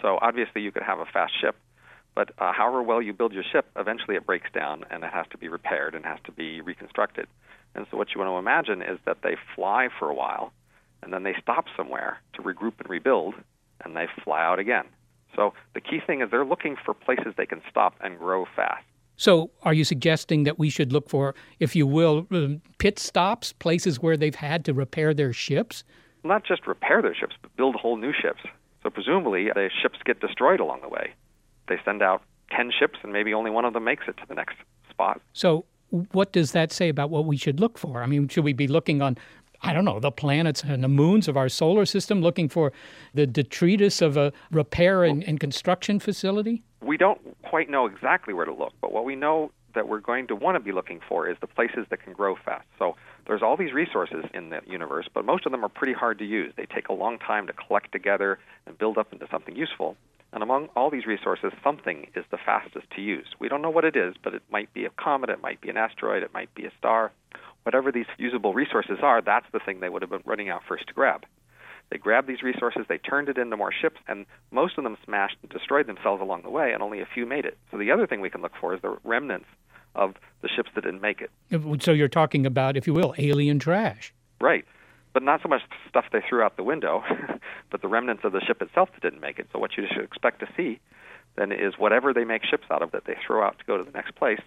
So 0.00 0.18
obviously, 0.22 0.62
you 0.62 0.70
could 0.70 0.82
have 0.84 1.00
a 1.00 1.06
fast 1.06 1.32
ship, 1.40 1.56
but 2.14 2.30
uh, 2.38 2.52
however 2.52 2.82
well 2.82 3.02
you 3.02 3.12
build 3.12 3.32
your 3.32 3.44
ship, 3.44 3.66
eventually 3.76 4.16
it 4.16 4.26
breaks 4.26 4.50
down 4.52 4.84
and 4.90 5.02
it 5.02 5.10
has 5.12 5.26
to 5.30 5.38
be 5.38 5.48
repaired 5.48 5.94
and 5.94 6.04
has 6.04 6.18
to 6.24 6.32
be 6.32 6.60
reconstructed. 6.60 7.26
And 7.74 7.86
so, 7.90 7.96
what 7.96 8.08
you 8.14 8.20
want 8.20 8.30
to 8.30 8.36
imagine 8.36 8.82
is 8.82 8.98
that 9.06 9.18
they 9.22 9.36
fly 9.54 9.88
for 9.98 10.08
a 10.08 10.14
while 10.14 10.52
and 11.02 11.12
then 11.12 11.22
they 11.22 11.34
stop 11.40 11.66
somewhere 11.76 12.18
to 12.34 12.42
regroup 12.42 12.74
and 12.78 12.88
rebuild 12.88 13.34
and 13.84 13.96
they 13.96 14.06
fly 14.24 14.42
out 14.42 14.58
again. 14.58 14.84
So, 15.34 15.54
the 15.74 15.80
key 15.80 16.00
thing 16.06 16.20
is 16.20 16.30
they're 16.30 16.44
looking 16.44 16.76
for 16.84 16.92
places 16.92 17.34
they 17.36 17.46
can 17.46 17.62
stop 17.70 17.94
and 18.00 18.18
grow 18.18 18.46
fast. 18.54 18.84
So, 19.16 19.50
are 19.62 19.72
you 19.72 19.84
suggesting 19.84 20.44
that 20.44 20.58
we 20.58 20.68
should 20.68 20.92
look 20.92 21.08
for, 21.08 21.34
if 21.58 21.74
you 21.74 21.86
will, 21.86 22.26
um, 22.30 22.60
pit 22.78 22.98
stops, 22.98 23.52
places 23.52 24.00
where 24.00 24.16
they've 24.16 24.34
had 24.34 24.64
to 24.66 24.74
repair 24.74 25.14
their 25.14 25.32
ships? 25.32 25.84
Not 26.24 26.44
just 26.44 26.66
repair 26.66 27.00
their 27.02 27.14
ships, 27.14 27.34
but 27.40 27.54
build 27.56 27.76
whole 27.76 27.96
new 27.96 28.12
ships. 28.12 28.40
So, 28.82 28.90
presumably, 28.90 29.48
the 29.54 29.70
ships 29.80 29.98
get 30.04 30.20
destroyed 30.20 30.60
along 30.60 30.80
the 30.82 30.88
way. 30.88 31.12
They 31.68 31.78
send 31.84 32.02
out 32.02 32.22
10 32.50 32.72
ships, 32.78 32.98
and 33.02 33.12
maybe 33.12 33.32
only 33.32 33.50
one 33.50 33.64
of 33.64 33.72
them 33.72 33.84
makes 33.84 34.04
it 34.08 34.16
to 34.18 34.24
the 34.28 34.34
next 34.34 34.56
spot. 34.90 35.20
So, 35.32 35.64
what 36.12 36.32
does 36.32 36.52
that 36.52 36.72
say 36.72 36.88
about 36.88 37.10
what 37.10 37.26
we 37.26 37.36
should 37.36 37.60
look 37.60 37.78
for? 37.78 38.02
I 38.02 38.06
mean, 38.06 38.28
should 38.28 38.44
we 38.44 38.54
be 38.54 38.66
looking 38.66 39.02
on, 39.02 39.18
I 39.62 39.72
don't 39.72 39.84
know, 39.84 40.00
the 40.00 40.10
planets 40.10 40.62
and 40.64 40.82
the 40.82 40.88
moons 40.88 41.28
of 41.28 41.36
our 41.36 41.48
solar 41.48 41.86
system, 41.86 42.20
looking 42.20 42.48
for 42.48 42.72
the 43.14 43.26
detritus 43.26 44.02
of 44.02 44.16
a 44.16 44.32
repair 44.50 45.04
and, 45.04 45.22
and 45.22 45.38
construction 45.38 46.00
facility? 46.00 46.62
We 46.80 46.96
don't 46.96 47.20
quite 47.44 47.70
know 47.70 47.86
exactly 47.86 48.34
where 48.34 48.44
to 48.44 48.52
look, 48.52 48.72
but 48.80 48.92
what 48.92 49.04
we 49.04 49.14
know 49.14 49.52
that 49.74 49.88
we're 49.88 50.00
going 50.00 50.26
to 50.26 50.36
want 50.36 50.56
to 50.56 50.60
be 50.60 50.72
looking 50.72 51.00
for 51.08 51.28
is 51.28 51.36
the 51.40 51.46
places 51.46 51.86
that 51.90 52.02
can 52.02 52.12
grow 52.12 52.36
fast. 52.44 52.66
So 52.78 52.96
there's 53.26 53.42
all 53.42 53.56
these 53.56 53.72
resources 53.72 54.24
in 54.34 54.50
the 54.50 54.60
universe, 54.66 55.06
but 55.12 55.24
most 55.24 55.46
of 55.46 55.52
them 55.52 55.64
are 55.64 55.68
pretty 55.68 55.92
hard 55.92 56.18
to 56.18 56.24
use. 56.24 56.52
They 56.56 56.66
take 56.66 56.88
a 56.88 56.92
long 56.92 57.18
time 57.18 57.46
to 57.46 57.52
collect 57.52 57.92
together 57.92 58.38
and 58.66 58.76
build 58.76 58.98
up 58.98 59.12
into 59.12 59.26
something 59.30 59.56
useful. 59.56 59.96
And 60.32 60.42
among 60.42 60.68
all 60.76 60.90
these 60.90 61.06
resources, 61.06 61.52
something 61.62 62.08
is 62.16 62.24
the 62.30 62.38
fastest 62.38 62.86
to 62.96 63.02
use. 63.02 63.26
We 63.38 63.48
don't 63.48 63.62
know 63.62 63.70
what 63.70 63.84
it 63.84 63.96
is, 63.96 64.14
but 64.22 64.34
it 64.34 64.42
might 64.50 64.72
be 64.72 64.86
a 64.86 64.90
comet, 64.90 65.30
it 65.30 65.42
might 65.42 65.60
be 65.60 65.68
an 65.68 65.76
asteroid, 65.76 66.22
it 66.22 66.32
might 66.32 66.52
be 66.54 66.64
a 66.64 66.72
star. 66.78 67.12
Whatever 67.64 67.92
these 67.92 68.06
usable 68.18 68.54
resources 68.54 68.98
are, 69.02 69.22
that's 69.22 69.46
the 69.52 69.60
thing 69.60 69.80
they 69.80 69.88
would 69.88 70.02
have 70.02 70.10
been 70.10 70.22
running 70.24 70.48
out 70.48 70.62
first 70.66 70.86
to 70.88 70.94
grab. 70.94 71.24
They 71.90 71.98
grabbed 71.98 72.26
these 72.26 72.42
resources, 72.42 72.86
they 72.88 72.98
turned 72.98 73.28
it 73.28 73.36
into 73.36 73.56
more 73.56 73.72
ships, 73.72 74.00
and 74.08 74.24
most 74.50 74.78
of 74.78 74.84
them 74.84 74.96
smashed 75.04 75.36
and 75.42 75.50
destroyed 75.50 75.86
themselves 75.86 76.22
along 76.22 76.42
the 76.42 76.50
way, 76.50 76.72
and 76.72 76.82
only 76.82 77.00
a 77.00 77.06
few 77.06 77.26
made 77.26 77.44
it. 77.44 77.58
So 77.70 77.76
the 77.76 77.90
other 77.90 78.06
thing 78.06 78.20
we 78.20 78.30
can 78.30 78.40
look 78.40 78.52
for 78.58 78.74
is 78.74 78.80
the 78.80 78.96
remnants 79.04 79.46
of 79.94 80.14
the 80.40 80.48
ships 80.48 80.70
that 80.74 80.84
didn't 80.84 81.02
make 81.02 81.20
it. 81.20 81.30
So 81.82 81.92
you're 81.92 82.08
talking 82.08 82.46
about, 82.46 82.76
if 82.76 82.86
you 82.86 82.94
will, 82.94 83.14
alien 83.18 83.58
trash. 83.58 84.14
Right 84.40 84.64
but 85.12 85.22
not 85.22 85.42
so 85.42 85.48
much 85.48 85.62
stuff 85.88 86.06
they 86.12 86.22
threw 86.26 86.42
out 86.42 86.56
the 86.56 86.62
window, 86.62 87.02
but 87.70 87.82
the 87.82 87.88
remnants 87.88 88.24
of 88.24 88.32
the 88.32 88.40
ship 88.40 88.62
itself 88.62 88.90
that 88.92 89.02
didn't 89.02 89.20
make 89.20 89.38
it. 89.38 89.48
So 89.52 89.58
what 89.58 89.76
you 89.76 89.84
should 89.92 90.04
expect 90.04 90.40
to 90.40 90.48
see 90.56 90.80
then 91.36 91.52
is 91.52 91.74
whatever 91.78 92.12
they 92.12 92.24
make 92.24 92.44
ships 92.44 92.66
out 92.70 92.82
of 92.82 92.92
that 92.92 93.04
they 93.06 93.16
throw 93.26 93.42
out 93.42 93.58
to 93.58 93.64
go 93.64 93.78
to 93.78 93.84
the 93.84 93.90
next 93.90 94.14
place, 94.14 94.40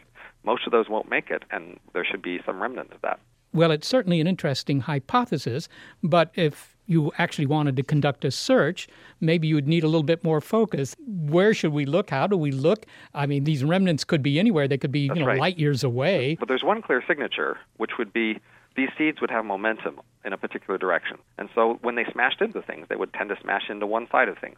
most 0.46 0.66
of 0.66 0.72
those 0.72 0.90
won't 0.90 1.10
make 1.10 1.30
it, 1.30 1.44
and 1.52 1.80
there 1.94 2.06
should 2.06 2.22
be 2.22 2.40
some 2.46 2.62
remnant 2.62 2.92
of 2.94 3.02
that. 3.02 3.20
Well, 3.54 3.72
it's 3.72 3.88
certainly 3.88 4.20
an 4.20 4.28
interesting 4.28 4.82
hypothesis, 4.82 5.70
but 6.04 6.32
if 6.36 6.76
you 6.88 7.12
actually 7.18 7.46
wanted 7.46 7.76
to 7.78 7.84
conduct 7.84 8.26
a 8.26 8.32
search, 8.32 8.88
maybe 9.22 9.48
you 9.48 9.56
would 9.56 9.68
need 9.68 9.84
a 9.84 9.88
little 9.88 10.04
bit 10.04 10.24
more 10.24 10.42
focus. 10.42 10.96
Where 11.08 11.54
should 11.54 11.72
we 11.72 11.86
look? 11.86 12.10
How 12.10 12.28
do 12.28 12.38
we 12.38 12.52
look? 12.52 12.86
I 13.14 13.26
mean, 13.26 13.44
these 13.44 13.64
remnants 13.64 14.04
could 14.04 14.22
be 14.22 14.40
anywhere. 14.40 14.68
They 14.68 14.78
could 14.78 14.92
be, 14.92 15.08
That's 15.08 15.18
you 15.18 15.24
know, 15.24 15.30
right. 15.30 15.40
light 15.40 15.58
years 15.58 15.84
away. 15.84 16.36
But 16.40 16.48
there's 16.48 16.64
one 16.64 16.82
clear 16.82 17.04
signature, 17.08 17.58
which 17.78 17.92
would 17.98 18.14
be 18.14 18.40
these 18.76 18.90
seeds 18.98 19.22
would 19.22 19.32
have 19.32 19.46
momentum 19.46 20.02
in 20.26 20.34
a 20.34 20.38
particular 20.38 20.78
direction. 20.78 21.18
And 21.38 21.50
so 21.56 21.80
when 21.82 21.96
they 21.96 22.06
smashed 22.12 22.42
into 22.42 22.62
things, 22.62 22.88
they 22.90 22.96
would 22.96 23.14
tend 23.14 23.30
to 23.30 23.38
smash 23.42 23.70
into 23.70 23.88
one 23.88 24.08
side 24.12 24.28
of 24.28 24.38
things. 24.38 24.58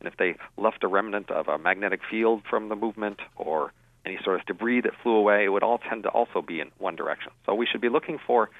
And 0.00 0.08
if 0.08 0.16
they 0.16 0.36
left 0.56 0.84
a 0.84 0.88
remnant 0.88 1.30
of 1.30 1.48
a 1.48 1.58
magnetic 1.58 2.00
field 2.10 2.42
from 2.48 2.68
the 2.68 2.76
movement 2.76 3.20
or 3.36 3.72
any 4.04 4.18
sort 4.24 4.40
of 4.40 4.46
debris 4.46 4.80
that 4.82 4.92
flew 5.02 5.14
away, 5.14 5.44
it 5.44 5.48
would 5.48 5.62
all 5.62 5.78
tend 5.78 6.02
to 6.04 6.08
also 6.10 6.42
be 6.42 6.60
in 6.60 6.70
one 6.78 6.96
direction. 6.96 7.32
So 7.46 7.54
we 7.54 7.66
should 7.66 7.80
be 7.80 7.88
looking 7.88 8.18
for 8.26 8.50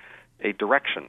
a 0.40 0.52
direction. 0.52 1.08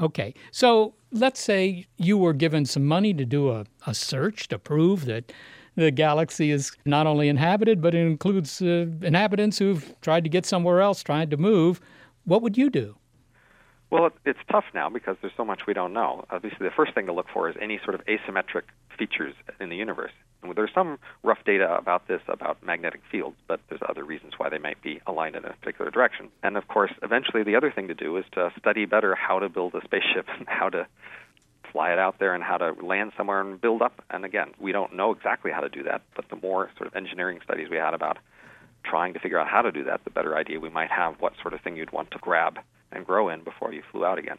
Okay. 0.00 0.34
So 0.50 0.94
let's 1.12 1.40
say 1.40 1.86
you 1.96 2.16
were 2.16 2.32
given 2.32 2.64
some 2.64 2.86
money 2.86 3.12
to 3.14 3.24
do 3.24 3.50
a, 3.50 3.66
a 3.86 3.94
search 3.94 4.48
to 4.48 4.58
prove 4.58 5.04
that 5.06 5.32
the 5.76 5.90
galaxy 5.90 6.50
is 6.50 6.72
not 6.84 7.06
only 7.06 7.28
inhabited, 7.28 7.80
but 7.80 7.94
it 7.94 8.06
includes 8.06 8.60
uh, 8.62 8.86
inhabitants 9.02 9.58
who've 9.58 9.94
tried 10.00 10.24
to 10.24 10.30
get 10.30 10.46
somewhere 10.46 10.80
else, 10.80 11.02
trying 11.02 11.30
to 11.30 11.36
move. 11.36 11.80
What 12.24 12.42
would 12.42 12.56
you 12.56 12.70
do? 12.70 12.96
Well, 13.90 14.10
it's 14.24 14.38
tough 14.50 14.66
now 14.72 14.88
because 14.88 15.16
there's 15.20 15.32
so 15.36 15.44
much 15.44 15.62
we 15.66 15.74
don't 15.74 15.92
know. 15.92 16.24
Obviously, 16.30 16.66
the 16.66 16.74
first 16.74 16.94
thing 16.94 17.06
to 17.06 17.12
look 17.12 17.26
for 17.32 17.48
is 17.48 17.56
any 17.60 17.80
sort 17.84 17.94
of 17.94 18.02
asymmetric 18.06 18.62
features 18.96 19.34
in 19.58 19.68
the 19.68 19.76
universe. 19.76 20.12
There's 20.54 20.72
some 20.74 20.98
rough 21.22 21.44
data 21.44 21.76
about 21.76 22.08
this 22.08 22.22
about 22.28 22.62
magnetic 22.64 23.02
fields, 23.10 23.36
but 23.46 23.60
there's 23.68 23.80
other 23.88 24.04
reasons 24.04 24.34
why 24.38 24.48
they 24.48 24.58
might 24.58 24.80
be 24.82 25.00
aligned 25.06 25.36
in 25.36 25.44
a 25.44 25.52
particular 25.52 25.90
direction. 25.90 26.28
And 26.42 26.56
of 26.56 26.68
course, 26.68 26.92
eventually, 27.02 27.42
the 27.42 27.56
other 27.56 27.70
thing 27.70 27.88
to 27.88 27.94
do 27.94 28.16
is 28.16 28.24
to 28.32 28.50
study 28.58 28.86
better 28.86 29.14
how 29.14 29.38
to 29.38 29.48
build 29.48 29.74
a 29.74 29.84
spaceship 29.84 30.26
and 30.38 30.46
how 30.48 30.70
to 30.70 30.86
fly 31.72 31.92
it 31.92 31.98
out 31.98 32.18
there 32.18 32.34
and 32.34 32.42
how 32.42 32.56
to 32.56 32.72
land 32.84 33.12
somewhere 33.16 33.40
and 33.40 33.60
build 33.60 33.82
up. 33.82 34.02
And 34.10 34.24
again, 34.24 34.52
we 34.58 34.72
don't 34.72 34.94
know 34.94 35.12
exactly 35.12 35.52
how 35.52 35.60
to 35.60 35.68
do 35.68 35.82
that, 35.84 36.02
but 36.16 36.28
the 36.28 36.36
more 36.36 36.70
sort 36.76 36.88
of 36.88 36.96
engineering 36.96 37.40
studies 37.44 37.68
we 37.70 37.76
had 37.76 37.94
about 37.94 38.18
trying 38.82 39.12
to 39.12 39.20
figure 39.20 39.38
out 39.38 39.46
how 39.46 39.62
to 39.62 39.70
do 39.70 39.84
that, 39.84 40.02
the 40.04 40.10
better 40.10 40.36
idea 40.36 40.58
we 40.58 40.70
might 40.70 40.90
have 40.90 41.20
what 41.20 41.34
sort 41.42 41.54
of 41.54 41.60
thing 41.60 41.76
you'd 41.76 41.92
want 41.92 42.10
to 42.10 42.18
grab 42.18 42.58
and 42.92 43.06
grow 43.06 43.28
in 43.28 43.44
before 43.44 43.72
you 43.72 43.82
flew 43.92 44.04
out 44.04 44.18
again. 44.18 44.38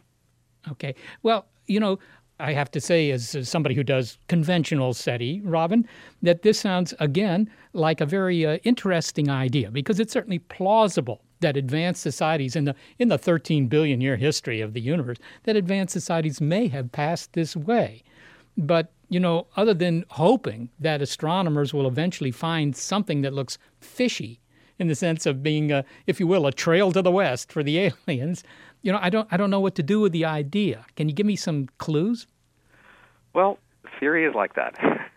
Okay. 0.70 0.96
Well, 1.24 1.46
you 1.68 1.80
know, 1.80 2.00
I 2.42 2.54
have 2.54 2.72
to 2.72 2.82
say, 2.82 3.12
as, 3.12 3.36
as 3.36 3.48
somebody 3.48 3.76
who 3.76 3.84
does 3.84 4.18
conventional 4.28 4.94
SETI, 4.94 5.42
Robin, 5.44 5.88
that 6.22 6.42
this 6.42 6.60
sounds, 6.60 6.94
again, 7.00 7.50
like 7.74 8.02
a 8.02 8.06
very 8.06 8.46
uh, 8.46 8.58
interesting 8.64 9.30
idea 9.30 9.70
because 9.70 10.00
it's 10.00 10.12
certainly 10.12 10.40
plausible 10.40 11.22
that 11.42 11.58
advanced 11.58 12.02
societies 12.02 12.56
in 12.56 12.66
the 12.66 12.76
in 13.00 13.08
the 13.08 13.18
13 13.18 13.68
billion 13.68 14.02
year 14.02 14.16
history 14.16 14.62
of 14.62 14.74
the 14.74 14.82
universe 14.82 15.18
that 15.44 15.56
advanced 15.56 15.94
societies 15.94 16.40
may 16.40 16.68
have 16.68 16.92
passed 16.92 17.34
this 17.34 17.56
way. 17.56 18.04
But 18.58 18.92
you 19.10 19.20
know 19.20 19.48
other 19.56 19.74
than 19.74 20.06
hoping 20.10 20.70
that 20.80 21.02
astronomers 21.02 21.74
will 21.74 21.88
eventually 21.88 22.32
find 22.32 22.76
something 22.76 23.22
that 23.22 23.34
looks 23.34 23.58
fishy 23.80 24.41
in 24.82 24.88
the 24.88 24.96
sense 24.96 25.26
of 25.26 25.42
being 25.42 25.72
a, 25.72 25.86
if 26.08 26.20
you 26.20 26.28
will 26.28 26.46
a 26.46 26.52
trail 26.52 26.92
to 26.92 27.02
the 27.02 27.12
west 27.12 27.52
for 27.52 27.64
the 27.64 27.78
aliens 28.08 28.44
you 28.82 28.92
know 28.92 29.00
i 29.02 29.10
don't 29.10 29.28
i 29.32 29.38
don't 29.38 29.50
know 29.50 29.60
what 29.60 29.76
to 29.76 29.84
do 29.84 30.00
with 30.02 30.12
the 30.12 30.26
idea 30.26 30.86
can 30.96 31.08
you 31.08 31.16
give 31.16 31.26
me 31.26 31.36
some 31.36 31.68
clues 31.78 32.28
well 33.34 33.58
theory 34.00 34.26
is 34.26 34.36
like 34.36 34.56
that 34.56 34.76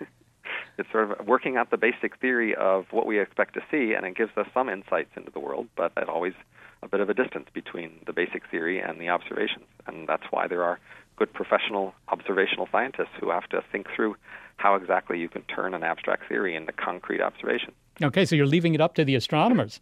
it's 0.78 0.90
sort 0.90 1.10
of 1.10 1.26
working 1.26 1.56
out 1.56 1.70
the 1.70 1.76
basic 1.76 2.18
theory 2.20 2.54
of 2.54 2.86
what 2.90 3.06
we 3.06 3.20
expect 3.20 3.54
to 3.54 3.60
see, 3.70 3.94
and 3.94 4.04
it 4.06 4.16
gives 4.16 4.36
us 4.36 4.46
some 4.52 4.68
insights 4.68 5.10
into 5.16 5.30
the 5.30 5.38
world, 5.38 5.68
but 5.76 5.92
there's 5.94 6.08
always 6.08 6.34
a 6.82 6.88
bit 6.88 7.00
of 7.00 7.08
a 7.08 7.14
distance 7.14 7.48
between 7.52 7.92
the 8.06 8.12
basic 8.12 8.42
theory 8.50 8.80
and 8.80 9.00
the 9.00 9.08
observations. 9.08 9.64
And 9.86 10.08
that's 10.08 10.24
why 10.30 10.48
there 10.48 10.62
are 10.62 10.78
good 11.16 11.32
professional 11.32 11.94
observational 12.08 12.68
scientists 12.72 13.14
who 13.20 13.30
have 13.30 13.48
to 13.50 13.62
think 13.70 13.86
through 13.94 14.16
how 14.56 14.74
exactly 14.74 15.18
you 15.18 15.28
can 15.28 15.42
turn 15.42 15.74
an 15.74 15.84
abstract 15.84 16.28
theory 16.28 16.56
into 16.56 16.72
concrete 16.72 17.20
observation. 17.20 17.72
Okay, 18.02 18.24
so 18.24 18.34
you're 18.34 18.46
leaving 18.46 18.74
it 18.74 18.80
up 18.80 18.94
to 18.94 19.04
the 19.04 19.14
astronomers. 19.14 19.80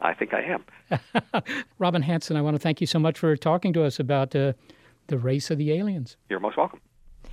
I 0.00 0.14
think 0.14 0.32
I 0.32 0.42
am. 0.42 1.42
Robin 1.78 2.02
Hanson, 2.02 2.36
I 2.36 2.42
want 2.42 2.54
to 2.54 2.58
thank 2.58 2.80
you 2.80 2.86
so 2.86 2.98
much 2.98 3.18
for 3.18 3.36
talking 3.36 3.72
to 3.74 3.84
us 3.84 4.00
about 4.00 4.34
uh, 4.34 4.54
the 5.08 5.18
race 5.18 5.50
of 5.50 5.58
the 5.58 5.72
aliens. 5.72 6.16
You're 6.28 6.40
most 6.40 6.56
welcome. 6.56 6.80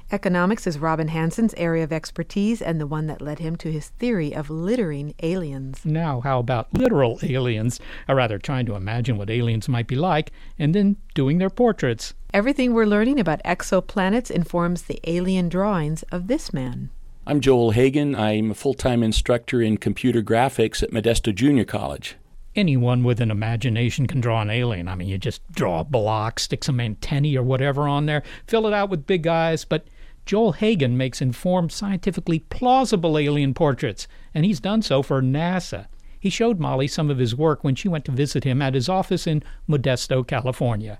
Economics 0.10 0.66
is 0.66 0.80
Robin 0.80 1.10
Hanson's 1.10 1.54
area 1.56 1.84
of 1.84 1.92
expertise 1.92 2.62
and 2.62 2.80
the 2.80 2.88
one 2.88 3.08
that 3.08 3.22
led 3.22 3.40
him 3.40 3.58
to 3.58 3.70
his 3.70 3.90
theory 3.90 4.34
of 4.34 4.50
littering 4.50 5.14
aliens. 5.22 5.82
Now, 5.84 6.22
how 6.22 6.40
about 6.40 6.74
literal 6.74 7.20
aliens, 7.24 7.82
or 8.08 8.16
rather 8.16 8.38
trying 8.38 8.66
to 8.68 8.76
imagine 8.76 9.18
what 9.18 9.30
aliens 9.30 9.68
might 9.68 9.88
be 9.88 9.98
like 9.98 10.32
and 10.58 10.74
then 10.74 10.96
doing 11.14 11.40
their 11.40 11.50
portraits? 11.50 12.14
Everything 12.34 12.74
we're 12.74 12.86
learning 12.86 13.20
about 13.20 13.44
exoplanets 13.44 14.32
informs 14.32 14.84
the 14.84 15.02
alien 15.04 15.50
drawings 15.50 16.04
of 16.04 16.28
this 16.28 16.54
man. 16.54 16.90
I'm 17.30 17.42
Joel 17.42 17.72
Hagen. 17.72 18.16
I'm 18.16 18.52
a 18.52 18.54
full 18.54 18.74
time 18.74 19.04
instructor 19.04 19.62
in 19.62 19.76
computer 19.76 20.22
graphics 20.22 20.82
at 20.82 20.92
Modesto 20.92 21.36
Junior 21.36 21.66
College. 21.66 22.16
Anyone 22.56 23.04
with 23.04 23.20
an 23.20 23.32
imagination 23.32 24.08
can 24.08 24.22
draw 24.22 24.42
an 24.42 24.50
alien. 24.50 24.88
I 24.88 24.96
mean, 24.96 25.10
you 25.10 25.18
just 25.18 25.42
draw 25.52 25.82
a 25.82 25.84
block, 25.84 26.40
stick 26.40 26.64
some 26.64 26.80
antennae 26.80 27.36
or 27.36 27.44
whatever 27.44 27.86
on 27.86 28.06
there, 28.06 28.24
fill 28.48 28.66
it 28.66 28.74
out 28.74 28.90
with 28.90 29.06
big 29.06 29.28
eyes, 29.28 29.66
but 29.66 29.90
Joel 30.26 30.54
Hagen 30.54 30.96
makes 30.96 31.22
informed, 31.22 31.74
scientifically 31.74 32.40
plausible 32.40 33.18
alien 33.18 33.54
portraits, 33.54 34.08
and 34.34 34.46
he's 34.46 34.62
done 34.62 34.82
so 34.82 35.04
for 35.04 35.22
NASA. 35.22 35.88
He 36.18 36.30
showed 36.30 36.62
Molly 36.62 36.88
some 36.88 37.10
of 37.10 37.18
his 37.18 37.36
work 37.36 37.62
when 37.62 37.76
she 37.76 37.90
went 37.90 38.06
to 38.06 38.12
visit 38.14 38.46
him 38.46 38.62
at 38.62 38.74
his 38.74 38.88
office 38.88 39.28
in 39.28 39.44
Modesto, 39.68 40.26
California. 40.26 40.98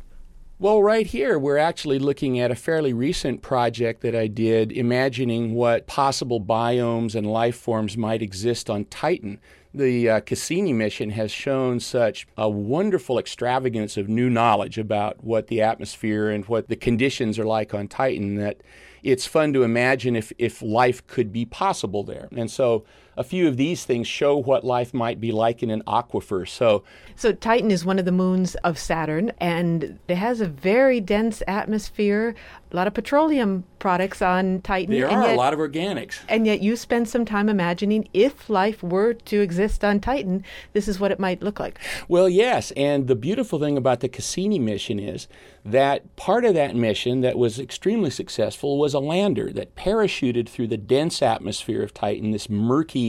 Well, 0.60 0.82
right 0.82 1.06
here, 1.06 1.38
we're 1.38 1.60
actually 1.60 2.00
looking 2.00 2.40
at 2.40 2.50
a 2.50 2.56
fairly 2.56 2.92
recent 2.92 3.44
project 3.44 4.02
that 4.02 4.16
I 4.16 4.26
did, 4.26 4.72
imagining 4.72 5.54
what 5.54 5.86
possible 5.86 6.42
biomes 6.42 7.14
and 7.14 7.32
life 7.32 7.56
forms 7.56 7.96
might 7.96 8.24
exist 8.24 8.68
on 8.68 8.86
Titan. 8.86 9.40
The 9.72 10.10
uh, 10.10 10.20
Cassini 10.22 10.74
mission 10.74 11.12
has 11.12 11.30
shown 11.30 11.80
such 11.80 12.26
a 12.36 12.50
wonderful 12.50 13.20
extravagance 13.20 13.98
of 13.98 14.10
new 14.10 14.32
knowledge 14.32 14.80
about 14.80 15.24
what 15.24 15.46
the 15.46 15.62
atmosphere 15.62 16.32
and 16.32 16.44
what 16.46 16.70
the 16.70 16.76
conditions 16.76 17.38
are 17.38 17.46
like 17.46 17.76
on 17.76 17.88
Titan 17.88 18.34
that 18.38 18.58
it's 19.04 19.28
fun 19.28 19.54
to 19.54 19.62
imagine 19.62 20.16
if, 20.16 20.34
if 20.40 20.64
life 20.64 21.06
could 21.06 21.32
be 21.32 21.46
possible 21.46 22.04
there. 22.04 22.30
And 22.36 22.50
so 22.50 22.84
a 23.18 23.24
few 23.24 23.48
of 23.48 23.58
these 23.58 23.84
things 23.84 24.08
show 24.08 24.38
what 24.38 24.64
life 24.64 24.94
might 24.94 25.20
be 25.20 25.32
like 25.32 25.64
in 25.64 25.70
an 25.70 25.82
aquifer. 25.88 26.48
So, 26.48 26.84
so 27.16 27.34
Titan 27.34 27.72
is 27.72 27.84
one 27.84 27.98
of 28.00 28.06
the 28.06 28.12
moons 28.12 28.56
of 28.64 28.78
Saturn, 28.78 29.32
and 29.40 30.00
it 30.08 30.16
has 30.16 30.40
a 30.40 30.46
very 30.46 31.02
dense 31.02 31.42
atmosphere. 31.48 32.36
A 32.72 32.76
lot 32.76 32.86
of 32.86 32.94
petroleum 32.94 33.64
products 33.80 34.22
on 34.22 34.62
Titan. 34.62 34.94
There 34.94 35.10
are 35.10 35.28
yet, 35.28 35.34
a 35.34 35.38
lot 35.38 35.54
of 35.54 35.60
organics. 35.60 36.20
And 36.28 36.46
yet, 36.46 36.62
you 36.62 36.76
spend 36.76 37.10
some 37.10 37.26
time 37.26 37.50
imagining 37.50 38.08
if 38.14 38.50
life 38.50 38.84
were 38.84 39.14
to 39.14 39.42
exist 39.42 39.84
on 39.84 40.00
Titan, 40.00 40.44
this 40.74 40.88
is 40.88 41.00
what 41.00 41.12
it 41.12 41.20
might 41.20 41.42
look 41.42 41.60
like. 41.60 41.80
Well, 42.08 42.30
yes. 42.30 42.72
And 42.72 43.08
the 43.08 43.16
beautiful 43.16 43.58
thing 43.58 43.78
about 43.78 44.02
the 44.02 44.10
Cassini 44.10 44.60
mission 44.60 45.00
is 45.00 45.28
that 45.64 46.16
part 46.18 46.46
of 46.46 46.54
that 46.56 46.76
mission 46.76 47.22
that 47.22 47.38
was 47.38 47.60
extremely 47.60 48.10
successful 48.10 48.78
was 48.78 48.94
a 48.94 49.00
lander 49.00 49.52
that 49.54 49.76
parachuted 49.76 50.48
through 50.48 50.68
the 50.68 50.78
dense 50.78 51.22
atmosphere 51.22 51.82
of 51.82 51.94
Titan, 51.94 52.32
this 52.32 52.50
murky 52.50 53.07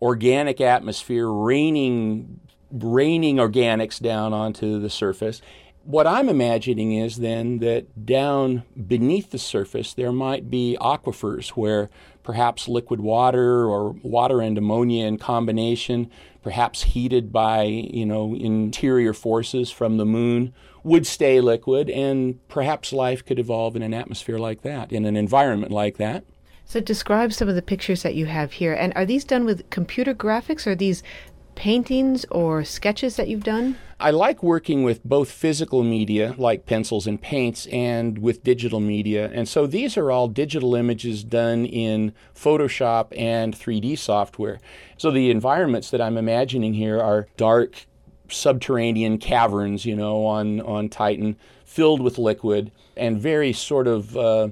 organic 0.00 0.60
atmosphere, 0.60 1.28
raining 1.28 2.40
raining 2.70 3.36
organics 3.36 4.00
down 4.00 4.32
onto 4.32 4.78
the 4.78 4.90
surface. 4.90 5.40
What 5.84 6.06
I'm 6.06 6.28
imagining 6.28 6.92
is 6.92 7.16
then 7.16 7.60
that 7.60 8.04
down 8.04 8.64
beneath 8.86 9.30
the 9.30 9.38
surface 9.38 9.94
there 9.94 10.12
might 10.12 10.50
be 10.50 10.76
aquifers 10.80 11.48
where 11.50 11.88
perhaps 12.22 12.68
liquid 12.68 13.00
water 13.00 13.64
or 13.64 13.92
water 14.02 14.42
and 14.42 14.58
ammonia 14.58 15.06
in 15.06 15.16
combination, 15.16 16.10
perhaps 16.42 16.82
heated 16.82 17.32
by, 17.32 17.62
you 17.62 18.04
know, 18.04 18.34
interior 18.34 19.14
forces 19.14 19.70
from 19.70 19.96
the 19.96 20.04
moon 20.04 20.52
would 20.84 21.06
stay 21.06 21.40
liquid, 21.40 21.88
and 21.88 22.46
perhaps 22.48 22.92
life 22.92 23.24
could 23.24 23.38
evolve 23.38 23.76
in 23.76 23.82
an 23.82 23.94
atmosphere 23.94 24.38
like 24.38 24.60
that, 24.60 24.92
in 24.92 25.06
an 25.06 25.16
environment 25.16 25.72
like 25.72 25.96
that. 25.96 26.24
So, 26.70 26.80
describe 26.80 27.32
some 27.32 27.48
of 27.48 27.54
the 27.54 27.62
pictures 27.62 28.02
that 28.02 28.14
you 28.14 28.26
have 28.26 28.52
here. 28.52 28.74
And 28.74 28.92
are 28.94 29.06
these 29.06 29.24
done 29.24 29.46
with 29.46 29.70
computer 29.70 30.14
graphics? 30.14 30.66
Or 30.66 30.72
are 30.72 30.74
these 30.74 31.02
paintings 31.54 32.26
or 32.30 32.62
sketches 32.62 33.16
that 33.16 33.26
you've 33.26 33.42
done? 33.42 33.78
I 33.98 34.10
like 34.10 34.42
working 34.42 34.82
with 34.82 35.02
both 35.02 35.30
physical 35.30 35.82
media, 35.82 36.34
like 36.36 36.66
pencils 36.66 37.06
and 37.06 37.18
paints, 37.18 37.64
and 37.68 38.18
with 38.18 38.44
digital 38.44 38.80
media. 38.80 39.30
And 39.32 39.48
so 39.48 39.66
these 39.66 39.96
are 39.96 40.10
all 40.10 40.28
digital 40.28 40.74
images 40.74 41.24
done 41.24 41.64
in 41.64 42.12
Photoshop 42.34 43.18
and 43.18 43.56
3D 43.56 43.96
software. 43.96 44.60
So 44.98 45.10
the 45.10 45.30
environments 45.30 45.88
that 45.88 46.02
I'm 46.02 46.18
imagining 46.18 46.74
here 46.74 47.00
are 47.00 47.28
dark, 47.38 47.86
subterranean 48.28 49.16
caverns, 49.16 49.86
you 49.86 49.96
know, 49.96 50.26
on, 50.26 50.60
on 50.60 50.90
Titan, 50.90 51.38
filled 51.64 52.02
with 52.02 52.18
liquid, 52.18 52.72
and 52.94 53.18
very 53.18 53.54
sort 53.54 53.86
of 53.86 54.14
uh, 54.18 54.48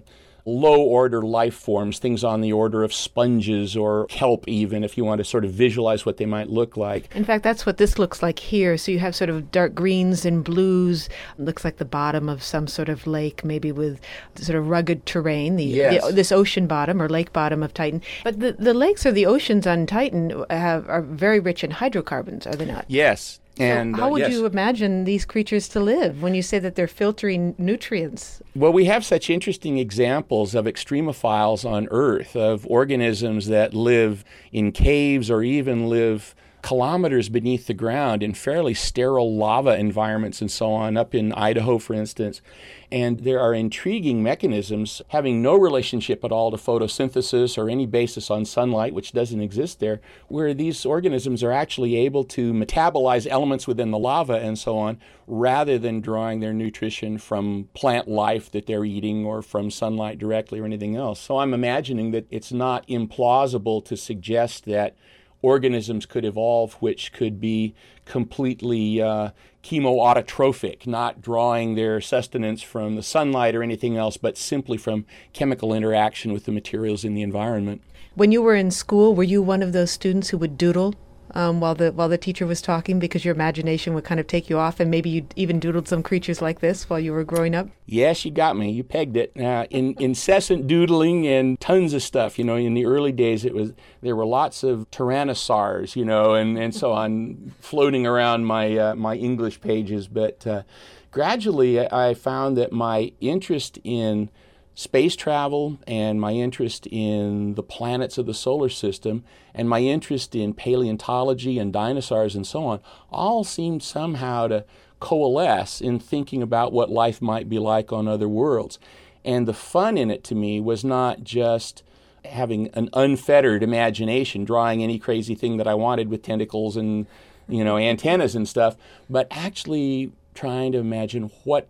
low 0.47 0.81
order 0.81 1.23
life 1.23 1.55
forms, 1.55 1.99
things 1.99 2.23
on 2.23 2.41
the 2.41 2.53
order 2.53 2.85
of 2.85 2.95
sponges 2.95 3.77
or 3.77 4.07
kelp, 4.07 4.47
even, 4.47 4.85
if 4.85 4.97
you 4.97 5.05
want 5.05 5.19
to 5.19 5.25
sort 5.25 5.45
of 5.45 5.51
visualize 5.51 6.07
what 6.07 6.17
they 6.17 6.25
might 6.25 6.49
look 6.49 6.77
like. 6.77 7.15
In 7.15 7.25
fact, 7.25 7.43
that's 7.43 7.67
what 7.67 7.79
this 7.79 7.99
looks 7.99 8.23
like 8.23 8.39
here. 8.39 8.79
So 8.79 8.93
you 8.93 9.01
have 9.01 9.15
sort 9.17 9.29
of 9.29 9.51
dark 9.51 9.75
greens 9.75 10.25
and 10.25 10.45
blues. 10.45 11.09
looks 11.37 11.65
like 11.65 11.79
the 11.79 11.85
bottom 11.85 12.29
of 12.29 12.43
some 12.43 12.69
sort 12.69 12.89
of 12.89 13.07
lake, 13.07 13.45
maybe 13.45 13.73
with 13.73 14.01
sort 14.37 14.57
of 14.57 14.69
rugged 14.69 15.05
terrain, 15.05 15.57
the, 15.57 15.65
yes. 15.65 16.07
the 16.07 16.13
this 16.13 16.31
ocean 16.31 16.67
bottom 16.67 17.03
or 17.03 17.09
lake 17.09 17.33
bottom 17.33 17.63
of 17.63 17.75
Titan. 17.75 18.01
But 18.23 18.39
the, 18.39 18.53
the 18.53 18.75
lakes 18.75 19.05
or 19.05 19.13
the 19.13 19.27
oceans 19.27 19.67
on 19.67 19.87
Titan 19.87 20.45
have, 20.49 20.89
are 20.89 21.03
very 21.03 21.41
rich 21.41 21.65
in 21.65 21.73
hydrocarbons, 21.73 22.47
are 22.47 22.55
they 22.55 22.67
not? 22.67 22.85
Yes, 22.87 23.41
and 23.59 23.95
so 23.95 24.01
how 24.03 24.09
uh, 24.09 24.11
would 24.13 24.21
yes. 24.21 24.33
you 24.33 24.47
imagine 24.47 25.05
these 25.05 25.25
creatures 25.25 25.69
to 25.69 25.81
live 25.81 26.23
when 26.23 26.35
you 26.35 26.43
say 26.43 26.59
that 26.59 26.75
they're 26.75 26.87
filtering 26.87 27.55
nutrients? 27.59 28.43
Well, 28.55 28.73
we 28.73 28.85
have 28.87 29.05
such 29.05 29.31
interesting 29.31 29.79
examples 29.79 30.55
of 30.55 30.67
extremophiles 30.67 31.69
on 31.69 31.89
Earth, 31.91 32.37
of 32.37 32.67
organisms 32.67 33.47
that 33.49 33.75
live 33.75 34.25
in 34.53 34.73
caves 34.73 35.31
or 35.31 35.43
even 35.43 35.89
live 35.89 36.35
kilometers 36.67 37.29
beneath 37.29 37.69
the 37.69 37.75
ground 37.75 38.25
in 38.25 38.35
fairly 38.35 38.75
sterile 38.75 39.37
lava 39.37 39.79
environments 39.79 40.41
and 40.41 40.51
so 40.51 40.73
on, 40.73 40.97
up 40.97 41.15
in 41.15 41.33
Idaho, 41.33 41.79
for 41.79 41.95
instance. 41.95 42.43
And 42.91 43.21
there 43.21 43.39
are 43.39 43.55
intriguing 43.55 44.21
mechanisms 44.21 45.01
having 45.11 45.41
no 45.41 45.55
relationship 45.55 46.25
at 46.25 46.33
all 46.33 46.51
to 46.51 46.57
photosynthesis 46.57 47.57
or 47.57 47.71
any 47.71 47.87
basis 47.87 48.33
on 48.33 48.45
sunlight, 48.45 48.95
which 48.95 49.13
doesn't 49.13 49.41
exist 49.41 49.79
there, 49.79 50.01
where 50.27 50.53
these 50.53 50.85
organisms 50.85 51.45
are 51.45 51.53
actually 51.53 51.95
able 51.95 52.25
to 52.25 52.53
metabolize 52.53 53.29
elements 53.29 53.69
within 53.69 53.93
the 53.93 53.99
lava 53.99 54.35
and 54.35 54.59
so 54.59 54.77
on, 54.77 54.99
rather 55.29 55.79
than 55.79 56.01
drawing 56.01 56.41
their 56.41 56.53
nutrition 56.53 57.17
from 57.17 57.69
plant 57.75 58.09
life 58.09 58.51
that 58.51 58.67
they're 58.67 58.85
eating 58.85 59.25
or 59.25 59.41
from 59.41 59.71
sunlight 59.71 60.19
directly 60.19 60.59
or 60.59 60.65
anything 60.65 60.97
else. 60.97 61.21
So 61.21 61.39
I'm 61.39 61.55
imagining 61.55 62.11
that 62.11 62.27
it's 62.29 62.51
not 62.51 62.89
implausible 62.89 63.85
to 63.85 63.97
suggest 63.97 64.65
that 64.65 64.97
organisms 65.43 66.07
could 66.07 66.25
evolve 66.25 66.75
which 66.75 67.13
could 67.13 67.41
be 67.41 67.75
completely 68.05 69.01
uh, 69.01 69.31
chemoautotrophic, 69.63 70.87
not 70.87 71.21
drawing 71.21 71.75
their 71.75 72.01
sustenance 72.01 72.63
from 72.63 72.97
the 72.97 73.03
sunlight 73.03 73.55
or 73.55 73.63
anything 73.63 73.97
else, 73.97 74.17
but 74.17 74.39
simply 74.39 74.77
from 74.77 75.05
chemical 75.33 75.75
interaction 75.75 76.33
with 76.33 76.45
the 76.45 76.53
materials 76.53 77.05
in 77.05 77.15
the 77.15 77.23
environment. 77.23 77.83
When 78.15 78.33
you 78.33 78.41
were 78.43 78.55
in 78.55 78.71
school, 78.71 79.15
were 79.15 79.25
you 79.25 79.43
one 79.43 79.63
of 79.63 79.73
those 79.73 79.91
students 79.91 80.31
who 80.31 80.39
would 80.39 80.57
doodle 80.57 80.95
um, 81.33 81.61
while 81.61 81.75
the 81.75 81.93
while 81.93 82.09
the 82.09 82.19
teacher 82.19 82.47
was 82.47 82.63
talking 82.63 82.99
because 82.99 83.25
your 83.25 83.35
imagination 83.35 83.95
would 83.95 84.05
kind 84.05 84.21
of 84.21 84.27
take 84.27 84.49
you 84.49 84.59
off, 84.59 84.81
and 84.81 84.91
maybe 84.91 85.11
you 85.11 85.27
even 85.37 85.61
doodled 85.61 85.89
some 85.89 86.03
creatures 86.03 86.41
like 86.41 86.61
this 86.61 86.89
while 86.89 87.01
you 87.01 87.13
were 87.13 87.25
growing 87.25 87.55
up. 87.55 87.69
Yes, 87.87 88.25
you 88.25 88.31
got 88.31 88.57
me. 88.57 88.71
You 88.71 88.85
pegged 88.85 89.17
it. 89.17 89.33
Uh, 89.39 89.67
in 89.71 89.95
incessant 90.01 90.67
doodling 90.67 91.27
and 91.27 91.59
tons 91.61 91.93
of 91.93 92.03
stuff. 92.03 92.39
You 92.39 92.45
know, 92.45 92.57
in 92.57 92.75
the 92.75 92.87
early 92.87 93.13
days, 93.13 93.45
it 93.45 93.55
was 93.55 93.73
there 94.03 94.17
were 94.17 94.27
lots 94.27 94.63
of 94.63 94.91
tyrannosaurs, 94.91 95.97
you 95.97 96.05
know, 96.05 96.35
and, 96.35 96.59
and 96.59 96.75
so 96.75 96.93
on 96.93 97.53
floating 97.61 98.07
around 98.07 98.45
my 98.45 98.77
uh, 98.77 98.95
my 98.95 99.15
English 99.17 99.61
pages. 99.61 100.09
But 100.09 100.47
uh, 100.47 100.63
gradually, 101.11 101.81
I 101.81 102.15
found 102.15 102.57
that 102.57 102.73
my 102.73 103.13
interest 103.21 103.79
in 103.85 104.31
space 104.77 105.17
travel 105.17 105.79
and 105.87 106.21
my 106.21 106.33
interest 106.33 106.87
in 106.89 107.55
the 107.55 107.63
planets 107.63 108.19
of 108.19 108.27
the 108.27 108.35
solar 108.35 108.69
system 108.69 109.25
and 109.55 109.71
my 109.71 109.81
interest 109.81 110.35
in 110.35 110.53
paleontology 110.53 111.59
and 111.59 111.73
dinosaurs 111.73 112.37
and 112.37 112.47
so 112.47 112.63
on 112.67 112.79
all 113.11 113.43
seemed 113.43 113.83
somehow 113.83 114.47
to 114.47 114.63
coalesce 115.01 115.81
in 115.81 115.99
thinking 115.99 116.43
about 116.43 116.75
what 116.75 116.91
life 116.91 117.23
might 117.23 117.49
be 117.49 117.59
like 117.59 117.91
on 117.91 118.07
other 118.07 118.29
worlds. 118.29 118.79
And 119.25 119.49
the 119.49 119.55
fun 119.55 119.97
in 119.97 120.11
it 120.11 120.23
to 120.25 120.35
me 120.35 120.61
was 120.61 120.85
not 120.85 121.25
just 121.25 121.83
having 122.27 122.69
an 122.75 122.91
unfettered 122.93 123.63
imagination, 123.63 124.45
drawing 124.45 124.83
any 124.83 124.99
crazy 124.99 125.35
thing 125.35 125.57
that 125.57 125.67
I 125.67 125.75
wanted 125.75 126.11
with 126.11 126.23
tentacles 126.23 126.77
and 126.77 127.07
you 127.49 127.65
know 127.65 127.79
antennas 127.79 128.35
and 128.35 128.47
stuff, 128.47 128.77
but 129.09 129.27
actually 129.31 130.13
trying 130.35 130.73
to 130.73 130.79
imagine 130.79 131.31
what 131.45 131.67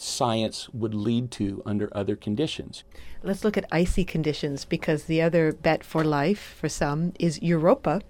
science 0.00 0.68
would 0.70 0.94
lead 0.94 1.30
to 1.32 1.62
under 1.64 1.88
other 1.92 2.16
conditions. 2.16 2.84
Let's 3.22 3.44
look 3.44 3.56
at 3.56 3.66
icy 3.72 4.04
conditions 4.04 4.64
because 4.64 5.04
the 5.04 5.22
other 5.22 5.52
bet 5.52 5.82
for 5.84 6.04
life 6.04 6.56
for 6.58 6.68
some 6.68 7.12
is 7.18 7.40
Europa. 7.42 8.02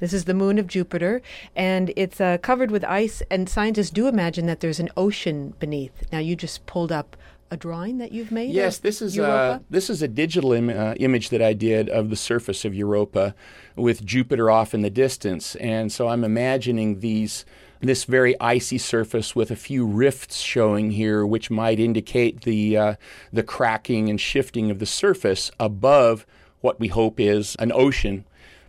This 0.00 0.14
is 0.14 0.24
the 0.24 0.34
moon 0.34 0.58
of 0.58 0.66
Jupiter, 0.66 1.20
and 1.54 1.92
it's 1.94 2.22
uh, 2.22 2.38
covered 2.38 2.70
with 2.70 2.84
ice. 2.84 3.22
And 3.30 3.48
scientists 3.48 3.90
do 3.90 4.08
imagine 4.08 4.46
that 4.46 4.60
there's 4.60 4.80
an 4.80 4.88
ocean 4.96 5.54
beneath. 5.58 6.10
Now, 6.10 6.20
you 6.20 6.36
just 6.36 6.64
pulled 6.64 6.90
up 6.90 7.18
a 7.50 7.56
drawing 7.56 7.98
that 7.98 8.12
you've 8.12 8.32
made. 8.32 8.50
Yes, 8.50 8.78
this 8.78 9.02
is 9.02 9.16
Europa? 9.16 9.60
a, 9.60 9.72
this 9.72 9.90
is 9.90 10.00
a 10.02 10.08
digital 10.08 10.52
Im- 10.52 10.70
uh, 10.70 10.94
image 10.94 11.28
that 11.30 11.42
I 11.42 11.52
did 11.52 11.88
of 11.90 12.08
the 12.08 12.16
surface 12.16 12.64
of 12.64 12.74
Europa, 12.74 13.34
with 13.76 14.04
Jupiter 14.06 14.50
off 14.50 14.72
in 14.72 14.82
the 14.82 14.90
distance, 14.90 15.54
and 15.56 15.92
so 15.92 16.08
I'm 16.08 16.24
imagining 16.24 17.00
these 17.00 17.44
this 17.80 18.04
very 18.04 18.38
icy 18.40 18.78
surface 18.78 19.34
with 19.34 19.50
a 19.50 19.56
few 19.56 19.86
rifts 19.86 20.38
showing 20.38 20.90
here, 20.90 21.24
which 21.26 21.50
might 21.50 21.80
indicate 21.80 22.42
the 22.42 22.76
uh, 22.76 22.94
the 23.32 23.42
cracking 23.42 24.08
and 24.08 24.20
shifting 24.20 24.70
of 24.70 24.78
the 24.78 24.86
surface 24.86 25.50
above 25.58 26.26
what 26.60 26.78
we 26.78 26.88
hope 26.88 27.18
is 27.18 27.56
an 27.58 27.72
ocean, 27.72 28.24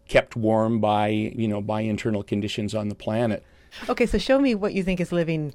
kept 0.08 0.36
warm 0.36 0.80
by 0.80 1.08
you 1.10 1.48
know 1.48 1.62
by 1.62 1.82
internal 1.82 2.24
conditions 2.24 2.74
on 2.74 2.90
the 2.90 2.96
planet. 2.96 3.44
Okay, 3.90 4.06
so 4.06 4.18
show 4.18 4.40
me 4.40 4.56
what 4.56 4.74
you 4.74 4.84
think 4.84 5.00
is 5.00 5.12
living 5.12 5.54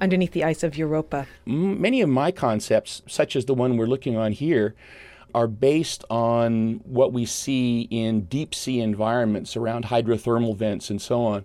underneath 0.00 0.32
the 0.32 0.44
ice 0.44 0.62
of 0.62 0.76
Europa. 0.76 1.26
Many 1.44 2.00
of 2.00 2.08
my 2.08 2.30
concepts, 2.30 3.02
such 3.06 3.34
as 3.34 3.46
the 3.46 3.54
one 3.54 3.76
we're 3.76 3.86
looking 3.86 4.16
on 4.16 4.32
here, 4.32 4.74
are 5.34 5.46
based 5.46 6.04
on 6.10 6.80
what 6.84 7.12
we 7.12 7.24
see 7.26 7.82
in 7.90 8.22
deep 8.22 8.54
sea 8.54 8.80
environments 8.80 9.56
around 9.56 9.86
hydrothermal 9.86 10.56
vents 10.56 10.90
and 10.90 11.00
so 11.00 11.24
on. 11.24 11.44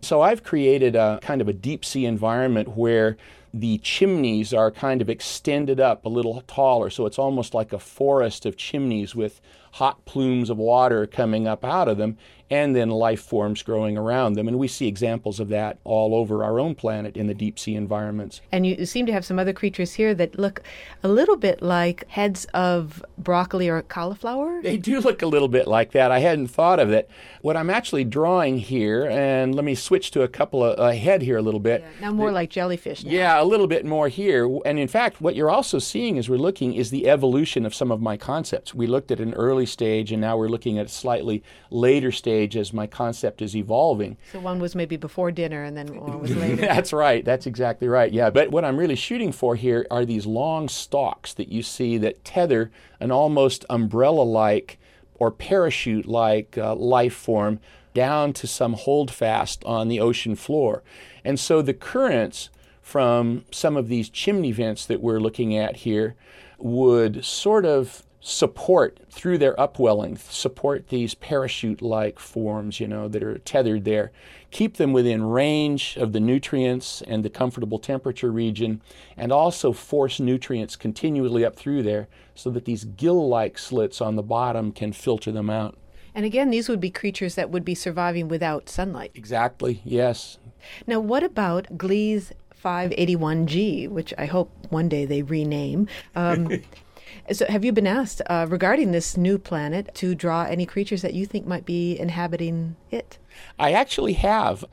So 0.00 0.20
I've 0.20 0.42
created 0.42 0.96
a 0.96 1.18
kind 1.22 1.40
of 1.40 1.48
a 1.48 1.52
deep 1.52 1.84
sea 1.84 2.06
environment 2.06 2.76
where 2.76 3.16
the 3.54 3.78
chimneys 3.78 4.54
are 4.54 4.70
kind 4.70 5.02
of 5.02 5.10
extended 5.10 5.78
up 5.78 6.04
a 6.04 6.08
little 6.08 6.42
taller. 6.46 6.90
So 6.90 7.06
it's 7.06 7.18
almost 7.18 7.54
like 7.54 7.72
a 7.72 7.78
forest 7.78 8.46
of 8.46 8.56
chimneys 8.56 9.14
with 9.14 9.40
hot 9.72 10.04
plumes 10.04 10.50
of 10.50 10.58
water 10.58 11.06
coming 11.06 11.46
up 11.46 11.64
out 11.64 11.88
of 11.88 11.96
them 11.96 12.16
and 12.52 12.76
then 12.76 12.90
life 12.90 13.22
forms 13.22 13.62
growing 13.62 13.96
around 13.96 14.34
them. 14.34 14.46
And 14.46 14.58
we 14.58 14.68
see 14.68 14.86
examples 14.86 15.40
of 15.40 15.48
that 15.48 15.78
all 15.84 16.14
over 16.14 16.44
our 16.44 16.60
own 16.60 16.74
planet 16.74 17.16
in 17.16 17.26
the 17.26 17.32
deep 17.32 17.58
sea 17.58 17.74
environments. 17.74 18.42
And 18.52 18.66
you 18.66 18.84
seem 18.84 19.06
to 19.06 19.12
have 19.12 19.24
some 19.24 19.38
other 19.38 19.54
creatures 19.54 19.94
here 19.94 20.14
that 20.16 20.38
look 20.38 20.62
a 21.02 21.08
little 21.08 21.36
bit 21.36 21.62
like 21.62 22.06
heads 22.10 22.44
of 22.52 23.02
broccoli 23.16 23.70
or 23.70 23.80
cauliflower. 23.80 24.60
They 24.60 24.76
do 24.76 25.00
look 25.00 25.22
a 25.22 25.26
little 25.26 25.48
bit 25.48 25.66
like 25.66 25.92
that. 25.92 26.10
I 26.10 26.18
hadn't 26.18 26.48
thought 26.48 26.78
of 26.78 26.90
it. 26.90 27.08
What 27.40 27.56
I'm 27.56 27.70
actually 27.70 28.04
drawing 28.04 28.58
here, 28.58 29.08
and 29.08 29.54
let 29.54 29.64
me 29.64 29.74
switch 29.74 30.10
to 30.10 30.20
a 30.20 30.28
couple 30.28 30.62
of 30.62 30.78
ahead 30.78 31.22
here 31.22 31.38
a 31.38 31.42
little 31.42 31.58
bit. 31.58 31.80
Yeah, 31.80 32.08
now 32.08 32.12
more 32.12 32.30
like 32.32 32.50
jellyfish. 32.50 33.02
Now. 33.02 33.12
Yeah, 33.12 33.42
a 33.42 33.44
little 33.44 33.66
bit 33.66 33.86
more 33.86 34.08
here. 34.08 34.44
And 34.66 34.78
in 34.78 34.88
fact, 34.88 35.22
what 35.22 35.34
you're 35.34 35.50
also 35.50 35.78
seeing 35.78 36.18
as 36.18 36.28
we're 36.28 36.36
looking 36.36 36.74
is 36.74 36.90
the 36.90 37.08
evolution 37.08 37.64
of 37.64 37.74
some 37.74 37.90
of 37.90 38.02
my 38.02 38.18
concepts. 38.18 38.74
We 38.74 38.86
looked 38.86 39.10
at 39.10 39.20
an 39.20 39.32
early 39.32 39.61
stage, 39.66 40.12
and 40.12 40.20
now 40.20 40.36
we're 40.36 40.48
looking 40.48 40.78
at 40.78 40.86
a 40.86 40.88
slightly 40.88 41.42
later 41.70 42.12
stage 42.12 42.56
as 42.56 42.72
my 42.72 42.86
concept 42.86 43.42
is 43.42 43.56
evolving. 43.56 44.16
So 44.32 44.40
one 44.40 44.58
was 44.58 44.74
maybe 44.74 44.96
before 44.96 45.30
dinner, 45.30 45.64
and 45.64 45.76
then 45.76 45.94
one 46.00 46.20
was 46.20 46.34
later. 46.36 46.56
That's 46.56 46.92
right. 46.92 47.24
That's 47.24 47.46
exactly 47.46 47.88
right. 47.88 48.12
Yeah. 48.12 48.30
But 48.30 48.50
what 48.50 48.64
I'm 48.64 48.76
really 48.76 48.96
shooting 48.96 49.32
for 49.32 49.56
here 49.56 49.86
are 49.90 50.04
these 50.04 50.26
long 50.26 50.68
stalks 50.68 51.34
that 51.34 51.48
you 51.48 51.62
see 51.62 51.98
that 51.98 52.24
tether 52.24 52.70
an 53.00 53.10
almost 53.10 53.64
umbrella 53.68 54.22
like 54.22 54.78
or 55.14 55.30
parachute 55.30 56.06
like 56.06 56.58
uh, 56.58 56.74
life 56.74 57.14
form 57.14 57.60
down 57.94 58.32
to 58.32 58.46
some 58.46 58.72
holdfast 58.72 59.62
on 59.64 59.88
the 59.88 60.00
ocean 60.00 60.34
floor. 60.34 60.82
And 61.24 61.38
so 61.38 61.62
the 61.62 61.74
currents 61.74 62.50
from 62.80 63.44
some 63.50 63.76
of 63.76 63.88
these 63.88 64.08
chimney 64.08 64.52
vents 64.52 64.86
that 64.86 65.00
we're 65.00 65.20
looking 65.20 65.56
at 65.56 65.76
here 65.76 66.16
would 66.58 67.24
sort 67.24 67.64
of 67.64 68.02
support 68.24 69.00
through 69.10 69.36
their 69.36 69.58
upwelling, 69.60 70.16
support 70.16 70.88
these 70.88 71.12
parachute 71.14 71.82
like 71.82 72.20
forms, 72.20 72.78
you 72.78 72.86
know, 72.86 73.08
that 73.08 73.22
are 73.22 73.38
tethered 73.38 73.84
there, 73.84 74.12
keep 74.52 74.76
them 74.76 74.92
within 74.92 75.24
range 75.24 75.96
of 75.96 76.12
the 76.12 76.20
nutrients 76.20 77.02
and 77.02 77.24
the 77.24 77.30
comfortable 77.30 77.80
temperature 77.80 78.30
region, 78.30 78.80
and 79.16 79.32
also 79.32 79.72
force 79.72 80.20
nutrients 80.20 80.76
continually 80.76 81.44
up 81.44 81.56
through 81.56 81.82
there 81.82 82.06
so 82.36 82.48
that 82.48 82.64
these 82.64 82.84
gill 82.84 83.28
like 83.28 83.58
slits 83.58 84.00
on 84.00 84.14
the 84.14 84.22
bottom 84.22 84.70
can 84.70 84.92
filter 84.92 85.32
them 85.32 85.50
out. 85.50 85.76
And 86.14 86.24
again, 86.24 86.50
these 86.50 86.68
would 86.68 86.80
be 86.80 86.90
creatures 86.90 87.34
that 87.34 87.50
would 87.50 87.64
be 87.64 87.74
surviving 87.74 88.28
without 88.28 88.68
sunlight. 88.68 89.10
Exactly, 89.14 89.80
yes. 89.84 90.38
Now, 90.86 91.00
what 91.00 91.24
about 91.24 91.64
Gliese 91.76 92.30
581G, 92.62 93.88
which 93.88 94.14
I 94.16 94.26
hope 94.26 94.52
one 94.70 94.88
day 94.88 95.06
they 95.06 95.22
rename? 95.22 95.88
Um, 96.14 96.62
So, 97.30 97.46
have 97.48 97.64
you 97.64 97.72
been 97.72 97.86
asked 97.86 98.20
uh, 98.26 98.46
regarding 98.48 98.90
this 98.90 99.16
new 99.16 99.38
planet 99.38 99.94
to 99.94 100.14
draw 100.14 100.44
any 100.44 100.66
creatures 100.66 101.02
that 101.02 101.14
you 101.14 101.24
think 101.24 101.46
might 101.46 101.64
be 101.64 101.98
inhabiting 101.98 102.74
it? 102.90 103.18
I 103.58 103.72
actually 103.72 104.14
have. 104.14 104.64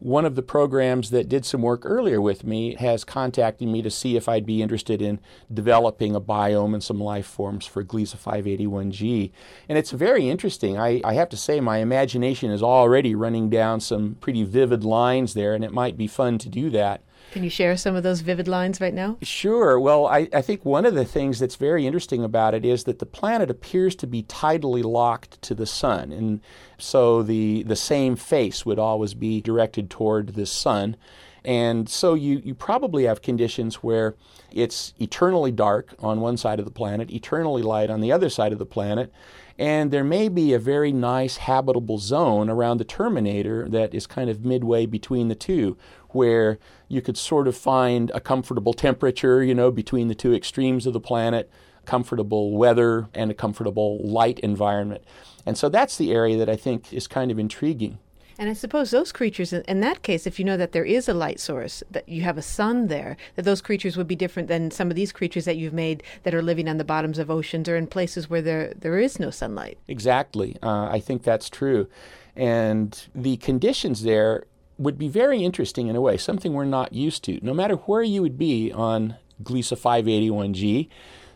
One 0.00 0.24
of 0.24 0.34
the 0.34 0.42
programs 0.42 1.10
that 1.10 1.28
did 1.28 1.46
some 1.46 1.62
work 1.62 1.82
earlier 1.84 2.20
with 2.20 2.42
me 2.42 2.74
has 2.74 3.04
contacted 3.04 3.68
me 3.68 3.82
to 3.82 3.90
see 3.90 4.16
if 4.16 4.28
I'd 4.28 4.44
be 4.44 4.60
interested 4.60 5.00
in 5.00 5.20
developing 5.54 6.16
a 6.16 6.20
biome 6.20 6.74
and 6.74 6.82
some 6.82 6.98
life 6.98 7.24
forms 7.24 7.66
for 7.66 7.84
Gliese 7.84 8.16
581G. 8.16 9.30
And 9.68 9.78
it's 9.78 9.92
very 9.92 10.28
interesting. 10.28 10.76
I, 10.76 11.00
I 11.04 11.14
have 11.14 11.28
to 11.28 11.36
say, 11.36 11.60
my 11.60 11.78
imagination 11.78 12.50
is 12.50 12.64
already 12.64 13.14
running 13.14 13.48
down 13.48 13.78
some 13.78 14.16
pretty 14.16 14.42
vivid 14.42 14.82
lines 14.82 15.34
there, 15.34 15.54
and 15.54 15.64
it 15.64 15.72
might 15.72 15.96
be 15.96 16.08
fun 16.08 16.36
to 16.38 16.48
do 16.48 16.68
that. 16.70 17.04
Can 17.32 17.42
you 17.42 17.50
share 17.50 17.78
some 17.78 17.96
of 17.96 18.02
those 18.02 18.20
vivid 18.20 18.46
lines 18.46 18.78
right 18.78 18.92
now? 18.92 19.16
Sure. 19.22 19.80
Well, 19.80 20.06
I, 20.06 20.28
I, 20.34 20.42
think 20.42 20.66
one 20.66 20.84
of 20.84 20.94
the 20.94 21.06
things 21.06 21.38
that's 21.38 21.56
very 21.56 21.86
interesting 21.86 22.22
about 22.22 22.52
it 22.52 22.62
is 22.62 22.84
that 22.84 22.98
the 22.98 23.06
planet 23.06 23.50
appears 23.50 23.96
to 23.96 24.06
be 24.06 24.22
tidally 24.24 24.84
locked 24.84 25.40
to 25.42 25.54
the 25.54 25.64
sun. 25.64 26.12
And 26.12 26.40
so 26.76 27.22
the, 27.22 27.62
the 27.62 27.74
same 27.74 28.16
face 28.16 28.66
would 28.66 28.78
always 28.78 29.14
be 29.14 29.40
directed 29.40 29.88
toward 29.88 30.34
the 30.34 30.44
sun. 30.44 30.94
And 31.42 31.88
so 31.88 32.12
you, 32.12 32.42
you 32.44 32.54
probably 32.54 33.04
have 33.04 33.22
conditions 33.22 33.76
where 33.76 34.14
it's 34.50 34.92
eternally 35.00 35.50
dark 35.50 35.94
on 36.00 36.20
one 36.20 36.36
side 36.36 36.58
of 36.58 36.66
the 36.66 36.70
planet, 36.70 37.10
eternally 37.10 37.62
light 37.62 37.88
on 37.88 38.02
the 38.02 38.12
other 38.12 38.28
side 38.28 38.52
of 38.52 38.58
the 38.58 38.66
planet. 38.66 39.10
And 39.58 39.90
there 39.90 40.04
may 40.04 40.28
be 40.28 40.52
a 40.52 40.58
very 40.58 40.92
nice 40.92 41.36
habitable 41.36 41.98
zone 41.98 42.48
around 42.48 42.78
the 42.78 42.84
terminator 42.84 43.68
that 43.68 43.94
is 43.94 44.06
kind 44.06 44.30
of 44.30 44.44
midway 44.44 44.86
between 44.86 45.28
the 45.28 45.34
two, 45.34 45.76
where 46.10 46.58
you 46.88 47.02
could 47.02 47.16
sort 47.16 47.48
of 47.48 47.56
find 47.56 48.10
a 48.14 48.20
comfortable 48.20 48.72
temperature, 48.72 49.42
you 49.42 49.54
know, 49.54 49.70
between 49.70 50.08
the 50.08 50.14
two 50.14 50.34
extremes 50.34 50.86
of 50.86 50.92
the 50.92 51.00
planet, 51.00 51.50
comfortable 51.84 52.56
weather, 52.56 53.08
and 53.14 53.30
a 53.30 53.34
comfortable 53.34 53.98
light 54.02 54.38
environment. 54.40 55.02
And 55.44 55.58
so 55.58 55.68
that's 55.68 55.96
the 55.96 56.12
area 56.12 56.36
that 56.38 56.48
I 56.48 56.56
think 56.56 56.92
is 56.92 57.06
kind 57.06 57.30
of 57.30 57.38
intriguing. 57.38 57.98
And 58.38 58.48
I 58.48 58.52
suppose 58.52 58.90
those 58.90 59.12
creatures, 59.12 59.52
in 59.52 59.80
that 59.80 60.02
case, 60.02 60.26
if 60.26 60.38
you 60.38 60.44
know 60.44 60.56
that 60.56 60.72
there 60.72 60.84
is 60.84 61.08
a 61.08 61.14
light 61.14 61.40
source, 61.40 61.82
that 61.90 62.08
you 62.08 62.22
have 62.22 62.38
a 62.38 62.42
sun 62.42 62.88
there, 62.88 63.16
that 63.36 63.44
those 63.44 63.60
creatures 63.60 63.96
would 63.96 64.08
be 64.08 64.16
different 64.16 64.48
than 64.48 64.70
some 64.70 64.90
of 64.90 64.96
these 64.96 65.12
creatures 65.12 65.44
that 65.44 65.56
you've 65.56 65.72
made 65.72 66.02
that 66.22 66.34
are 66.34 66.42
living 66.42 66.68
on 66.68 66.78
the 66.78 66.84
bottoms 66.84 67.18
of 67.18 67.30
oceans 67.30 67.68
or 67.68 67.76
in 67.76 67.86
places 67.86 68.28
where 68.28 68.42
there, 68.42 68.72
there 68.76 68.98
is 68.98 69.18
no 69.20 69.30
sunlight. 69.30 69.78
Exactly. 69.88 70.56
Uh, 70.62 70.88
I 70.90 71.00
think 71.00 71.22
that's 71.22 71.50
true. 71.50 71.88
And 72.34 73.00
the 73.14 73.36
conditions 73.38 74.02
there 74.02 74.44
would 74.78 74.98
be 74.98 75.08
very 75.08 75.44
interesting 75.44 75.88
in 75.88 75.96
a 75.96 76.00
way, 76.00 76.16
something 76.16 76.52
we're 76.52 76.64
not 76.64 76.92
used 76.92 77.24
to. 77.24 77.38
No 77.42 77.54
matter 77.54 77.74
where 77.74 78.02
you 78.02 78.22
would 78.22 78.38
be 78.38 78.72
on 78.72 79.16
Gliese 79.42 79.76
581G, 79.76 80.88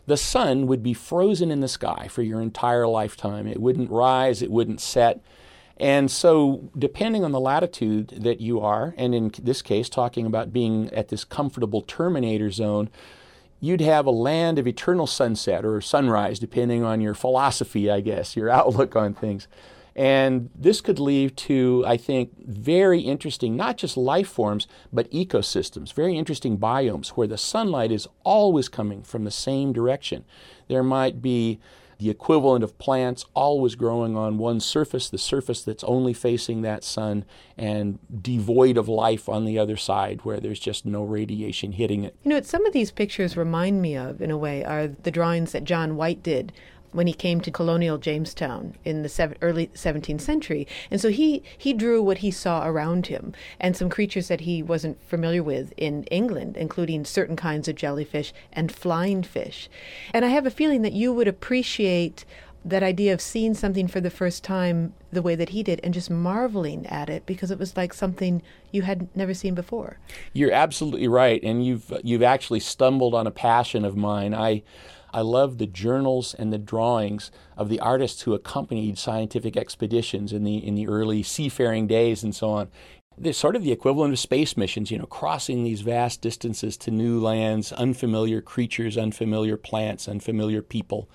the 0.05 0.17
sun 0.17 0.67
would 0.67 0.81
be 0.81 0.93
frozen 0.93 1.51
in 1.51 1.59
the 1.59 1.67
sky 1.67 2.07
for 2.09 2.21
your 2.21 2.41
entire 2.41 2.87
lifetime. 2.87 3.45
It 3.47 3.61
wouldn't 3.61 3.91
rise, 3.91 4.41
it 4.41 4.49
wouldn't 4.49 4.81
set. 4.81 5.21
And 5.79 6.09
so, 6.09 6.69
depending 6.77 7.23
on 7.23 7.31
the 7.31 7.39
latitude 7.39 8.09
that 8.09 8.41
you 8.41 8.59
are, 8.59 8.95
and 8.97 9.13
in 9.13 9.31
this 9.41 9.61
case, 9.61 9.89
talking 9.89 10.25
about 10.25 10.51
being 10.51 10.89
at 10.91 11.09
this 11.09 11.23
comfortable 11.23 11.83
terminator 11.83 12.49
zone, 12.49 12.89
you'd 13.59 13.81
have 13.81 14.05
a 14.05 14.11
land 14.11 14.57
of 14.57 14.67
eternal 14.67 15.05
sunset 15.05 15.63
or 15.63 15.79
sunrise, 15.81 16.39
depending 16.39 16.83
on 16.83 16.99
your 16.99 17.13
philosophy, 17.13 17.91
I 17.91 18.01
guess, 18.01 18.35
your 18.35 18.49
outlook 18.51 18.95
on 18.95 19.13
things. 19.13 19.47
And 19.95 20.51
this 20.55 20.79
could 20.79 20.99
lead 20.99 21.35
to, 21.37 21.83
I 21.87 21.97
think, 21.97 22.31
very 22.45 23.01
interesting, 23.01 23.55
not 23.55 23.77
just 23.77 23.97
life 23.97 24.27
forms, 24.27 24.67
but 24.93 25.09
ecosystems, 25.11 25.91
very 25.91 26.15
interesting 26.15 26.59
biomes 26.59 27.09
where 27.09 27.25
the 27.25 27.37
sunlight 27.37 27.91
is 27.91 28.07
always 28.23 28.69
coming 28.69 29.01
from 29.01 29.23
the 29.23 29.31
same 29.31 29.73
direction. 29.73 30.23
There 30.67 30.83
might 30.83 31.19
be 31.19 31.59
the 31.99 32.09
equivalent 32.09 32.63
of 32.63 32.77
plants 32.77 33.25
always 33.33 33.75
growing 33.75 34.15
on 34.15 34.37
one 34.37 34.59
surface, 34.59 35.09
the 35.09 35.17
surface 35.17 35.61
that's 35.61 35.83
only 35.83 36.13
facing 36.13 36.61
that 36.61 36.83
sun, 36.83 37.25
and 37.57 37.99
devoid 38.21 38.77
of 38.77 38.87
life 38.87 39.27
on 39.27 39.45
the 39.45 39.57
other 39.57 39.77
side 39.77 40.23
where 40.23 40.39
there's 40.39 40.59
just 40.59 40.85
no 40.85 41.03
radiation 41.03 41.71
hitting 41.71 42.03
it. 42.03 42.15
You 42.23 42.29
know, 42.29 42.35
what 42.35 42.45
some 42.45 42.65
of 42.65 42.73
these 42.73 42.91
pictures 42.91 43.35
remind 43.35 43.81
me 43.81 43.95
of, 43.95 44.21
in 44.21 44.31
a 44.31 44.37
way, 44.37 44.63
are 44.63 44.87
the 44.87 45.11
drawings 45.11 45.51
that 45.53 45.63
John 45.63 45.95
White 45.95 46.21
did 46.21 46.53
when 46.91 47.07
he 47.07 47.13
came 47.13 47.41
to 47.41 47.51
colonial 47.51 47.97
Jamestown 47.97 48.75
in 48.85 49.03
the 49.03 49.09
seven, 49.09 49.37
early 49.41 49.67
17th 49.67 50.21
century. 50.21 50.67
And 50.89 50.99
so 50.99 51.09
he, 51.09 51.43
he 51.57 51.73
drew 51.73 52.01
what 52.01 52.19
he 52.19 52.31
saw 52.31 52.67
around 52.67 53.07
him 53.07 53.33
and 53.59 53.75
some 53.75 53.89
creatures 53.89 54.27
that 54.29 54.41
he 54.41 54.63
wasn't 54.63 55.01
familiar 55.03 55.43
with 55.43 55.73
in 55.77 56.03
England, 56.05 56.57
including 56.57 57.05
certain 57.05 57.35
kinds 57.35 57.67
of 57.67 57.75
jellyfish 57.75 58.33
and 58.53 58.71
flying 58.71 59.23
fish. 59.23 59.69
And 60.13 60.23
I 60.23 60.29
have 60.29 60.45
a 60.45 60.51
feeling 60.51 60.81
that 60.81 60.93
you 60.93 61.13
would 61.13 61.27
appreciate 61.27 62.25
that 62.65 62.83
idea 62.83 63.13
of 63.13 63.21
seeing 63.21 63.53
something 63.53 63.87
for 63.87 64.01
the 64.01 64.09
first 64.09 64.43
time 64.43 64.93
the 65.11 65.21
way 65.21 65.35
that 65.35 65.49
he 65.49 65.63
did 65.63 65.79
and 65.83 65.93
just 65.93 66.09
marveling 66.09 66.85
at 66.87 67.09
it 67.09 67.25
because 67.25 67.49
it 67.49 67.57
was 67.57 67.77
like 67.77 67.93
something 67.93 68.41
you 68.71 68.81
had 68.81 69.07
never 69.15 69.33
seen 69.33 69.55
before. 69.55 69.97
You're 70.33 70.51
absolutely 70.51 71.07
right 71.07 71.41
and 71.43 71.65
you've 71.65 71.93
you've 72.03 72.23
actually 72.23 72.59
stumbled 72.59 73.13
on 73.13 73.25
a 73.25 73.31
passion 73.31 73.85
of 73.85 73.95
mine. 73.95 74.33
I 74.33 74.63
I 75.17 75.21
love 75.21 75.57
the 75.57 75.65
journals 75.65 76.35
and 76.35 76.53
the 76.53 76.59
drawings 76.59 77.31
of 77.57 77.69
the 77.69 77.79
artists 77.79 78.21
who 78.21 78.35
accompanied 78.35 78.99
scientific 78.99 79.57
expeditions 79.57 80.31
in 80.31 80.43
the 80.43 80.57
in 80.57 80.75
the 80.75 80.87
early 80.87 81.23
seafaring 81.23 81.87
days 81.87 82.21
and 82.21 82.35
so 82.35 82.51
on. 82.51 82.69
They're 83.17 83.33
sort 83.33 83.55
of 83.55 83.63
the 83.63 83.71
equivalent 83.71 84.13
of 84.13 84.19
space 84.19 84.55
missions, 84.55 84.91
you 84.91 84.99
know, 84.99 85.07
crossing 85.07 85.63
these 85.63 85.81
vast 85.81 86.21
distances 86.21 86.77
to 86.77 86.91
new 86.91 87.19
lands, 87.19 87.71
unfamiliar 87.71 88.41
creatures, 88.41 88.95
unfamiliar 88.95 89.57
plants, 89.57 90.07
unfamiliar 90.07 90.61
people. 90.61 91.09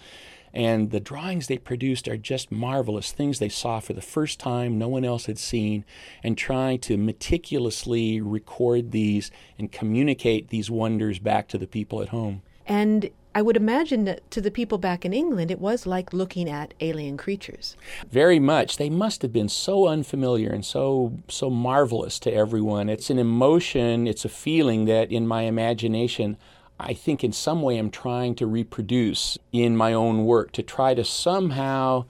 And 0.52 0.90
the 0.90 0.98
drawings 0.98 1.46
they 1.46 1.58
produced 1.58 2.08
are 2.08 2.16
just 2.16 2.50
marvelous 2.50 3.12
things 3.12 3.38
they 3.38 3.48
saw 3.48 3.78
for 3.78 3.92
the 3.92 4.02
first 4.02 4.40
time, 4.40 4.78
no 4.78 4.88
one 4.88 5.04
else 5.04 5.26
had 5.26 5.38
seen, 5.38 5.84
and 6.24 6.36
trying 6.36 6.80
to 6.80 6.96
meticulously 6.96 8.20
record 8.20 8.90
these 8.90 9.30
and 9.60 9.70
communicate 9.70 10.48
these 10.48 10.72
wonders 10.72 11.20
back 11.20 11.46
to 11.46 11.56
the 11.56 11.68
people 11.68 12.02
at 12.02 12.08
home. 12.08 12.42
And 12.66 13.10
I 13.34 13.42
would 13.42 13.56
imagine 13.56 14.04
that 14.04 14.30
to 14.32 14.40
the 14.40 14.50
people 14.50 14.78
back 14.78 15.04
in 15.04 15.12
England, 15.12 15.50
it 15.50 15.60
was 15.60 15.86
like 15.86 16.12
looking 16.12 16.48
at 16.48 16.74
alien 16.80 17.16
creatures. 17.16 17.76
Very 18.10 18.38
much. 18.38 18.76
They 18.76 18.90
must 18.90 19.22
have 19.22 19.32
been 19.32 19.48
so 19.48 19.88
unfamiliar 19.88 20.50
and 20.50 20.64
so 20.64 21.18
so 21.28 21.48
marvelous 21.48 22.18
to 22.20 22.32
everyone. 22.32 22.88
It's 22.88 23.10
an 23.10 23.18
emotion, 23.18 24.06
it's 24.06 24.24
a 24.24 24.28
feeling 24.28 24.84
that 24.86 25.10
in 25.10 25.26
my 25.26 25.42
imagination 25.42 26.36
I 26.78 26.94
think 26.94 27.22
in 27.22 27.32
some 27.32 27.62
way 27.62 27.78
I'm 27.78 27.90
trying 27.90 28.34
to 28.36 28.46
reproduce 28.46 29.38
in 29.52 29.76
my 29.76 29.92
own 29.92 30.24
work 30.24 30.52
to 30.52 30.62
try 30.62 30.94
to 30.94 31.04
somehow 31.04 32.06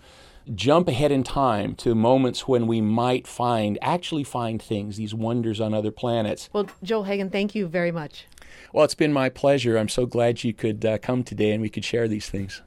jump 0.55 0.89
ahead 0.89 1.12
in 1.12 1.23
time 1.23 1.75
to 1.77 1.95
moments 1.95 2.49
when 2.49 2.66
we 2.66 2.81
might 2.81 3.27
find, 3.27 3.79
actually 3.81 4.25
find 4.25 4.61
things, 4.61 4.97
these 4.97 5.14
wonders 5.14 5.61
on 5.61 5.75
other 5.75 5.91
planets. 5.91 6.49
Well, 6.53 6.66
Joel 6.83 7.05
Hagen, 7.05 7.31
thank 7.31 7.55
you 7.55 7.66
very 7.66 7.93
much. 7.93 8.27
Well, 8.73 8.85
it's 8.85 8.95
been 8.95 9.12
my 9.12 9.29
pleasure. 9.29 9.77
I'm 9.77 9.89
so 9.89 10.07
glad 10.07 10.45
you 10.45 10.53
could 10.53 10.85
uh, 10.85 10.99
come 10.99 11.25
today 11.25 11.51
and 11.53 11.61
we 11.61 11.68
could 11.68 11.85
share 11.85 12.09
these 12.09 12.29
things. 12.29 12.62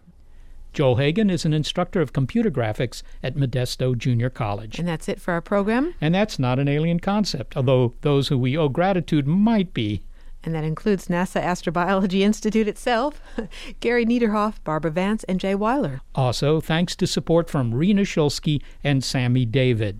Joel 0.73 0.97
Hagen 0.97 1.29
is 1.29 1.45
an 1.45 1.53
instructor 1.53 2.01
of 2.01 2.11
computer 2.11 2.51
graphics 2.51 3.01
at 3.23 3.35
Modesto 3.35 3.97
Junior 3.97 4.29
College. 4.29 4.77
And 4.77 4.87
that's 4.87 5.07
it 5.07 5.21
for 5.21 5.31
our 5.31 5.41
program. 5.41 5.95
And 6.01 6.13
that's 6.13 6.37
not 6.37 6.59
an 6.59 6.67
alien 6.67 6.99
concept, 6.99 7.55
although 7.55 7.93
those 8.01 8.27
who 8.27 8.37
we 8.37 8.57
owe 8.57 8.67
gratitude 8.67 9.25
might 9.25 9.73
be 9.73 10.03
and 10.45 10.53
that 10.53 10.63
includes 10.63 11.07
NASA 11.07 11.41
Astrobiology 11.41 12.19
Institute 12.19 12.67
itself, 12.67 13.19
Gary 13.79 14.05
Niederhoff, 14.05 14.63
Barbara 14.63 14.91
Vance, 14.91 15.23
and 15.25 15.39
Jay 15.39 15.55
Weiler. 15.55 16.01
Also, 16.13 16.61
thanks 16.61 16.95
to 16.97 17.07
support 17.07 17.49
from 17.49 17.73
Rena 17.73 18.03
Shulsky 18.03 18.61
and 18.83 19.03
Sammy 19.03 19.45
David. 19.45 19.99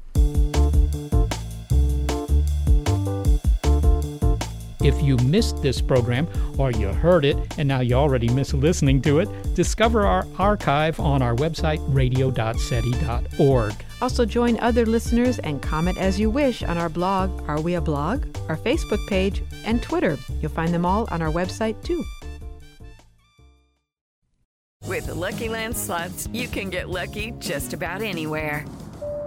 If 4.85 5.01
you 5.01 5.17
missed 5.17 5.63
this 5.63 5.81
program 5.81 6.27
or 6.59 6.69
you 6.69 6.89
heard 6.89 7.25
it 7.25 7.35
and 7.57 7.67
now 7.67 7.79
you 7.79 7.95
already 7.95 8.29
miss 8.29 8.53
listening 8.53 9.01
to 9.01 9.17
it, 9.17 9.55
discover 9.55 10.05
our 10.05 10.27
archive 10.37 10.99
on 10.99 11.23
our 11.23 11.35
website 11.35 11.79
radio.seti.org. 11.87 13.73
Also, 13.99 14.25
join 14.25 14.59
other 14.59 14.85
listeners 14.85 15.39
and 15.39 15.59
comment 15.59 15.97
as 15.97 16.19
you 16.19 16.29
wish 16.29 16.61
on 16.61 16.77
our 16.77 16.89
blog, 16.89 17.31
Are 17.47 17.59
We 17.59 17.73
a 17.73 17.81
Blog, 17.81 18.27
our 18.47 18.57
Facebook 18.57 19.03
page, 19.07 19.41
and 19.65 19.81
Twitter. 19.81 20.19
You'll 20.39 20.51
find 20.51 20.71
them 20.71 20.85
all 20.85 21.07
on 21.09 21.19
our 21.19 21.31
website 21.31 21.81
too. 21.83 22.03
With 24.83 25.07
the 25.07 25.15
Lucky 25.15 25.49
Land 25.49 25.75
slots, 25.75 26.27
you 26.31 26.47
can 26.47 26.69
get 26.69 26.89
lucky 26.89 27.33
just 27.39 27.73
about 27.73 28.03
anywhere. 28.03 28.65